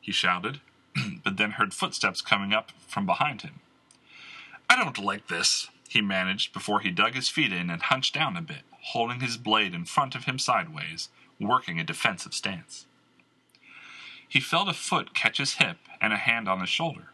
he 0.02 0.12
shouted, 0.12 0.60
but 1.24 1.38
then 1.38 1.52
heard 1.52 1.74
footsteps 1.74 2.22
coming 2.22 2.54
up 2.54 2.72
from 2.88 3.06
behind 3.06 3.42
him. 3.42 3.60
I 4.70 4.76
don't 4.76 4.98
like 4.98 5.28
this, 5.28 5.70
he 5.88 6.02
managed 6.02 6.54
before 6.54 6.80
he 6.80 6.92
dug 6.92 7.14
his 7.14 7.30
feet 7.30 7.54
in 7.54 7.70
and 7.70 7.82
hunched 7.82 8.14
down 8.14 8.36
a 8.36 8.42
bit, 8.42 8.64
holding 8.92 9.20
his 9.20 9.38
blade 9.38 9.74
in 9.74 9.86
front 9.86 10.16
of 10.16 10.26
him 10.26 10.40
sideways, 10.40 11.10
working 11.40 11.80
a 11.80 11.84
defensive 11.84 12.34
stance. 12.34 12.86
He 14.28 14.40
felt 14.40 14.70
a 14.70 14.74
foot 14.74 15.14
catch 15.14 15.38
his 15.38 15.56
hip 15.56 15.78
and 16.02 16.14
a 16.14 16.18
hand 16.18 16.50
on 16.50 16.60
his 16.60 16.70
shoulder, 16.70 17.10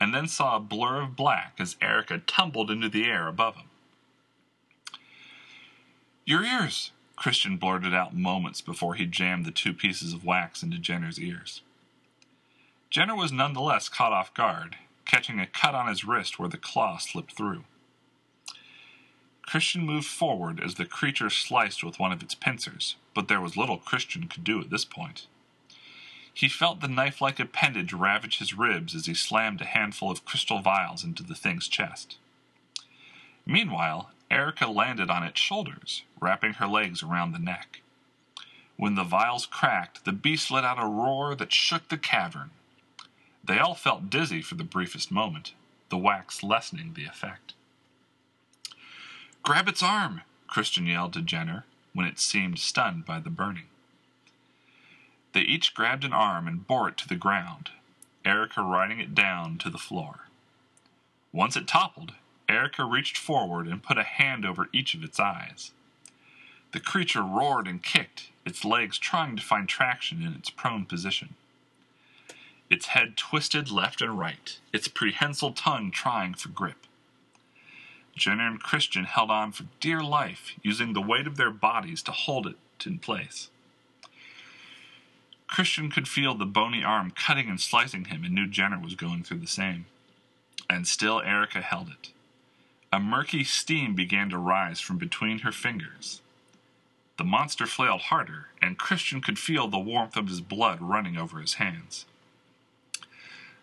and 0.00 0.14
then 0.14 0.28
saw 0.28 0.56
a 0.56 0.60
blur 0.60 1.02
of 1.02 1.16
black 1.16 1.54
as 1.58 1.76
Erica 1.80 2.18
tumbled 2.18 2.70
into 2.70 2.88
the 2.88 3.04
air 3.04 3.28
above 3.28 3.56
him. 3.56 3.66
Your 6.24 6.42
ears, 6.42 6.92
Christian 7.16 7.58
blurted 7.58 7.94
out 7.94 8.16
moments 8.16 8.60
before 8.60 8.94
he 8.94 9.06
jammed 9.06 9.44
the 9.44 9.50
two 9.50 9.74
pieces 9.74 10.12
of 10.12 10.24
wax 10.24 10.62
into 10.62 10.78
Jenner's 10.78 11.20
ears. 11.20 11.62
Jenner 12.90 13.14
was 13.14 13.32
nonetheless 13.32 13.88
caught 13.88 14.12
off 14.12 14.32
guard, 14.34 14.76
catching 15.04 15.38
a 15.38 15.46
cut 15.46 15.74
on 15.74 15.88
his 15.88 16.04
wrist 16.04 16.38
where 16.38 16.48
the 16.48 16.56
claw 16.56 16.96
slipped 16.96 17.32
through. 17.36 17.64
Christian 19.46 19.84
moved 19.84 20.06
forward 20.06 20.60
as 20.60 20.74
the 20.74 20.86
creature 20.86 21.30
sliced 21.30 21.84
with 21.84 21.98
one 21.98 22.12
of 22.12 22.22
its 22.22 22.34
pincers, 22.34 22.96
but 23.14 23.28
there 23.28 23.40
was 23.40 23.56
little 23.56 23.78
Christian 23.78 24.26
could 24.28 24.44
do 24.44 24.60
at 24.60 24.70
this 24.70 24.84
point. 24.84 25.26
He 26.32 26.48
felt 26.48 26.80
the 26.80 26.88
knife 26.88 27.20
like 27.20 27.38
appendage 27.38 27.92
ravage 27.92 28.38
his 28.38 28.54
ribs 28.54 28.94
as 28.94 29.06
he 29.06 29.14
slammed 29.14 29.60
a 29.60 29.66
handful 29.66 30.10
of 30.10 30.24
crystal 30.24 30.60
vials 30.60 31.04
into 31.04 31.22
the 31.22 31.36
thing's 31.36 31.68
chest. 31.68 32.16
Meanwhile, 33.46 34.10
Erica 34.30 34.66
landed 34.66 35.10
on 35.10 35.22
its 35.22 35.38
shoulders, 35.40 36.02
wrapping 36.20 36.54
her 36.54 36.66
legs 36.66 37.02
around 37.02 37.32
the 37.32 37.38
neck. 37.38 37.82
When 38.76 38.96
the 38.96 39.04
vials 39.04 39.46
cracked, 39.46 40.04
the 40.04 40.12
beast 40.12 40.50
let 40.50 40.64
out 40.64 40.82
a 40.82 40.86
roar 40.86 41.36
that 41.36 41.52
shook 41.52 41.88
the 41.88 41.98
cavern. 41.98 42.50
They 43.44 43.58
all 43.58 43.74
felt 43.74 44.10
dizzy 44.10 44.42
for 44.42 44.56
the 44.56 44.64
briefest 44.64 45.12
moment, 45.12 45.52
the 45.90 45.98
wax 45.98 46.42
lessening 46.42 46.94
the 46.94 47.04
effect. 47.04 47.53
Grab 49.44 49.68
its 49.68 49.82
arm, 49.82 50.22
Christian 50.46 50.86
yelled 50.86 51.12
to 51.12 51.20
Jenner 51.20 51.66
when 51.92 52.06
it 52.06 52.18
seemed 52.18 52.58
stunned 52.58 53.04
by 53.04 53.20
the 53.20 53.28
burning. 53.28 53.66
They 55.34 55.42
each 55.42 55.74
grabbed 55.74 56.02
an 56.02 56.14
arm 56.14 56.48
and 56.48 56.66
bore 56.66 56.88
it 56.88 56.96
to 56.98 57.08
the 57.08 57.14
ground, 57.14 57.68
Erica 58.24 58.62
riding 58.62 59.00
it 59.00 59.14
down 59.14 59.58
to 59.58 59.68
the 59.68 59.76
floor. 59.76 60.28
Once 61.30 61.56
it 61.56 61.68
toppled, 61.68 62.14
Erica 62.48 62.86
reached 62.86 63.18
forward 63.18 63.68
and 63.68 63.82
put 63.82 63.98
a 63.98 64.02
hand 64.02 64.46
over 64.46 64.70
each 64.72 64.94
of 64.94 65.04
its 65.04 65.20
eyes. 65.20 65.72
The 66.72 66.80
creature 66.80 67.22
roared 67.22 67.68
and 67.68 67.82
kicked, 67.82 68.30
its 68.46 68.64
legs 68.64 68.96
trying 68.96 69.36
to 69.36 69.42
find 69.42 69.68
traction 69.68 70.22
in 70.22 70.32
its 70.32 70.48
prone 70.48 70.86
position. 70.86 71.34
Its 72.70 72.86
head 72.86 73.18
twisted 73.18 73.70
left 73.70 74.00
and 74.00 74.18
right, 74.18 74.58
its 74.72 74.88
prehensile 74.88 75.52
tongue 75.52 75.90
trying 75.90 76.32
for 76.32 76.48
grip. 76.48 76.86
Jenner 78.14 78.46
and 78.46 78.62
Christian 78.62 79.04
held 79.04 79.30
on 79.30 79.52
for 79.52 79.64
dear 79.80 80.02
life, 80.02 80.52
using 80.62 80.92
the 80.92 81.02
weight 81.02 81.26
of 81.26 81.36
their 81.36 81.50
bodies 81.50 82.02
to 82.02 82.12
hold 82.12 82.46
it 82.46 82.56
in 82.86 82.98
place. 82.98 83.50
Christian 85.46 85.90
could 85.90 86.08
feel 86.08 86.34
the 86.34 86.46
bony 86.46 86.82
arm 86.82 87.12
cutting 87.12 87.48
and 87.48 87.60
slicing 87.60 88.06
him 88.06 88.24
and 88.24 88.34
knew 88.34 88.46
Jenner 88.46 88.78
was 88.78 88.94
going 88.94 89.22
through 89.22 89.38
the 89.38 89.46
same. 89.46 89.86
And 90.68 90.86
still 90.86 91.20
Erica 91.20 91.60
held 91.60 91.88
it. 91.88 92.10
A 92.92 92.98
murky 92.98 93.44
steam 93.44 93.94
began 93.94 94.30
to 94.30 94.38
rise 94.38 94.80
from 94.80 94.98
between 94.98 95.40
her 95.40 95.52
fingers. 95.52 96.20
The 97.16 97.24
monster 97.24 97.66
flailed 97.66 98.02
harder, 98.02 98.48
and 98.60 98.78
Christian 98.78 99.20
could 99.20 99.38
feel 99.38 99.68
the 99.68 99.78
warmth 99.78 100.16
of 100.16 100.28
his 100.28 100.40
blood 100.40 100.80
running 100.80 101.16
over 101.16 101.40
his 101.40 101.54
hands. 101.54 102.06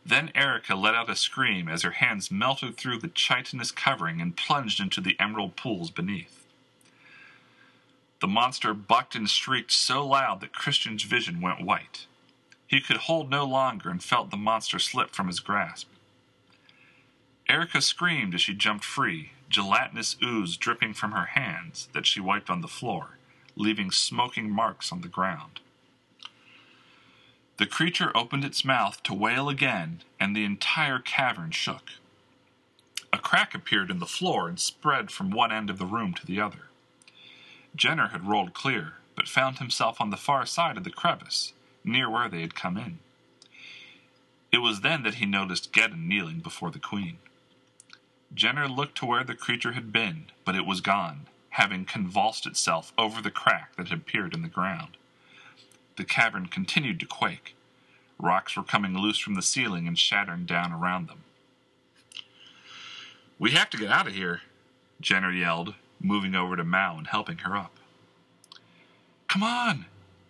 Then 0.05 0.31
Erica 0.33 0.75
let 0.75 0.95
out 0.95 1.09
a 1.09 1.15
scream 1.15 1.67
as 1.69 1.83
her 1.83 1.91
hands 1.91 2.31
melted 2.31 2.77
through 2.77 2.99
the 2.99 3.07
chitinous 3.07 3.71
covering 3.71 4.19
and 4.19 4.35
plunged 4.35 4.79
into 4.79 4.99
the 4.99 5.19
emerald 5.19 5.55
pools 5.55 5.91
beneath. 5.91 6.45
The 8.19 8.27
monster 8.27 8.73
bucked 8.73 9.15
and 9.15 9.29
shrieked 9.29 9.71
so 9.71 10.05
loud 10.05 10.41
that 10.41 10.53
Christian's 10.53 11.03
vision 11.03 11.41
went 11.41 11.65
white. 11.65 12.05
He 12.67 12.79
could 12.79 12.97
hold 12.97 13.29
no 13.29 13.45
longer 13.45 13.89
and 13.89 14.03
felt 14.03 14.29
the 14.29 14.37
monster 14.37 14.79
slip 14.79 15.11
from 15.11 15.27
his 15.27 15.39
grasp. 15.39 15.89
Erica 17.49 17.81
screamed 17.81 18.33
as 18.33 18.41
she 18.41 18.53
jumped 18.53 18.85
free, 18.85 19.31
gelatinous 19.49 20.15
ooze 20.23 20.55
dripping 20.55 20.93
from 20.93 21.11
her 21.11 21.25
hands 21.25 21.89
that 21.93 22.05
she 22.05 22.19
wiped 22.19 22.49
on 22.49 22.61
the 22.61 22.67
floor, 22.67 23.17
leaving 23.55 23.91
smoking 23.91 24.49
marks 24.49 24.91
on 24.91 25.01
the 25.01 25.07
ground. 25.07 25.59
The 27.61 27.67
creature 27.67 28.11
opened 28.17 28.43
its 28.43 28.65
mouth 28.65 29.03
to 29.03 29.13
wail 29.13 29.47
again, 29.47 30.01
and 30.19 30.35
the 30.35 30.45
entire 30.45 30.97
cavern 30.97 31.51
shook. 31.51 31.91
A 33.13 33.19
crack 33.19 33.53
appeared 33.53 33.91
in 33.91 33.99
the 33.99 34.07
floor 34.07 34.49
and 34.49 34.59
spread 34.59 35.11
from 35.11 35.29
one 35.29 35.51
end 35.51 35.69
of 35.69 35.77
the 35.77 35.85
room 35.85 36.15
to 36.15 36.25
the 36.25 36.41
other. 36.41 36.69
Jenner 37.75 38.07
had 38.07 38.27
rolled 38.27 38.55
clear, 38.55 38.93
but 39.13 39.27
found 39.27 39.59
himself 39.59 40.01
on 40.01 40.09
the 40.09 40.17
far 40.17 40.43
side 40.47 40.75
of 40.75 40.83
the 40.83 40.89
crevice, 40.89 41.53
near 41.83 42.09
where 42.09 42.27
they 42.27 42.41
had 42.41 42.55
come 42.55 42.77
in. 42.77 42.97
It 44.51 44.63
was 44.63 44.81
then 44.81 45.03
that 45.03 45.21
he 45.21 45.27
noticed 45.27 45.71
Geddon 45.71 46.07
kneeling 46.07 46.39
before 46.39 46.71
the 46.71 46.79
queen. 46.79 47.19
Jenner 48.33 48.67
looked 48.67 48.97
to 48.97 49.05
where 49.05 49.23
the 49.23 49.35
creature 49.35 49.73
had 49.73 49.91
been, 49.91 50.31
but 50.45 50.55
it 50.55 50.65
was 50.65 50.81
gone, 50.81 51.27
having 51.51 51.85
convulsed 51.85 52.47
itself 52.47 52.91
over 52.97 53.21
the 53.21 53.29
crack 53.29 53.75
that 53.75 53.89
had 53.89 53.99
appeared 53.99 54.33
in 54.33 54.41
the 54.41 54.47
ground. 54.47 54.97
The 55.97 56.03
cavern 56.05 56.47
continued 56.47 56.99
to 57.01 57.05
quake. 57.05 57.55
Rocks 58.19 58.55
were 58.55 58.63
coming 58.63 58.97
loose 58.97 59.17
from 59.17 59.35
the 59.35 59.41
ceiling 59.41 59.87
and 59.87 59.97
shattering 59.97 60.45
down 60.45 60.71
around 60.71 61.07
them. 61.07 61.23
We 63.39 63.51
have 63.51 63.69
to 63.71 63.77
get 63.77 63.89
out 63.89 64.07
of 64.07 64.13
here, 64.13 64.41
Jenner 64.99 65.31
yelled, 65.31 65.73
moving 65.99 66.35
over 66.35 66.55
to 66.55 66.63
Mal 66.63 66.97
and 66.97 67.07
helping 67.07 67.39
her 67.39 67.55
up. 67.55 67.71
Come 69.27 69.43
on, 69.43 69.85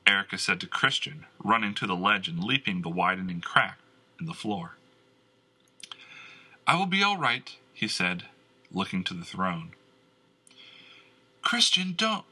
Erica 0.07 0.37
said 0.37 0.59
to 0.61 0.67
Christian, 0.67 1.25
running 1.43 1.73
to 1.75 1.87
the 1.87 1.95
ledge 1.95 2.27
and 2.27 2.43
leaping 2.43 2.81
the 2.81 2.89
widening 2.89 3.41
crack 3.41 3.79
in 4.19 4.27
the 4.27 4.33
floor. 4.33 4.75
I 6.65 6.77
will 6.77 6.85
be 6.85 7.03
all 7.03 7.17
right, 7.17 7.53
he 7.73 7.87
said, 7.87 8.23
looking 8.71 9.03
to 9.05 9.13
the 9.13 9.25
throne. 9.25 9.71
Christian, 11.41 11.93
don't. 11.97 12.25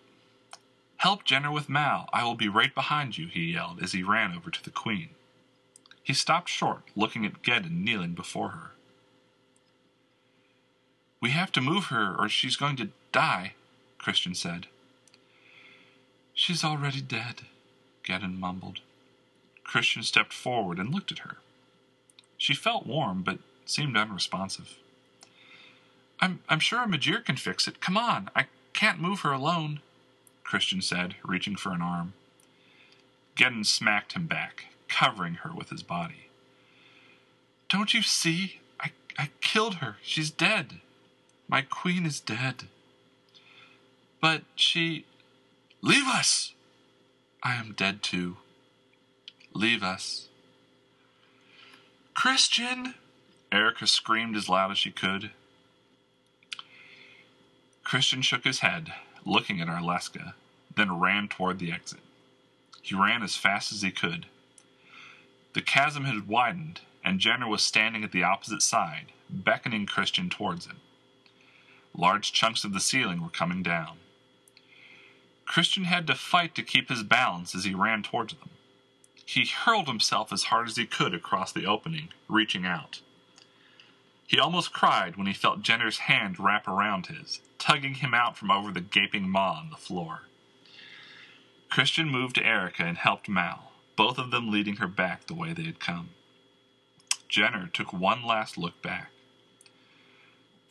Help 1.00 1.24
Jenner 1.24 1.50
with 1.50 1.70
Mal. 1.70 2.10
I 2.12 2.26
will 2.26 2.36
be 2.36 2.50
right 2.50 2.76
behind 2.76 3.18
you, 3.18 3.28
he 3.28 3.54
yelled 3.54 3.82
as 3.82 3.94
he 3.94 4.04
ran 4.04 4.36
over 4.36 4.52
to 4.52 4.64
the 4.64 4.70
queen. 4.70 5.12
He 6.04 6.14
stopped 6.14 6.50
short, 6.50 6.84
looking 6.94 7.26
at 7.26 7.42
Geddon 7.42 7.86
kneeling 7.86 8.14
before 8.16 8.50
her. 8.50 8.72
We 11.22 11.30
have 11.30 11.54
to 11.54 11.62
move 11.62 11.86
her, 11.86 12.14
or 12.20 12.28
she's 12.28 12.58
going 12.58 12.76
to 12.78 12.90
die, 13.14 13.54
Christian 13.98 14.36
said. 14.36 14.68
She's 16.34 16.66
already 16.66 17.00
dead, 17.00 17.44
Geddon 18.04 18.38
mumbled. 18.38 18.82
Christian 19.64 20.04
stepped 20.04 20.34
forward 20.34 20.80
and 20.80 20.94
looked 20.94 21.14
at 21.14 21.20
her. 21.20 21.38
She 22.38 22.54
felt 22.54 22.86
warm, 22.86 23.22
but 23.24 23.40
seemed 23.66 23.96
unresponsive. 23.96 24.76
I'm, 26.20 26.42
I'm 26.50 26.60
sure 26.60 26.84
a 26.84 26.88
Majir 26.88 27.24
can 27.24 27.38
fix 27.38 27.70
it. 27.70 27.80
Come 27.80 27.96
on, 27.96 28.30
I 28.36 28.48
can't 28.74 29.00
move 29.00 29.22
her 29.22 29.32
alone, 29.32 29.80
Christian 30.50 30.82
said, 30.82 31.14
reaching 31.24 31.56
for 31.56 31.74
an 31.74 31.82
arm. 31.84 32.14
Geddon 33.36 33.64
smacked 33.64 34.14
him 34.14 34.26
back, 34.26 34.66
covering 34.88 35.36
her 35.36 35.52
with 35.54 35.70
his 35.70 35.84
body. 35.84 36.30
Don't 37.70 37.94
you 37.94 38.02
see? 38.02 38.60
I, 38.80 38.90
I 39.16 39.30
killed 39.42 39.76
her. 39.76 39.98
She's 40.02 40.32
dead. 40.32 40.82
My 41.48 41.62
queen 41.62 42.04
is 42.04 42.20
dead. 42.20 42.64
But 44.20 44.42
she. 44.56 45.06
Leave 45.84 46.08
us! 46.08 46.54
I 47.44 47.54
am 47.54 47.74
dead 47.78 48.02
too. 48.02 48.38
Leave 49.54 49.84
us. 49.84 50.30
Christian! 52.16 52.96
Erica 53.52 53.86
screamed 53.86 54.36
as 54.36 54.50
loud 54.50 54.72
as 54.72 54.80
she 54.80 54.90
could. 54.90 55.30
Christian 57.84 58.24
shook 58.24 58.46
his 58.46 58.60
head, 58.60 58.92
looking 59.26 59.62
at 59.62 59.68
Arleska, 59.68 60.34
then 60.80 61.00
ran 61.00 61.28
toward 61.28 61.60
the 61.60 61.72
exit. 61.72 62.00
He 62.82 62.96
ran 62.96 63.22
as 63.22 63.36
fast 63.36 63.72
as 63.72 63.82
he 63.82 63.92
could. 63.92 64.26
The 65.54 65.62
chasm 65.62 66.06
had 66.06 66.28
widened, 66.28 66.82
and 67.04 67.20
Jenner 67.20 67.48
was 67.48 67.64
standing 67.64 68.04
at 68.04 68.12
the 68.12 68.24
opposite 68.24 68.62
side, 68.62 69.12
beckoning 69.30 69.86
Christian 69.86 70.30
towards 70.30 70.66
him. 70.66 70.78
Large 71.96 72.32
chunks 72.32 72.64
of 72.64 72.74
the 72.74 72.80
ceiling 72.80 73.22
were 73.22 73.30
coming 73.30 73.62
down. 73.62 73.98
Christian 75.46 75.86
had 75.86 76.08
to 76.08 76.16
fight 76.16 76.54
to 76.56 76.64
keep 76.64 76.90
his 76.90 77.04
balance 77.04 77.56
as 77.56 77.66
he 77.66 77.74
ran 77.74 78.04
towards 78.04 78.34
them. 78.36 78.50
He 79.26 79.46
hurled 79.46 79.88
himself 79.88 80.32
as 80.32 80.46
hard 80.46 80.68
as 80.68 80.78
he 80.78 80.86
could 80.86 81.14
across 81.14 81.52
the 81.52 81.66
opening, 81.66 82.10
reaching 82.28 82.66
out. 82.66 83.02
He 84.28 84.40
almost 84.40 84.74
cried 84.74 85.16
when 85.16 85.26
he 85.26 85.34
felt 85.34 85.64
Jenner's 85.64 86.00
hand 86.00 86.40
wrap 86.40 86.68
around 86.68 87.08
his, 87.08 87.42
tugging 87.58 87.96
him 87.96 88.14
out 88.14 88.38
from 88.38 88.52
over 88.52 88.72
the 88.72 88.82
gaping 88.82 89.28
maw 89.28 89.60
on 89.60 89.72
the 89.72 89.76
floor. 89.76 90.22
Christian 91.70 92.10
moved 92.10 92.36
to 92.36 92.46
Erica 92.46 92.84
and 92.84 92.98
helped 92.98 93.30
Mal, 93.30 93.72
both 93.96 94.18
of 94.18 94.32
them 94.32 94.52
leading 94.52 94.78
her 94.78 94.88
back 94.88 95.28
the 95.28 95.36
way 95.36 95.54
they 95.54 95.64
had 95.64 95.80
come. 95.80 96.10
Jenner 97.28 97.68
took 97.68 97.94
one 97.94 98.24
last 98.26 98.58
look 98.58 98.82
back. 98.82 99.12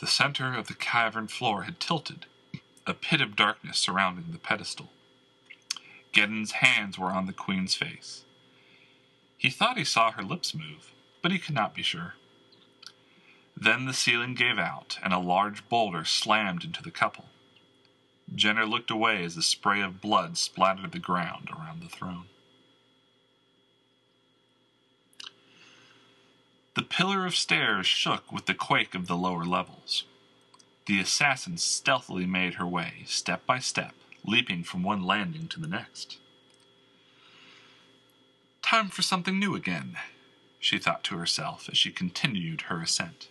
The 0.01 0.09
center 0.09 0.55
of 0.55 0.66
the 0.66 0.74
cavern 0.74 1.28
floor 1.28 1.62
had 1.62 1.78
tilted, 1.78 2.26
a 2.86 2.94
pit 2.94 3.20
of 3.20 3.36
darkness 3.36 3.78
surrounding 3.78 4.32
the 4.32 4.38
pedestal. 4.38 4.90
Geddon's 6.12 6.53
hands 6.53 6.99
were 6.99 7.11
on 7.11 7.26
the 7.26 7.32
queen's 7.32 7.74
face. 7.74 8.24
He 9.36 9.51
thought 9.51 9.78
he 9.78 9.84
saw 9.84 10.11
her 10.11 10.22
lips 10.22 10.55
move, 10.55 10.92
but 11.22 11.30
he 11.30 11.38
could 11.38 11.55
not 11.55 11.74
be 11.74 11.82
sure. 11.82 12.14
Then 13.57 13.86
the 13.86 13.92
ceiling 13.92 14.34
gave 14.34 14.59
out, 14.59 14.99
and 15.03 15.12
a 15.12 15.18
large 15.18 15.68
boulder 15.68 16.05
slammed 16.05 16.64
into 16.64 16.82
the 16.82 16.90
couple. 16.90 17.26
Jenner 18.35 18.66
looked 18.66 18.91
away 18.91 19.24
as 19.24 19.37
a 19.37 19.43
spray 19.43 19.81
of 19.81 20.01
blood 20.01 20.37
splattered 20.37 20.93
the 20.93 20.99
ground 20.99 21.51
around 21.51 21.83
the 21.83 21.89
throne. 21.89 22.26
The 26.74 26.83
pillar 26.83 27.26
of 27.26 27.35
stairs 27.35 27.87
shook 27.87 28.31
with 28.31 28.47
the 28.47 28.55
quake 28.55 28.95
of 28.95 29.09
the 29.09 29.16
lower 29.16 29.45
levels. 29.45 30.05
The 30.87 31.01
assassin 31.01 31.59
stealthily 31.59 32.24
made 32.24 32.55
her 32.55 32.66
way, 32.66 33.03
step 33.07 33.45
by 33.45 33.59
step, 33.59 33.95
leaping 34.24 34.62
from 34.62 34.83
one 34.83 35.03
landing 35.03 35.49
to 35.49 35.61
the 35.61 35.66
next. 35.66 36.18
Time 38.62 38.89
for 38.89 39.03
something 39.03 39.39
new 39.39 39.55
again, 39.55 39.97
she 40.61 40.79
thought 40.79 41.03
to 41.05 41.16
herself 41.16 41.68
as 41.68 41.76
she 41.76 41.91
continued 41.91 42.62
her 42.62 42.81
ascent. 42.81 43.29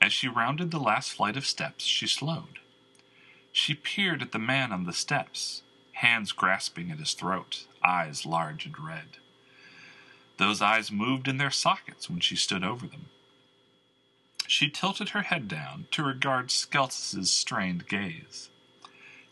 As 0.00 0.12
she 0.12 0.28
rounded 0.28 0.70
the 0.70 0.78
last 0.78 1.12
flight 1.12 1.36
of 1.36 1.46
steps, 1.46 1.84
she 1.84 2.06
slowed. 2.06 2.60
She 3.58 3.74
peered 3.74 4.22
at 4.22 4.30
the 4.30 4.38
man 4.38 4.70
on 4.70 4.84
the 4.84 4.92
steps, 4.92 5.62
hands 5.94 6.30
grasping 6.30 6.92
at 6.92 7.00
his 7.00 7.12
throat, 7.12 7.66
eyes 7.82 8.24
large 8.24 8.64
and 8.64 8.78
red. 8.78 9.16
Those 10.36 10.62
eyes 10.62 10.92
moved 10.92 11.26
in 11.26 11.38
their 11.38 11.50
sockets 11.50 12.08
when 12.08 12.20
she 12.20 12.36
stood 12.36 12.62
over 12.62 12.86
them. 12.86 13.06
She 14.46 14.70
tilted 14.70 15.08
her 15.08 15.22
head 15.22 15.48
down 15.48 15.88
to 15.90 16.04
regard 16.04 16.52
Skeltus's 16.52 17.32
strained 17.32 17.88
gaze. 17.88 18.48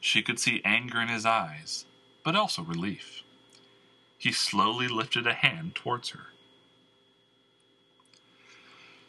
She 0.00 0.22
could 0.22 0.40
see 0.40 0.60
anger 0.64 1.00
in 1.00 1.06
his 1.06 1.24
eyes, 1.24 1.84
but 2.24 2.34
also 2.34 2.62
relief. 2.62 3.22
He 4.18 4.32
slowly 4.32 4.88
lifted 4.88 5.28
a 5.28 5.34
hand 5.34 5.76
towards 5.76 6.08
her. 6.10 6.32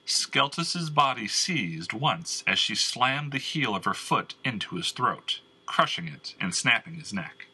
Skeltus's 0.07 0.89
body 0.89 1.27
seized 1.27 1.91
once 1.91 2.41
as 2.47 2.57
she 2.57 2.75
slammed 2.75 3.33
the 3.33 3.37
heel 3.37 3.75
of 3.75 3.83
her 3.83 3.93
foot 3.93 4.35
into 4.45 4.77
his 4.77 4.91
throat, 4.91 5.41
crushing 5.65 6.07
it 6.07 6.33
and 6.39 6.55
snapping 6.55 6.95
his 6.95 7.11
neck. 7.11 7.47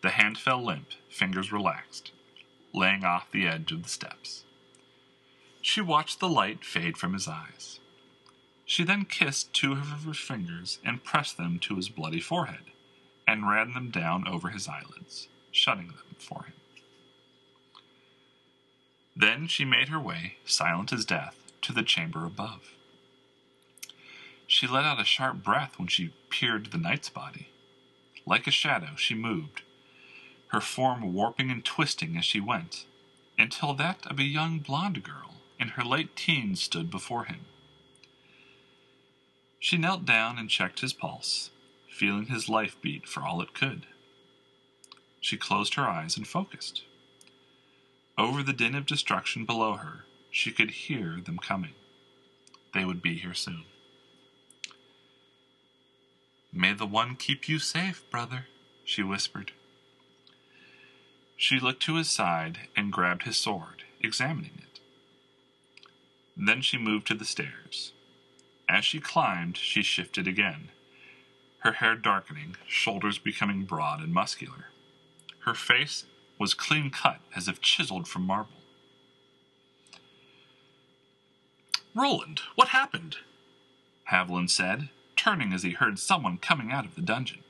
The 0.00 0.10
hand 0.10 0.38
fell 0.38 0.64
limp, 0.64 0.88
fingers 1.10 1.52
relaxed, 1.52 2.12
laying 2.72 3.04
off 3.04 3.30
the 3.30 3.46
edge 3.46 3.72
of 3.72 3.82
the 3.82 3.90
steps. 3.90 4.44
She 5.60 5.82
watched 5.82 6.18
the 6.18 6.30
light 6.30 6.64
fade 6.64 6.96
from 6.96 7.12
his 7.12 7.28
eyes. 7.28 7.80
She 8.64 8.82
then 8.82 9.04
kissed 9.04 9.52
two 9.52 9.72
of 9.72 10.04
her 10.04 10.14
fingers 10.14 10.78
and 10.82 11.04
pressed 11.04 11.36
them 11.36 11.58
to 11.60 11.76
his 11.76 11.90
bloody 11.90 12.20
forehead, 12.20 12.70
and 13.26 13.48
ran 13.48 13.74
them 13.74 13.90
down 13.90 14.26
over 14.26 14.48
his 14.48 14.66
eyelids, 14.66 15.28
shutting 15.52 15.88
them 15.88 16.16
for 16.18 16.44
him. 16.44 16.54
Then 19.14 19.46
she 19.46 19.66
made 19.66 19.88
her 19.88 20.00
way, 20.00 20.36
silent 20.46 20.92
as 20.92 21.04
death, 21.04 21.36
to 21.62 21.72
the 21.72 21.82
chamber 21.82 22.24
above. 22.24 22.74
She 24.46 24.66
let 24.66 24.84
out 24.84 25.00
a 25.00 25.04
sharp 25.04 25.42
breath 25.42 25.78
when 25.78 25.88
she 25.88 26.12
peered 26.28 26.66
the 26.66 26.78
knight's 26.78 27.08
body. 27.08 27.48
Like 28.26 28.46
a 28.46 28.50
shadow, 28.50 28.96
she 28.96 29.14
moved, 29.14 29.62
her 30.48 30.60
form 30.60 31.12
warping 31.12 31.50
and 31.50 31.64
twisting 31.64 32.16
as 32.16 32.24
she 32.24 32.40
went, 32.40 32.84
until 33.38 33.74
that 33.74 34.06
of 34.06 34.18
a 34.18 34.24
young 34.24 34.58
blonde 34.58 35.02
girl 35.02 35.36
in 35.58 35.68
her 35.68 35.84
late 35.84 36.16
teens 36.16 36.60
stood 36.60 36.90
before 36.90 37.24
him. 37.24 37.44
She 39.60 39.76
knelt 39.76 40.04
down 40.04 40.38
and 40.38 40.50
checked 40.50 40.80
his 40.80 40.92
pulse, 40.92 41.50
feeling 41.88 42.26
his 42.26 42.48
life 42.48 42.76
beat 42.80 43.06
for 43.06 43.22
all 43.22 43.40
it 43.40 43.54
could. 43.54 43.86
She 45.20 45.36
closed 45.36 45.74
her 45.74 45.86
eyes 45.86 46.16
and 46.16 46.26
focused. 46.26 46.82
Over 48.16 48.42
the 48.42 48.52
din 48.52 48.74
of 48.74 48.86
destruction 48.86 49.44
below 49.44 49.74
her, 49.74 50.06
she 50.30 50.52
could 50.52 50.70
hear 50.70 51.20
them 51.24 51.38
coming. 51.38 51.74
They 52.72 52.84
would 52.84 53.02
be 53.02 53.16
here 53.16 53.34
soon. 53.34 53.64
May 56.52 56.72
the 56.72 56.86
one 56.86 57.16
keep 57.16 57.48
you 57.48 57.58
safe, 57.58 58.08
brother, 58.10 58.46
she 58.84 59.02
whispered. 59.02 59.52
She 61.36 61.58
looked 61.60 61.82
to 61.84 61.96
his 61.96 62.10
side 62.10 62.68
and 62.76 62.92
grabbed 62.92 63.22
his 63.22 63.36
sword, 63.36 63.84
examining 64.00 64.58
it. 64.58 64.80
Then 66.36 66.60
she 66.60 66.78
moved 66.78 67.06
to 67.08 67.14
the 67.14 67.24
stairs. 67.24 67.92
As 68.68 68.84
she 68.84 69.00
climbed, 69.00 69.56
she 69.56 69.82
shifted 69.82 70.28
again, 70.28 70.70
her 71.60 71.72
hair 71.72 71.94
darkening, 71.94 72.56
shoulders 72.66 73.18
becoming 73.18 73.64
broad 73.64 74.00
and 74.00 74.12
muscular. 74.12 74.66
Her 75.40 75.54
face 75.54 76.04
was 76.38 76.54
clean 76.54 76.90
cut 76.90 77.20
as 77.36 77.48
if 77.48 77.60
chiseled 77.60 78.08
from 78.08 78.22
marble. 78.22 78.59
Roland, 81.94 82.40
what 82.54 82.68
happened? 82.68 83.16
Haviland 84.10 84.50
said, 84.50 84.88
turning 85.16 85.52
as 85.52 85.62
he 85.62 85.72
heard 85.72 85.98
someone 85.98 86.38
coming 86.38 86.70
out 86.70 86.84
of 86.84 86.94
the 86.94 87.02
dungeon. 87.02 87.40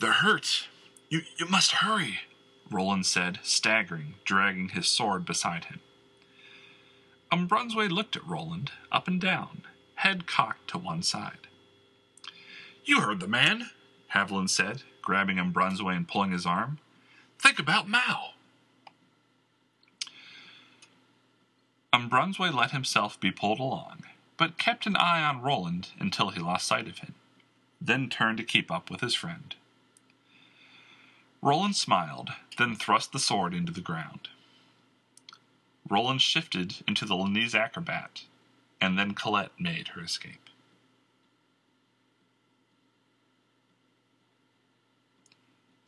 They're 0.00 0.12
hurt. 0.12 0.68
You, 1.08 1.22
you 1.38 1.46
must 1.46 1.72
hurry, 1.72 2.20
Roland 2.70 3.06
said, 3.06 3.40
staggering, 3.42 4.14
dragging 4.24 4.70
his 4.70 4.88
sword 4.88 5.24
beside 5.26 5.66
him. 5.66 5.80
Umbrunsway 7.32 7.90
looked 7.90 8.16
at 8.16 8.26
Roland, 8.26 8.72
up 8.90 9.06
and 9.06 9.20
down, 9.20 9.62
head 9.96 10.26
cocked 10.26 10.68
to 10.70 10.78
one 10.78 11.02
side. 11.02 11.48
You 12.84 13.00
heard 13.00 13.20
the 13.20 13.28
man, 13.28 13.70
Haviland 14.14 14.50
said, 14.50 14.82
grabbing 15.02 15.36
Umbrunsway 15.36 15.96
and 15.96 16.08
pulling 16.08 16.30
his 16.32 16.46
arm. 16.46 16.78
Think 17.38 17.58
about 17.58 17.88
Mal. 17.88 18.34
Umbrunsway 21.92 22.50
let 22.50 22.70
himself 22.70 23.18
be 23.18 23.32
pulled 23.32 23.58
along, 23.58 24.04
but 24.36 24.58
kept 24.58 24.86
an 24.86 24.96
eye 24.96 25.22
on 25.22 25.42
Roland 25.42 25.88
until 25.98 26.30
he 26.30 26.40
lost 26.40 26.66
sight 26.66 26.86
of 26.86 26.98
him, 26.98 27.14
then 27.80 28.08
turned 28.08 28.38
to 28.38 28.44
keep 28.44 28.70
up 28.70 28.90
with 28.90 29.00
his 29.00 29.14
friend. 29.14 29.56
Roland 31.42 31.74
smiled, 31.74 32.30
then 32.58 32.76
thrust 32.76 33.12
the 33.12 33.18
sword 33.18 33.54
into 33.54 33.72
the 33.72 33.80
ground. 33.80 34.28
Roland 35.88 36.22
shifted 36.22 36.76
into 36.86 37.04
the 37.04 37.16
Lanese 37.16 37.54
acrobat, 37.54 38.24
and 38.80 38.98
then 38.98 39.14
Colette 39.14 39.58
made 39.58 39.88
her 39.88 40.02
escape. 40.02 40.48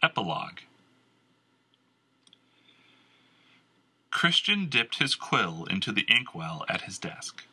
Epilogue 0.02 0.58
Christian 4.12 4.68
dipped 4.68 4.98
his 4.98 5.14
quill 5.14 5.64
into 5.70 5.90
the 5.90 6.04
inkwell 6.06 6.64
at 6.68 6.82
his 6.82 6.98
desk. 6.98 7.44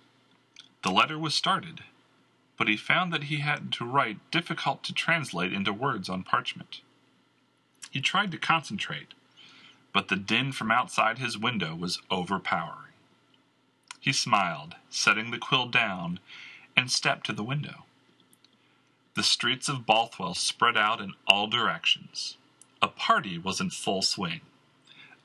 The 0.84 0.91
letter 0.91 1.18
was 1.18 1.34
started, 1.34 1.84
but 2.57 2.68
he 2.68 2.76
found 2.76 3.12
that 3.14 3.24
he 3.24 3.38
had 3.38 3.72
to 3.74 3.86
write 3.86 4.20
difficult 4.30 4.84
to 4.84 4.93
translate 4.93 5.53
into 5.53 5.74
words 5.74 6.10
on 6.10 6.24
parchment. 6.24 6.82
He 7.89 8.01
tried 8.01 8.30
to 8.32 8.38
concentrate, 8.38 9.14
but 9.93 10.10
the 10.10 10.18
din 10.18 10.51
from 10.51 10.70
outside 10.70 11.18
his 11.18 11.38
window 11.38 11.74
was 11.74 12.01
overpowering. 12.12 12.93
He 13.99 14.12
smiled, 14.12 14.76
setting 14.89 15.32
the 15.32 15.39
quill 15.39 15.68
down, 15.68 16.20
and 16.76 16.91
stepped 16.91 17.26
to 17.28 17.34
the 17.34 17.43
window. 17.43 17.86
The 19.16 19.24
streets 19.24 19.70
of 19.70 19.86
Bothwell 19.86 20.36
spread 20.36 20.78
out 20.78 20.99
in 20.99 21.14
all 21.26 21.47
directions. 21.47 22.38
A 22.82 22.89
party 22.89 23.38
was 23.38 23.60
in 23.62 23.70
full 23.70 24.01
swing. 24.01 24.41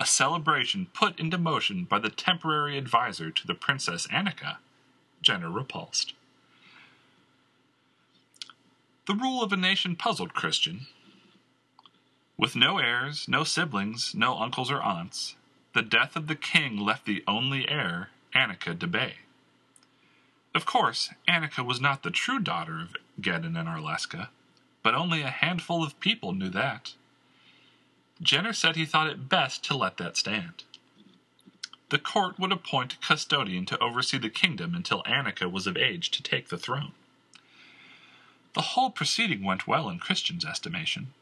A 0.00 0.06
celebration 0.06 0.88
put 0.92 1.18
into 1.20 1.38
motion 1.38 1.84
by 1.84 1.98
the 1.98 2.08
temporary 2.08 2.76
adviser 2.76 3.30
to 3.30 3.46
the 3.46 3.54
Princess 3.54 4.06
Annika, 4.08 4.56
Jenner 5.22 5.50
repulsed. 5.50 6.14
The 9.06 9.14
rule 9.14 9.42
of 9.42 9.52
a 9.52 9.56
nation 9.56 9.96
puzzled 9.96 10.34
Christian. 10.34 10.86
With 12.36 12.56
no 12.56 12.78
heirs, 12.78 13.28
no 13.28 13.44
siblings, 13.44 14.14
no 14.14 14.36
uncles 14.38 14.70
or 14.70 14.82
aunts, 14.82 15.36
the 15.74 15.82
death 15.82 16.16
of 16.16 16.26
the 16.26 16.34
king 16.34 16.76
left 16.76 17.04
the 17.04 17.22
only 17.28 17.68
heir, 17.68 18.10
Annika 18.34 18.76
de 18.76 18.86
Bay. 18.86 19.14
Of 20.54 20.66
course, 20.66 21.10
Annika 21.28 21.64
was 21.64 21.80
not 21.80 22.02
the 22.02 22.10
true 22.10 22.40
daughter 22.40 22.80
of 22.80 22.96
Geddon 23.20 23.56
and 23.58 23.68
Arleska, 23.68 24.28
but 24.82 24.94
only 24.94 25.22
a 25.22 25.30
handful 25.30 25.84
of 25.84 25.98
people 26.00 26.32
knew 26.32 26.48
that. 26.50 26.94
Jenner 28.24 28.54
said 28.54 28.74
he 28.74 28.86
thought 28.86 29.10
it 29.10 29.28
best 29.28 29.62
to 29.64 29.76
let 29.76 29.98
that 29.98 30.16
stand. 30.16 30.64
The 31.90 31.98
court 31.98 32.38
would 32.38 32.52
appoint 32.52 32.94
a 32.94 33.06
custodian 33.06 33.66
to 33.66 33.78
oversee 33.78 34.18
the 34.18 34.30
kingdom 34.30 34.74
until 34.74 35.02
Annika 35.04 35.50
was 35.50 35.66
of 35.66 35.76
age 35.76 36.10
to 36.10 36.22
take 36.22 36.48
the 36.48 36.58
throne. 36.58 36.92
The 38.54 38.62
whole 38.72 38.90
proceeding 38.90 39.44
went 39.44 39.66
well 39.66 39.90
in 39.90 39.98
Christian's 39.98 40.44
estimation. 40.44 41.12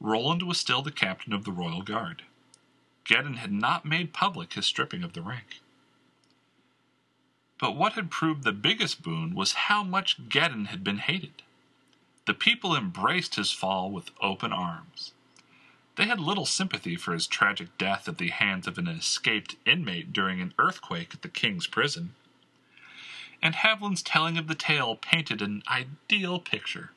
Roland 0.00 0.42
was 0.44 0.60
still 0.60 0.80
the 0.80 0.92
captain 0.92 1.32
of 1.32 1.44
the 1.44 1.52
royal 1.52 1.82
guard. 1.82 2.22
Geddon 3.04 3.38
had 3.38 3.52
not 3.52 3.84
made 3.84 4.12
public 4.12 4.52
his 4.52 4.66
stripping 4.66 5.02
of 5.02 5.12
the 5.12 5.22
rank. 5.22 5.60
But 7.58 7.74
what 7.74 7.94
had 7.94 8.10
proved 8.10 8.44
the 8.44 8.52
biggest 8.52 9.02
boon 9.02 9.34
was 9.34 9.52
how 9.52 9.82
much 9.82 10.28
Geddon 10.28 10.66
had 10.66 10.84
been 10.84 10.98
hated. 10.98 11.42
The 12.26 12.34
people 12.34 12.76
embraced 12.76 13.34
his 13.34 13.50
fall 13.50 13.90
with 13.90 14.10
open 14.20 14.52
arms. 14.52 15.12
They 15.96 16.06
had 16.06 16.20
little 16.20 16.44
sympathy 16.44 16.96
for 16.96 17.12
his 17.14 17.26
tragic 17.26 17.76
death 17.78 18.06
at 18.06 18.18
the 18.18 18.28
hands 18.28 18.66
of 18.66 18.76
an 18.76 18.86
escaped 18.86 19.56
inmate 19.64 20.12
during 20.12 20.40
an 20.40 20.52
earthquake 20.58 21.14
at 21.14 21.22
the 21.22 21.28
king's 21.28 21.66
prison. 21.66 22.14
And 23.42 23.54
Haviland's 23.54 24.02
telling 24.02 24.36
of 24.36 24.46
the 24.46 24.54
tale 24.54 24.96
painted 24.96 25.40
an 25.40 25.62
ideal 25.68 26.38
picture. 26.38 26.90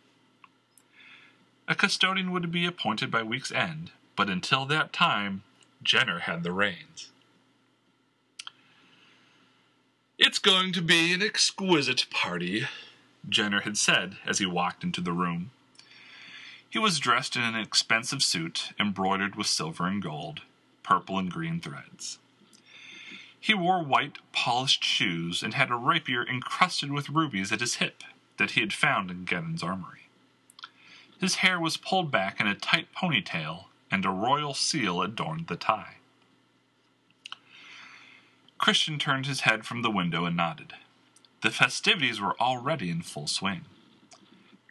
A 1.68 1.76
custodian 1.76 2.32
would 2.32 2.52
be 2.52 2.66
appointed 2.66 3.10
by 3.10 3.24
week's 3.24 3.52
end, 3.52 3.91
but 4.16 4.30
until 4.30 4.66
that 4.66 4.91
time, 4.91 5.43
Jenner 5.82 6.20
had 6.20 6.43
the 6.43 6.52
reins. 6.52 7.12
It's 10.18 10.39
going 10.39 10.74
to 10.74 10.82
be 10.82 11.14
an 11.14 11.22
exquisite 11.22 12.08
party, 12.10 12.68
Jenner 13.28 13.62
had 13.62 13.78
said 13.78 14.18
as 14.26 14.39
he 14.39 14.45
walked 14.45 14.84
into 14.84 15.00
the 15.00 15.14
room. 15.14 15.52
He 16.70 16.78
was 16.78 16.99
dressed 16.99 17.36
in 17.36 17.41
an 17.41 17.55
expensive 17.55 18.22
suit 18.22 18.74
embroidered 18.80 19.36
with 19.36 19.47
silver 19.47 19.88
and 19.88 20.01
gold, 20.01 20.41
purple 20.84 21.17
and 21.17 21.32
green 21.32 21.59
threads. 21.59 22.20
He 23.39 23.53
wore 23.53 23.84
white, 23.84 24.20
polished 24.34 24.84
shoes 24.84 25.41
and 25.41 25.53
had 25.53 25.72
a 25.72 25.76
rapier 25.76 26.28
encrusted 26.28 26.91
with 26.91 27.09
rubies 27.09 27.51
at 27.51 27.61
his 27.61 27.76
hip 27.76 28.03
that 28.38 28.51
he 28.51 28.61
had 28.61 28.74
found 28.74 29.09
in 29.09 29.26
Geddon's 29.26 29.63
armory. 29.63 30.09
His 31.20 31.36
hair 31.36 31.59
was 31.59 31.78
pulled 31.78 32.11
back 32.11 32.39
in 32.39 32.47
a 32.47 32.55
tight 32.55 32.88
ponytail, 32.95 33.65
and 33.91 34.05
a 34.05 34.09
royal 34.09 34.53
seal 34.53 35.01
adorned 35.01 35.47
the 35.47 35.55
tie. 35.55 35.95
Christian 38.57 38.99
turned 38.99 39.26
his 39.26 39.41
head 39.41 39.65
from 39.65 39.82
the 39.82 39.89
window 39.89 40.26
and 40.26 40.38
nodded. 40.38 40.74
The 41.41 41.49
festivities 41.49 42.22
were 42.22 42.39
already 42.39 42.89
in 42.89 43.01
full 43.01 43.28
swing. 43.28 43.61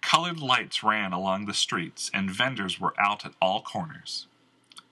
Colored 0.09 0.41
lights 0.41 0.83
ran 0.83 1.13
along 1.13 1.45
the 1.45 1.53
streets, 1.53 2.11
and 2.15 2.31
vendors 2.31 2.81
were 2.81 2.99
out 2.99 3.27
at 3.27 3.35
all 3.43 3.61
corners. 3.61 4.27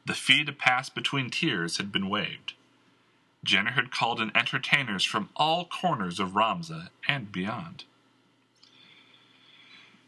The 0.04 0.12
fee 0.12 0.44
to 0.44 0.52
pass 0.52 0.90
between 0.90 1.30
tiers 1.30 1.78
had 1.78 1.90
been 1.90 2.10
waived. 2.10 2.52
Jenner 3.42 3.70
had 3.70 3.90
called 3.90 4.20
in 4.20 4.30
entertainers 4.36 5.06
from 5.06 5.30
all 5.34 5.64
corners 5.64 6.20
of 6.20 6.32
Ramza 6.32 6.90
and 7.08 7.32
beyond. 7.32 7.84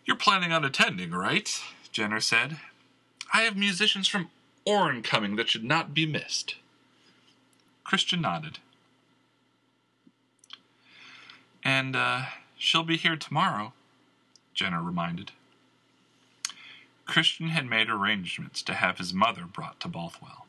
You're 0.04 0.14
planning 0.14 0.52
on 0.52 0.62
attending, 0.62 1.12
right? 1.12 1.58
Jenner 1.90 2.20
said. 2.20 2.58
I 3.32 3.44
have 3.44 3.56
musicians 3.56 4.08
from 4.08 4.28
Orn 4.66 5.02
coming 5.02 5.36
that 5.36 5.48
should 5.48 5.64
not 5.64 5.94
be 5.94 6.04
missed. 6.04 6.56
Christian 7.82 8.20
nodded. 8.20 8.58
And, 11.64 11.96
uh, 11.96 12.24
she'll 12.58 12.82
be 12.82 12.98
here 12.98 13.16
tomorrow, 13.16 13.72
Jenner 14.58 14.82
reminded. 14.82 15.30
Christian 17.06 17.50
had 17.50 17.64
made 17.64 17.88
arrangements 17.88 18.60
to 18.62 18.74
have 18.74 18.98
his 18.98 19.14
mother 19.14 19.44
brought 19.44 19.78
to 19.78 19.88
Bothwell. 19.88 20.46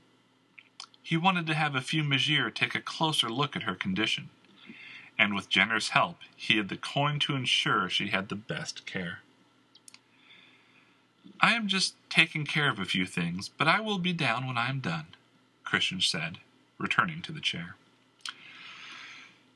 He 1.04 1.16
wanted 1.16 1.46
to 1.46 1.54
have 1.54 1.76
a 1.76 1.82
few 1.82 2.04
Magier 2.04 2.52
take 2.52 2.74
a 2.74 2.82
closer 2.82 3.30
look 3.30 3.56
at 3.56 3.64
her 3.64 3.76
condition, 3.76 4.30
and 5.20 5.36
with 5.36 5.48
Jenner's 5.48 5.90
help, 5.90 6.18
he 6.36 6.58
had 6.58 6.70
the 6.70 6.76
coin 6.76 7.20
to 7.20 7.36
ensure 7.36 7.88
she 7.88 8.08
had 8.08 8.30
the 8.30 8.36
best 8.36 8.88
care. 8.88 9.20
I 11.40 11.54
am 11.54 11.68
just 11.68 11.94
taking 12.10 12.48
care 12.48 12.72
of 12.72 12.80
a 12.80 12.86
few 12.86 13.06
things, 13.06 13.48
but 13.48 13.68
I 13.68 13.80
will 13.80 14.00
be 14.00 14.12
down 14.12 14.48
when 14.48 14.58
I 14.58 14.70
am 14.70 14.80
done, 14.80 15.06
Christian 15.64 16.02
said, 16.02 16.40
returning 16.80 17.22
to 17.22 17.32
the 17.32 17.42
chair. 17.42 17.76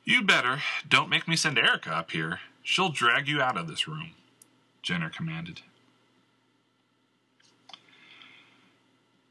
You 0.06 0.22
better. 0.22 0.62
Don't 0.88 1.10
make 1.10 1.28
me 1.28 1.36
send 1.36 1.58
Erica 1.58 1.90
up 1.90 2.12
here. 2.12 2.42
She'll 2.62 2.90
drag 2.90 3.28
you 3.28 3.42
out 3.42 3.58
of 3.58 3.68
this 3.68 3.88
room. 3.88 4.12
Jenner 4.84 5.10
commanded. 5.10 5.62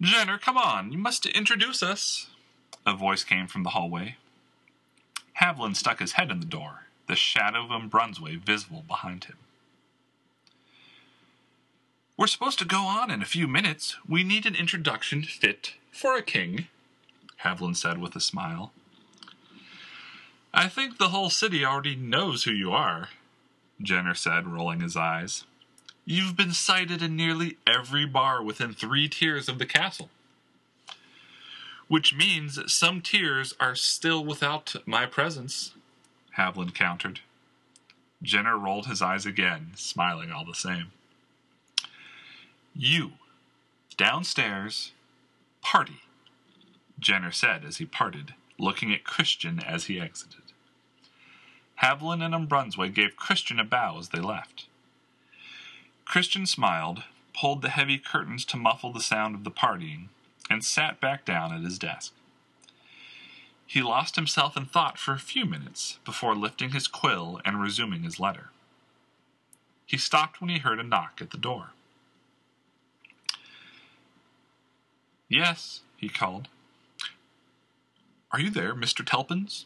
Jenner, 0.01 0.39
come 0.39 0.57
on, 0.57 0.91
you 0.91 0.99
must 0.99 1.27
introduce 1.27 1.83
us. 1.83 2.29
A 2.85 2.97
voice 2.97 3.23
came 3.23 3.47
from 3.47 3.63
the 3.63 3.71
hallway. 3.71 4.17
Haviland 5.41 5.77
stuck 5.77 6.01
his 6.01 6.13
head 6.13 6.31
in 6.31 6.41
the 6.41 6.47
door, 6.47 6.87
the 7.07 7.15
shadow 7.15 7.69
of 7.71 7.91
Brunswick 7.91 8.41
visible 8.41 8.83
behind 8.89 9.25
him. 9.25 9.37
We're 12.17 12.27
supposed 12.27 12.59
to 12.59 12.65
go 12.65 12.83
on 12.83 13.11
in 13.11 13.23
a 13.23 13.27
few 13.27 13.47
minutes. 13.47 13.97
We 14.09 14.25
need 14.25 14.47
an 14.47 14.55
introduction 14.55 15.23
fit 15.23 15.75
for 15.93 16.17
a 16.17 16.23
king, 16.23 16.67
Haviland 17.45 17.77
said 17.77 17.99
with 17.99 18.17
a 18.17 18.21
smile. 18.21 18.73
I 20.55 20.69
think 20.69 20.99
the 20.99 21.09
whole 21.09 21.31
city 21.31 21.65
already 21.65 21.97
knows 21.97 22.45
who 22.45 22.53
you 22.53 22.73
are, 22.73 23.11
Jenner 23.81 24.15
said, 24.15 24.47
rolling 24.47 24.81
his 24.81 24.97
eyes. 24.97 25.45
You've 26.05 26.37
been 26.37 26.53
sighted 26.53 27.01
in 27.03 27.17
nearly 27.17 27.59
every 27.67 28.07
bar 28.07 28.43
within 28.43 28.73
three 28.73 29.09
tiers 29.09 29.49
of 29.49 29.59
the 29.59 29.67
castle. 29.67 30.11
Which 31.89 32.15
means 32.15 32.59
some 32.73 33.01
tiers 33.01 33.55
are 33.61 33.75
still 33.75 34.25
without 34.25 34.75
my 34.87 35.07
presence, 35.07 35.75
Haviland 36.37 36.75
countered. 36.75 37.21
Jenner 38.23 38.57
rolled 38.57 38.87
his 38.87 39.03
eyes 39.03 39.27
again, 39.27 39.73
smiling 39.75 40.31
all 40.31 40.45
the 40.45 40.55
same. 40.55 40.93
You, 42.75 43.13
downstairs, 43.97 44.93
party, 45.61 46.03
Jenner 46.99 47.33
said 47.33 47.65
as 47.65 47.77
he 47.77 47.85
parted, 47.85 48.35
looking 48.59 48.93
at 48.93 49.05
Christian 49.05 49.61
as 49.61 49.85
he 49.87 50.01
exited. 50.01 50.42
Haviland 51.81 52.23
and 52.35 52.49
Brunswick 52.49 52.95
gave 52.95 53.17
Christian 53.17 53.59
a 53.59 53.65
bow 53.65 53.99
as 53.99 54.11
they 54.11 54.21
left. 54.21 54.67
Christian 56.05 56.47
smiled, 56.47 57.05
pulled 57.35 57.63
the 57.63 57.71
heavy 57.71 57.99
curtains 57.99 58.45
to 58.47 58.57
muffle 58.57 58.93
the 58.93 59.01
sound 59.01 59.35
of 59.35 59.45
the 59.45 59.51
partying, 59.51 60.09
and 60.51 60.65
sat 60.65 61.01
back 61.01 61.25
down 61.25 61.53
at 61.53 61.63
his 61.63 61.79
desk. 61.79 62.13
He 63.67 63.81
lost 63.81 64.17
himself 64.17 64.57
in 64.57 64.67
thought 64.67 64.99
for 64.99 65.15
a 65.15 65.19
few 65.19 65.47
minutes 65.47 65.99
before 66.05 66.35
lifting 66.35 66.73
his 66.73 66.87
quill 66.87 67.41
and 67.45 67.61
resuming 67.61 68.03
his 68.03 68.21
letter. 68.21 68.51
He 69.87 69.97
stopped 69.97 70.41
when 70.41 70.51
he 70.51 70.59
heard 70.59 70.79
a 70.79 70.83
knock 70.83 71.21
at 71.23 71.31
the 71.31 71.39
door. 71.39 71.71
Yes, 75.29 75.81
he 75.97 76.11
called. 76.11 76.49
Are 78.31 78.41
you 78.41 78.51
there, 78.51 78.75
Mr. 78.75 79.05
Telpins? 79.05 79.65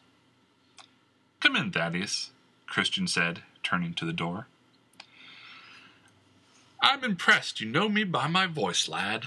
Come 1.46 1.54
in, 1.54 1.70
Thaddeus, 1.70 2.30
Christian 2.66 3.06
said, 3.06 3.44
turning 3.62 3.94
to 3.94 4.04
the 4.04 4.12
door. 4.12 4.48
I'm 6.82 7.04
impressed 7.04 7.60
you 7.60 7.68
know 7.68 7.88
me 7.88 8.02
by 8.02 8.26
my 8.26 8.48
voice, 8.48 8.88
lad, 8.88 9.26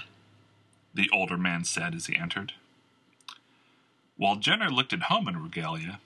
the 0.92 1.08
older 1.14 1.38
man 1.38 1.64
said 1.64 1.94
as 1.94 2.08
he 2.08 2.16
entered. 2.16 2.52
While 4.18 4.36
Jenner 4.36 4.68
looked 4.68 4.92
at 4.92 5.04
home 5.04 5.28
in 5.28 5.42
regalia, 5.42 5.98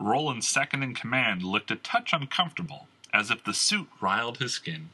Roland's 0.00 0.48
second 0.48 0.82
in 0.82 0.92
command 0.92 1.44
looked 1.44 1.70
a 1.70 1.76
touch 1.76 2.12
uncomfortable, 2.12 2.88
as 3.14 3.30
if 3.30 3.44
the 3.44 3.54
suit 3.54 3.86
riled 4.00 4.38
his 4.38 4.54
skin. 4.54 4.88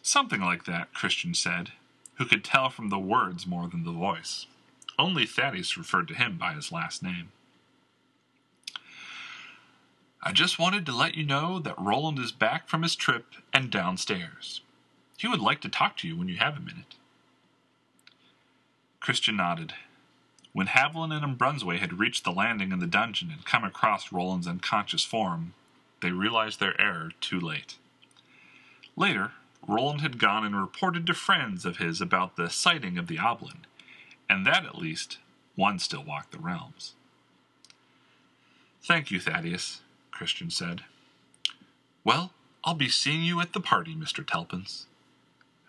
Something 0.00 0.42
like 0.42 0.64
that, 0.66 0.94
Christian 0.94 1.34
said, 1.34 1.72
who 2.18 2.24
could 2.24 2.44
tell 2.44 2.70
from 2.70 2.90
the 2.90 3.00
words 3.00 3.48
more 3.48 3.66
than 3.66 3.82
the 3.82 3.90
voice. 3.90 4.46
Only 4.96 5.26
Thaddeus 5.26 5.76
referred 5.76 6.06
to 6.06 6.14
him 6.14 6.38
by 6.38 6.52
his 6.52 6.70
last 6.70 7.02
name. 7.02 7.32
I 10.26 10.32
just 10.32 10.58
wanted 10.58 10.84
to 10.86 10.96
let 10.96 11.14
you 11.14 11.24
know 11.24 11.60
that 11.60 11.78
Roland 11.78 12.18
is 12.18 12.32
back 12.32 12.66
from 12.66 12.82
his 12.82 12.96
trip 12.96 13.26
and 13.52 13.70
downstairs. 13.70 14.60
He 15.16 15.28
would 15.28 15.38
like 15.38 15.60
to 15.60 15.68
talk 15.68 15.96
to 15.98 16.08
you 16.08 16.16
when 16.16 16.26
you 16.26 16.38
have 16.38 16.56
a 16.56 16.60
minute. 16.60 16.96
Christian 18.98 19.36
nodded. 19.36 19.74
When 20.52 20.66
Haviland 20.66 21.22
and 21.22 21.38
Brunsway 21.38 21.78
had 21.78 22.00
reached 22.00 22.24
the 22.24 22.32
landing 22.32 22.72
in 22.72 22.80
the 22.80 22.88
dungeon 22.88 23.30
and 23.30 23.44
come 23.44 23.62
across 23.62 24.10
Roland's 24.10 24.48
unconscious 24.48 25.04
form, 25.04 25.54
they 26.02 26.10
realized 26.10 26.58
their 26.58 26.78
error 26.80 27.12
too 27.20 27.38
late. 27.38 27.76
Later, 28.96 29.30
Roland 29.68 30.00
had 30.00 30.18
gone 30.18 30.44
and 30.44 30.60
reported 30.60 31.06
to 31.06 31.14
friends 31.14 31.64
of 31.64 31.76
his 31.76 32.00
about 32.00 32.34
the 32.34 32.50
sighting 32.50 32.98
of 32.98 33.06
the 33.06 33.20
Oblin, 33.20 33.64
and 34.28 34.44
that 34.44 34.66
at 34.66 34.76
least 34.76 35.18
one 35.54 35.78
still 35.78 36.02
walked 36.02 36.32
the 36.32 36.38
realms. 36.38 36.94
Thank 38.82 39.12
you, 39.12 39.20
Thaddeus, 39.20 39.82
Christian 40.16 40.48
said. 40.48 40.82
Well, 42.02 42.32
I'll 42.64 42.72
be 42.72 42.88
seeing 42.88 43.22
you 43.22 43.38
at 43.42 43.52
the 43.52 43.60
party, 43.60 43.94
Mr. 43.94 44.26
Telpins, 44.26 44.86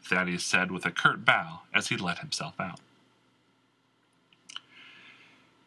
Thaddeus 0.01 0.45
said 0.45 0.71
with 0.71 0.85
a 0.85 0.91
curt 0.91 1.25
bow 1.25 1.63
as 1.73 1.89
he 1.89 1.97
let 1.97 2.19
himself 2.19 2.57
out. 2.57 2.79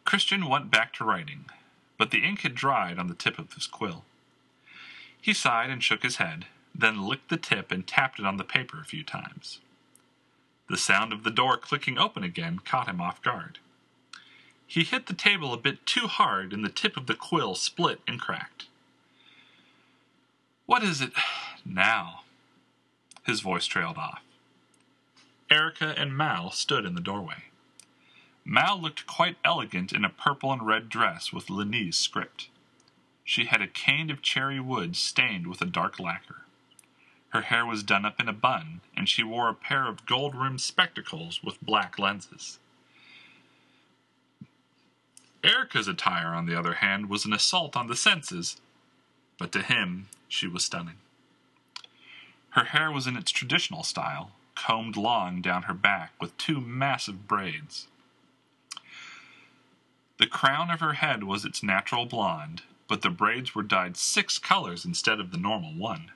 Christian 0.03 0.49
went 0.49 0.71
back 0.71 0.93
to 0.93 1.03
writing, 1.03 1.45
but 1.99 2.09
the 2.09 2.23
ink 2.23 2.41
had 2.41 2.55
dried 2.55 2.97
on 2.97 3.05
the 3.05 3.13
tip 3.13 3.37
of 3.37 3.53
his 3.53 3.67
quill. 3.67 4.03
He 5.21 5.31
sighed 5.31 5.69
and 5.69 5.83
shook 5.83 6.01
his 6.01 6.15
head, 6.15 6.47
then 6.73 7.07
licked 7.07 7.29
the 7.29 7.37
tip 7.37 7.71
and 7.71 7.85
tapped 7.85 8.19
it 8.19 8.25
on 8.25 8.37
the 8.37 8.43
paper 8.43 8.81
a 8.81 8.85
few 8.85 9.03
times. 9.03 9.59
The 10.67 10.77
sound 10.77 11.13
of 11.13 11.23
the 11.23 11.29
door 11.29 11.55
clicking 11.57 11.99
open 11.99 12.23
again 12.23 12.57
caught 12.65 12.89
him 12.89 12.99
off 12.99 13.21
guard. 13.21 13.59
He 14.65 14.83
hit 14.83 15.05
the 15.05 15.13
table 15.13 15.53
a 15.53 15.57
bit 15.57 15.85
too 15.85 16.07
hard, 16.07 16.51
and 16.51 16.65
the 16.65 16.69
tip 16.69 16.97
of 16.97 17.05
the 17.05 17.13
quill 17.13 17.53
split 17.53 18.01
and 18.07 18.19
cracked. 18.19 18.65
What 20.65 20.83
is 20.83 21.01
it 21.01 21.11
now? 21.65 22.21
His 23.23 23.41
voice 23.41 23.65
trailed 23.65 23.97
off. 23.97 24.21
Erica 25.49 25.93
and 25.97 26.15
Mal 26.15 26.51
stood 26.51 26.85
in 26.85 26.95
the 26.95 27.01
doorway. 27.01 27.45
Mal 28.45 28.81
looked 28.81 29.05
quite 29.05 29.37
elegant 29.45 29.91
in 29.91 30.03
a 30.03 30.09
purple 30.09 30.51
and 30.51 30.65
red 30.65 30.89
dress 30.89 31.31
with 31.31 31.49
Linnee's 31.49 31.97
script. 31.97 32.49
She 33.23 33.45
had 33.45 33.61
a 33.61 33.67
cane 33.67 34.09
of 34.09 34.21
cherry 34.21 34.59
wood 34.59 34.95
stained 34.95 35.47
with 35.47 35.61
a 35.61 35.65
dark 35.65 35.99
lacquer. 35.99 36.45
Her 37.29 37.41
hair 37.43 37.65
was 37.65 37.83
done 37.83 38.05
up 38.05 38.19
in 38.19 38.27
a 38.27 38.33
bun, 38.33 38.81
and 38.95 39.07
she 39.07 39.23
wore 39.23 39.47
a 39.47 39.53
pair 39.53 39.87
of 39.87 40.05
gold 40.05 40.35
rimmed 40.35 40.59
spectacles 40.59 41.41
with 41.43 41.61
black 41.61 41.97
lenses. 41.97 42.59
Erica's 45.43 45.87
attire, 45.87 46.33
on 46.33 46.45
the 46.45 46.57
other 46.57 46.75
hand, 46.75 47.09
was 47.09 47.25
an 47.25 47.33
assault 47.33 47.75
on 47.75 47.87
the 47.87 47.95
senses, 47.95 48.59
but 49.41 49.51
to 49.51 49.63
him 49.63 50.05
she 50.27 50.47
was 50.47 50.63
stunning. 50.63 50.97
Her 52.51 52.65
hair 52.65 52.91
was 52.91 53.07
in 53.07 53.17
its 53.17 53.31
traditional 53.31 53.81
style, 53.81 54.33
combed 54.53 54.95
long 54.95 55.41
down 55.41 55.63
her 55.63 55.73
back 55.73 56.11
with 56.21 56.37
two 56.37 56.61
massive 56.61 57.27
braids. 57.27 57.87
The 60.19 60.27
crown 60.27 60.69
of 60.69 60.79
her 60.79 60.93
head 60.93 61.23
was 61.23 61.43
its 61.43 61.63
natural 61.63 62.05
blonde, 62.05 62.61
but 62.87 63.01
the 63.01 63.09
braids 63.09 63.55
were 63.55 63.63
dyed 63.63 63.97
six 63.97 64.37
colors 64.37 64.85
instead 64.85 65.19
of 65.19 65.31
the 65.31 65.39
normal 65.39 65.73
one. 65.73 66.11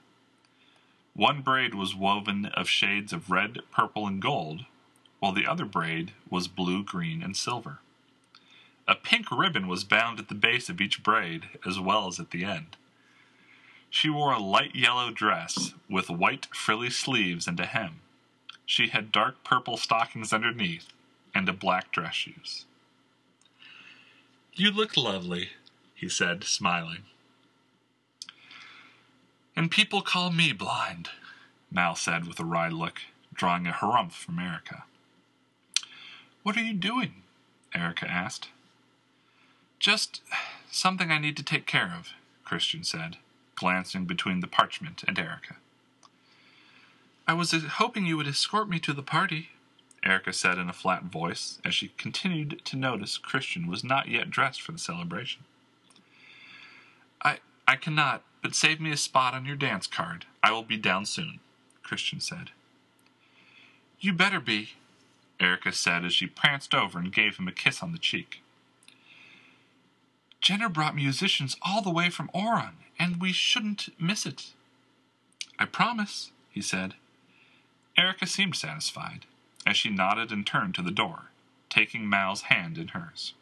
One 1.16 1.42
braid 1.42 1.74
was 1.74 1.96
woven 1.96 2.46
of 2.46 2.70
shades 2.70 3.12
of 3.12 3.32
red, 3.32 3.62
purple, 3.72 4.06
and 4.06 4.22
gold, 4.22 4.66
while 5.18 5.32
the 5.32 5.48
other 5.48 5.66
braid 5.66 6.12
was 6.30 6.48
blue, 6.48 6.84
green, 6.84 7.24
and 7.24 7.36
silver. 7.36 7.80
A 8.88 8.94
pink 8.94 9.32
ribbon 9.32 9.68
was 9.68 9.84
bound 9.84 10.20
at 10.20 10.28
the 10.28 10.36
base 10.36 10.70
of 10.70 10.80
each 10.80 11.02
braid 11.02 11.50
as 11.66 11.80
well 11.80 12.08
as 12.08 12.20
at 12.20 12.30
the 12.30 12.46
end. 12.46 12.78
She 13.96 14.10
wore 14.10 14.34
a 14.34 14.40
light 14.40 14.76
yellow 14.76 15.10
dress 15.10 15.74
with 15.90 16.10
white 16.10 16.48
frilly 16.54 16.90
sleeves 16.90 17.48
and 17.48 17.58
a 17.62 17.66
hem. 17.66 18.02
She 18.66 18.90
had 18.90 19.10
dark 19.10 19.46
purple 19.46 19.78
stockings 19.78 20.34
underneath 20.34 20.90
and 21.34 21.48
a 21.48 21.54
black 21.54 21.94
dress 21.94 22.14
shoes. 22.14 22.66
You 24.54 24.72
look 24.72 24.98
lovely, 24.98 25.52
he 25.94 26.10
said, 26.10 26.44
smiling. 26.44 27.04
And 29.56 29.72
people 29.72 30.02
call 30.02 30.30
me 30.30 30.52
blind, 30.52 31.12
Mal 31.72 31.96
said 31.96 32.28
with 32.28 32.38
a 32.42 32.46
wry 32.46 32.68
look, 32.68 33.00
drawing 33.34 33.66
a 33.66 33.72
harumph 33.72 34.12
from 34.12 34.40
Erica. 34.40 34.84
What 36.44 36.58
are 36.58 36.64
you 36.64 36.74
doing? 36.74 37.24
Erica 37.74 38.12
asked. 38.12 38.50
Just 39.80 40.22
something 40.70 41.12
I 41.12 41.18
need 41.18 41.38
to 41.38 41.44
take 41.44 41.66
care 41.66 41.94
of, 41.98 42.10
Christian 42.44 42.84
said, 42.84 43.16
glancing 43.56 44.06
between 44.06 44.40
the 44.40 44.48
parchment 44.48 45.04
and 45.08 45.18
Erica. 45.18 45.56
I 47.28 47.34
was 47.34 47.52
hoping 47.52 48.06
you 48.06 48.18
would 48.18 48.28
escort 48.28 48.70
me 48.70 48.80
to 48.80 48.94
the 48.94 49.02
party, 49.02 49.50
Erica 50.04 50.32
said 50.32 50.60
in 50.60 50.70
a 50.70 50.74
flat 50.74 51.06
voice 51.06 51.60
as 51.66 51.74
she 51.74 51.92
continued 51.98 52.62
to 52.66 52.78
notice 52.78 53.18
Christian 53.18 53.68
was 53.68 53.84
not 53.84 54.08
yet 54.08 54.30
dressed 54.30 54.62
for 54.62 54.72
the 54.72 54.78
celebration. 54.78 55.44
I 57.24 57.40
I 57.68 57.76
cannot, 57.76 58.24
but 58.44 58.54
save 58.54 58.80
me 58.80 58.92
a 58.92 58.98
spot 58.98 59.34
on 59.34 59.46
your 59.46 59.56
dance 59.56 59.88
card. 59.88 60.26
I 60.44 60.52
will 60.52 60.64
be 60.64 60.78
down 60.78 61.06
soon, 61.06 61.40
Christian 61.82 62.20
said. 62.20 62.52
You 64.00 64.14
better 64.14 64.40
be, 64.40 64.74
Erica 65.40 65.72
said 65.72 66.06
as 66.06 66.14
she 66.14 66.28
pranced 66.28 66.76
over 66.76 67.00
and 67.00 67.12
gave 67.12 67.38
him 67.38 67.48
a 67.48 67.52
kiss 67.52 67.82
on 67.82 67.92
the 67.92 67.98
cheek. 67.98 68.42
Jenner 70.46 70.70
brought 70.70 70.96
musicians 70.96 71.58
all 71.64 71.82
the 71.82 71.90
way 71.90 72.12
from 72.12 72.30
Oron, 72.32 72.74
and 73.00 73.20
we 73.20 73.32
shouldn't 73.32 73.90
miss 74.00 74.28
it. 74.28 74.52
I 75.58 75.66
promise, 75.66 76.30
he 76.52 76.62
said. 76.62 76.94
Erica 77.98 78.28
seemed 78.28 78.56
satisfied 78.56 79.26
as 79.66 79.76
she 79.76 79.90
nodded 79.90 80.32
and 80.32 80.46
turned 80.46 80.76
to 80.76 80.84
the 80.84 80.92
door, 80.92 81.32
taking 81.68 82.08
Mal's 82.08 82.44
hand 82.44 82.78
in 82.78 82.90
hers. 82.90 83.34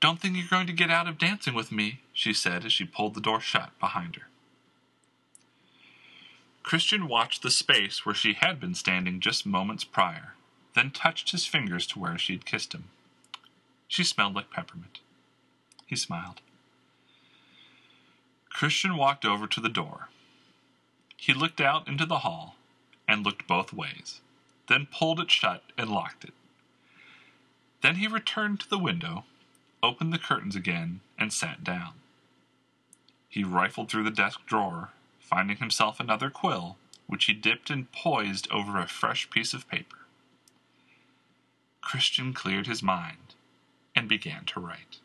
Don't 0.00 0.20
think 0.20 0.36
you're 0.36 0.46
going 0.50 0.66
to 0.66 0.74
get 0.74 0.90
out 0.90 1.08
of 1.08 1.16
dancing 1.16 1.54
with 1.54 1.72
me, 1.72 2.00
she 2.12 2.34
said 2.34 2.66
as 2.66 2.72
she 2.74 2.84
pulled 2.84 3.14
the 3.14 3.22
door 3.22 3.40
shut 3.40 3.70
behind 3.80 4.16
her. 4.16 4.28
Christian 6.62 7.08
watched 7.08 7.42
the 7.42 7.50
space 7.50 8.04
where 8.04 8.14
she 8.14 8.34
had 8.34 8.60
been 8.60 8.74
standing 8.74 9.20
just 9.20 9.46
moments 9.46 9.84
prior, 9.84 10.34
then 10.74 10.90
touched 10.90 11.30
his 11.30 11.46
fingers 11.46 11.86
to 11.86 11.98
where 11.98 12.18
she 12.18 12.34
had 12.34 12.44
kissed 12.44 12.74
him. 12.74 12.90
She 13.94 14.02
smelled 14.02 14.34
like 14.34 14.50
peppermint. 14.50 14.98
He 15.86 15.94
smiled. 15.94 16.40
Christian 18.50 18.96
walked 18.96 19.24
over 19.24 19.46
to 19.46 19.60
the 19.60 19.68
door. 19.68 20.08
He 21.16 21.32
looked 21.32 21.60
out 21.60 21.86
into 21.86 22.04
the 22.04 22.18
hall 22.26 22.56
and 23.06 23.24
looked 23.24 23.46
both 23.46 23.72
ways, 23.72 24.20
then 24.66 24.88
pulled 24.92 25.20
it 25.20 25.30
shut 25.30 25.62
and 25.78 25.88
locked 25.90 26.24
it. 26.24 26.34
Then 27.82 27.94
he 27.94 28.08
returned 28.08 28.58
to 28.60 28.68
the 28.68 28.80
window, 28.80 29.26
opened 29.80 30.12
the 30.12 30.18
curtains 30.18 30.56
again, 30.56 30.98
and 31.16 31.32
sat 31.32 31.62
down. 31.62 31.92
He 33.28 33.44
rifled 33.44 33.92
through 33.92 34.02
the 34.02 34.10
desk 34.10 34.40
drawer, 34.44 34.90
finding 35.20 35.58
himself 35.58 36.00
another 36.00 36.30
quill, 36.30 36.78
which 37.06 37.26
he 37.26 37.32
dipped 37.32 37.70
and 37.70 37.92
poised 37.92 38.50
over 38.50 38.80
a 38.80 38.88
fresh 38.88 39.30
piece 39.30 39.54
of 39.54 39.68
paper. 39.68 39.98
Christian 41.80 42.32
cleared 42.32 42.66
his 42.66 42.82
mind 42.82 43.18
and 43.94 44.08
began 44.08 44.44
to 44.46 44.60
write. 44.60 44.98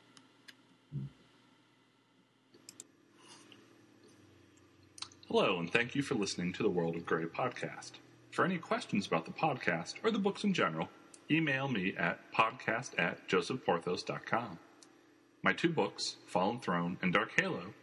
Hello, 5.28 5.60
and 5.60 5.72
thank 5.72 5.94
you 5.94 6.02
for 6.02 6.16
listening 6.16 6.52
to 6.54 6.64
the 6.64 6.70
World 6.70 6.96
of 6.96 7.06
Grey 7.06 7.26
podcast. 7.26 7.92
For 8.32 8.44
any 8.44 8.58
questions 8.58 9.06
about 9.06 9.26
the 9.26 9.32
podcast 9.32 9.96
or 10.04 10.10
the 10.10 10.18
books 10.18 10.44
in 10.44 10.56
general, 10.56 10.90
email 11.30 11.68
me 11.68 11.94
at 11.98 12.20
podcast 12.34 12.98
at 12.98 13.28
josephporthos.com. 13.28 14.58
My 15.44 15.54
two 15.54 15.70
books, 15.70 16.16
Fallen 16.26 16.60
Throne 16.60 16.98
and 17.02 17.14
Dark 17.14 17.32
Halo, 17.40 17.74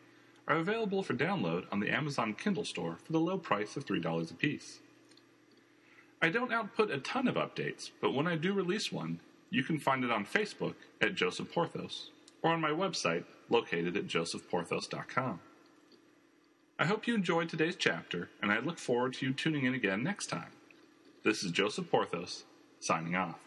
are 0.48 0.56
available 0.56 1.02
for 1.02 1.14
download 1.14 1.66
on 1.70 1.80
the 1.80 1.90
Amazon 1.90 2.34
Kindle 2.34 2.64
store 2.64 2.98
for 3.04 3.12
the 3.12 3.20
low 3.20 3.38
price 3.38 3.76
of 3.76 3.86
$3 3.86 4.30
apiece. 4.30 4.80
I 6.20 6.30
don't 6.30 6.52
output 6.52 6.90
a 6.90 6.98
ton 6.98 7.28
of 7.28 7.36
updates, 7.36 7.90
but 8.00 8.12
when 8.12 8.26
I 8.26 8.36
do 8.36 8.52
release 8.52 8.90
one, 8.90 9.20
you 9.56 9.62
can 9.62 9.78
find 9.78 10.04
it 10.04 10.10
on 10.10 10.26
Facebook 10.26 10.74
at 11.00 11.14
Joseph 11.14 11.50
Porthos 11.50 12.10
or 12.42 12.50
on 12.50 12.60
my 12.60 12.68
website 12.68 13.24
located 13.48 13.96
at 13.96 14.06
josephporthos.com. 14.06 15.40
I 16.78 16.84
hope 16.84 17.06
you 17.06 17.14
enjoyed 17.14 17.48
today's 17.48 17.74
chapter, 17.74 18.28
and 18.42 18.52
I 18.52 18.58
look 18.58 18.78
forward 18.78 19.14
to 19.14 19.26
you 19.26 19.32
tuning 19.32 19.64
in 19.64 19.72
again 19.72 20.02
next 20.02 20.26
time. 20.26 20.50
This 21.24 21.42
is 21.42 21.52
Joseph 21.52 21.90
Porthos, 21.90 22.44
signing 22.80 23.16
off. 23.16 23.45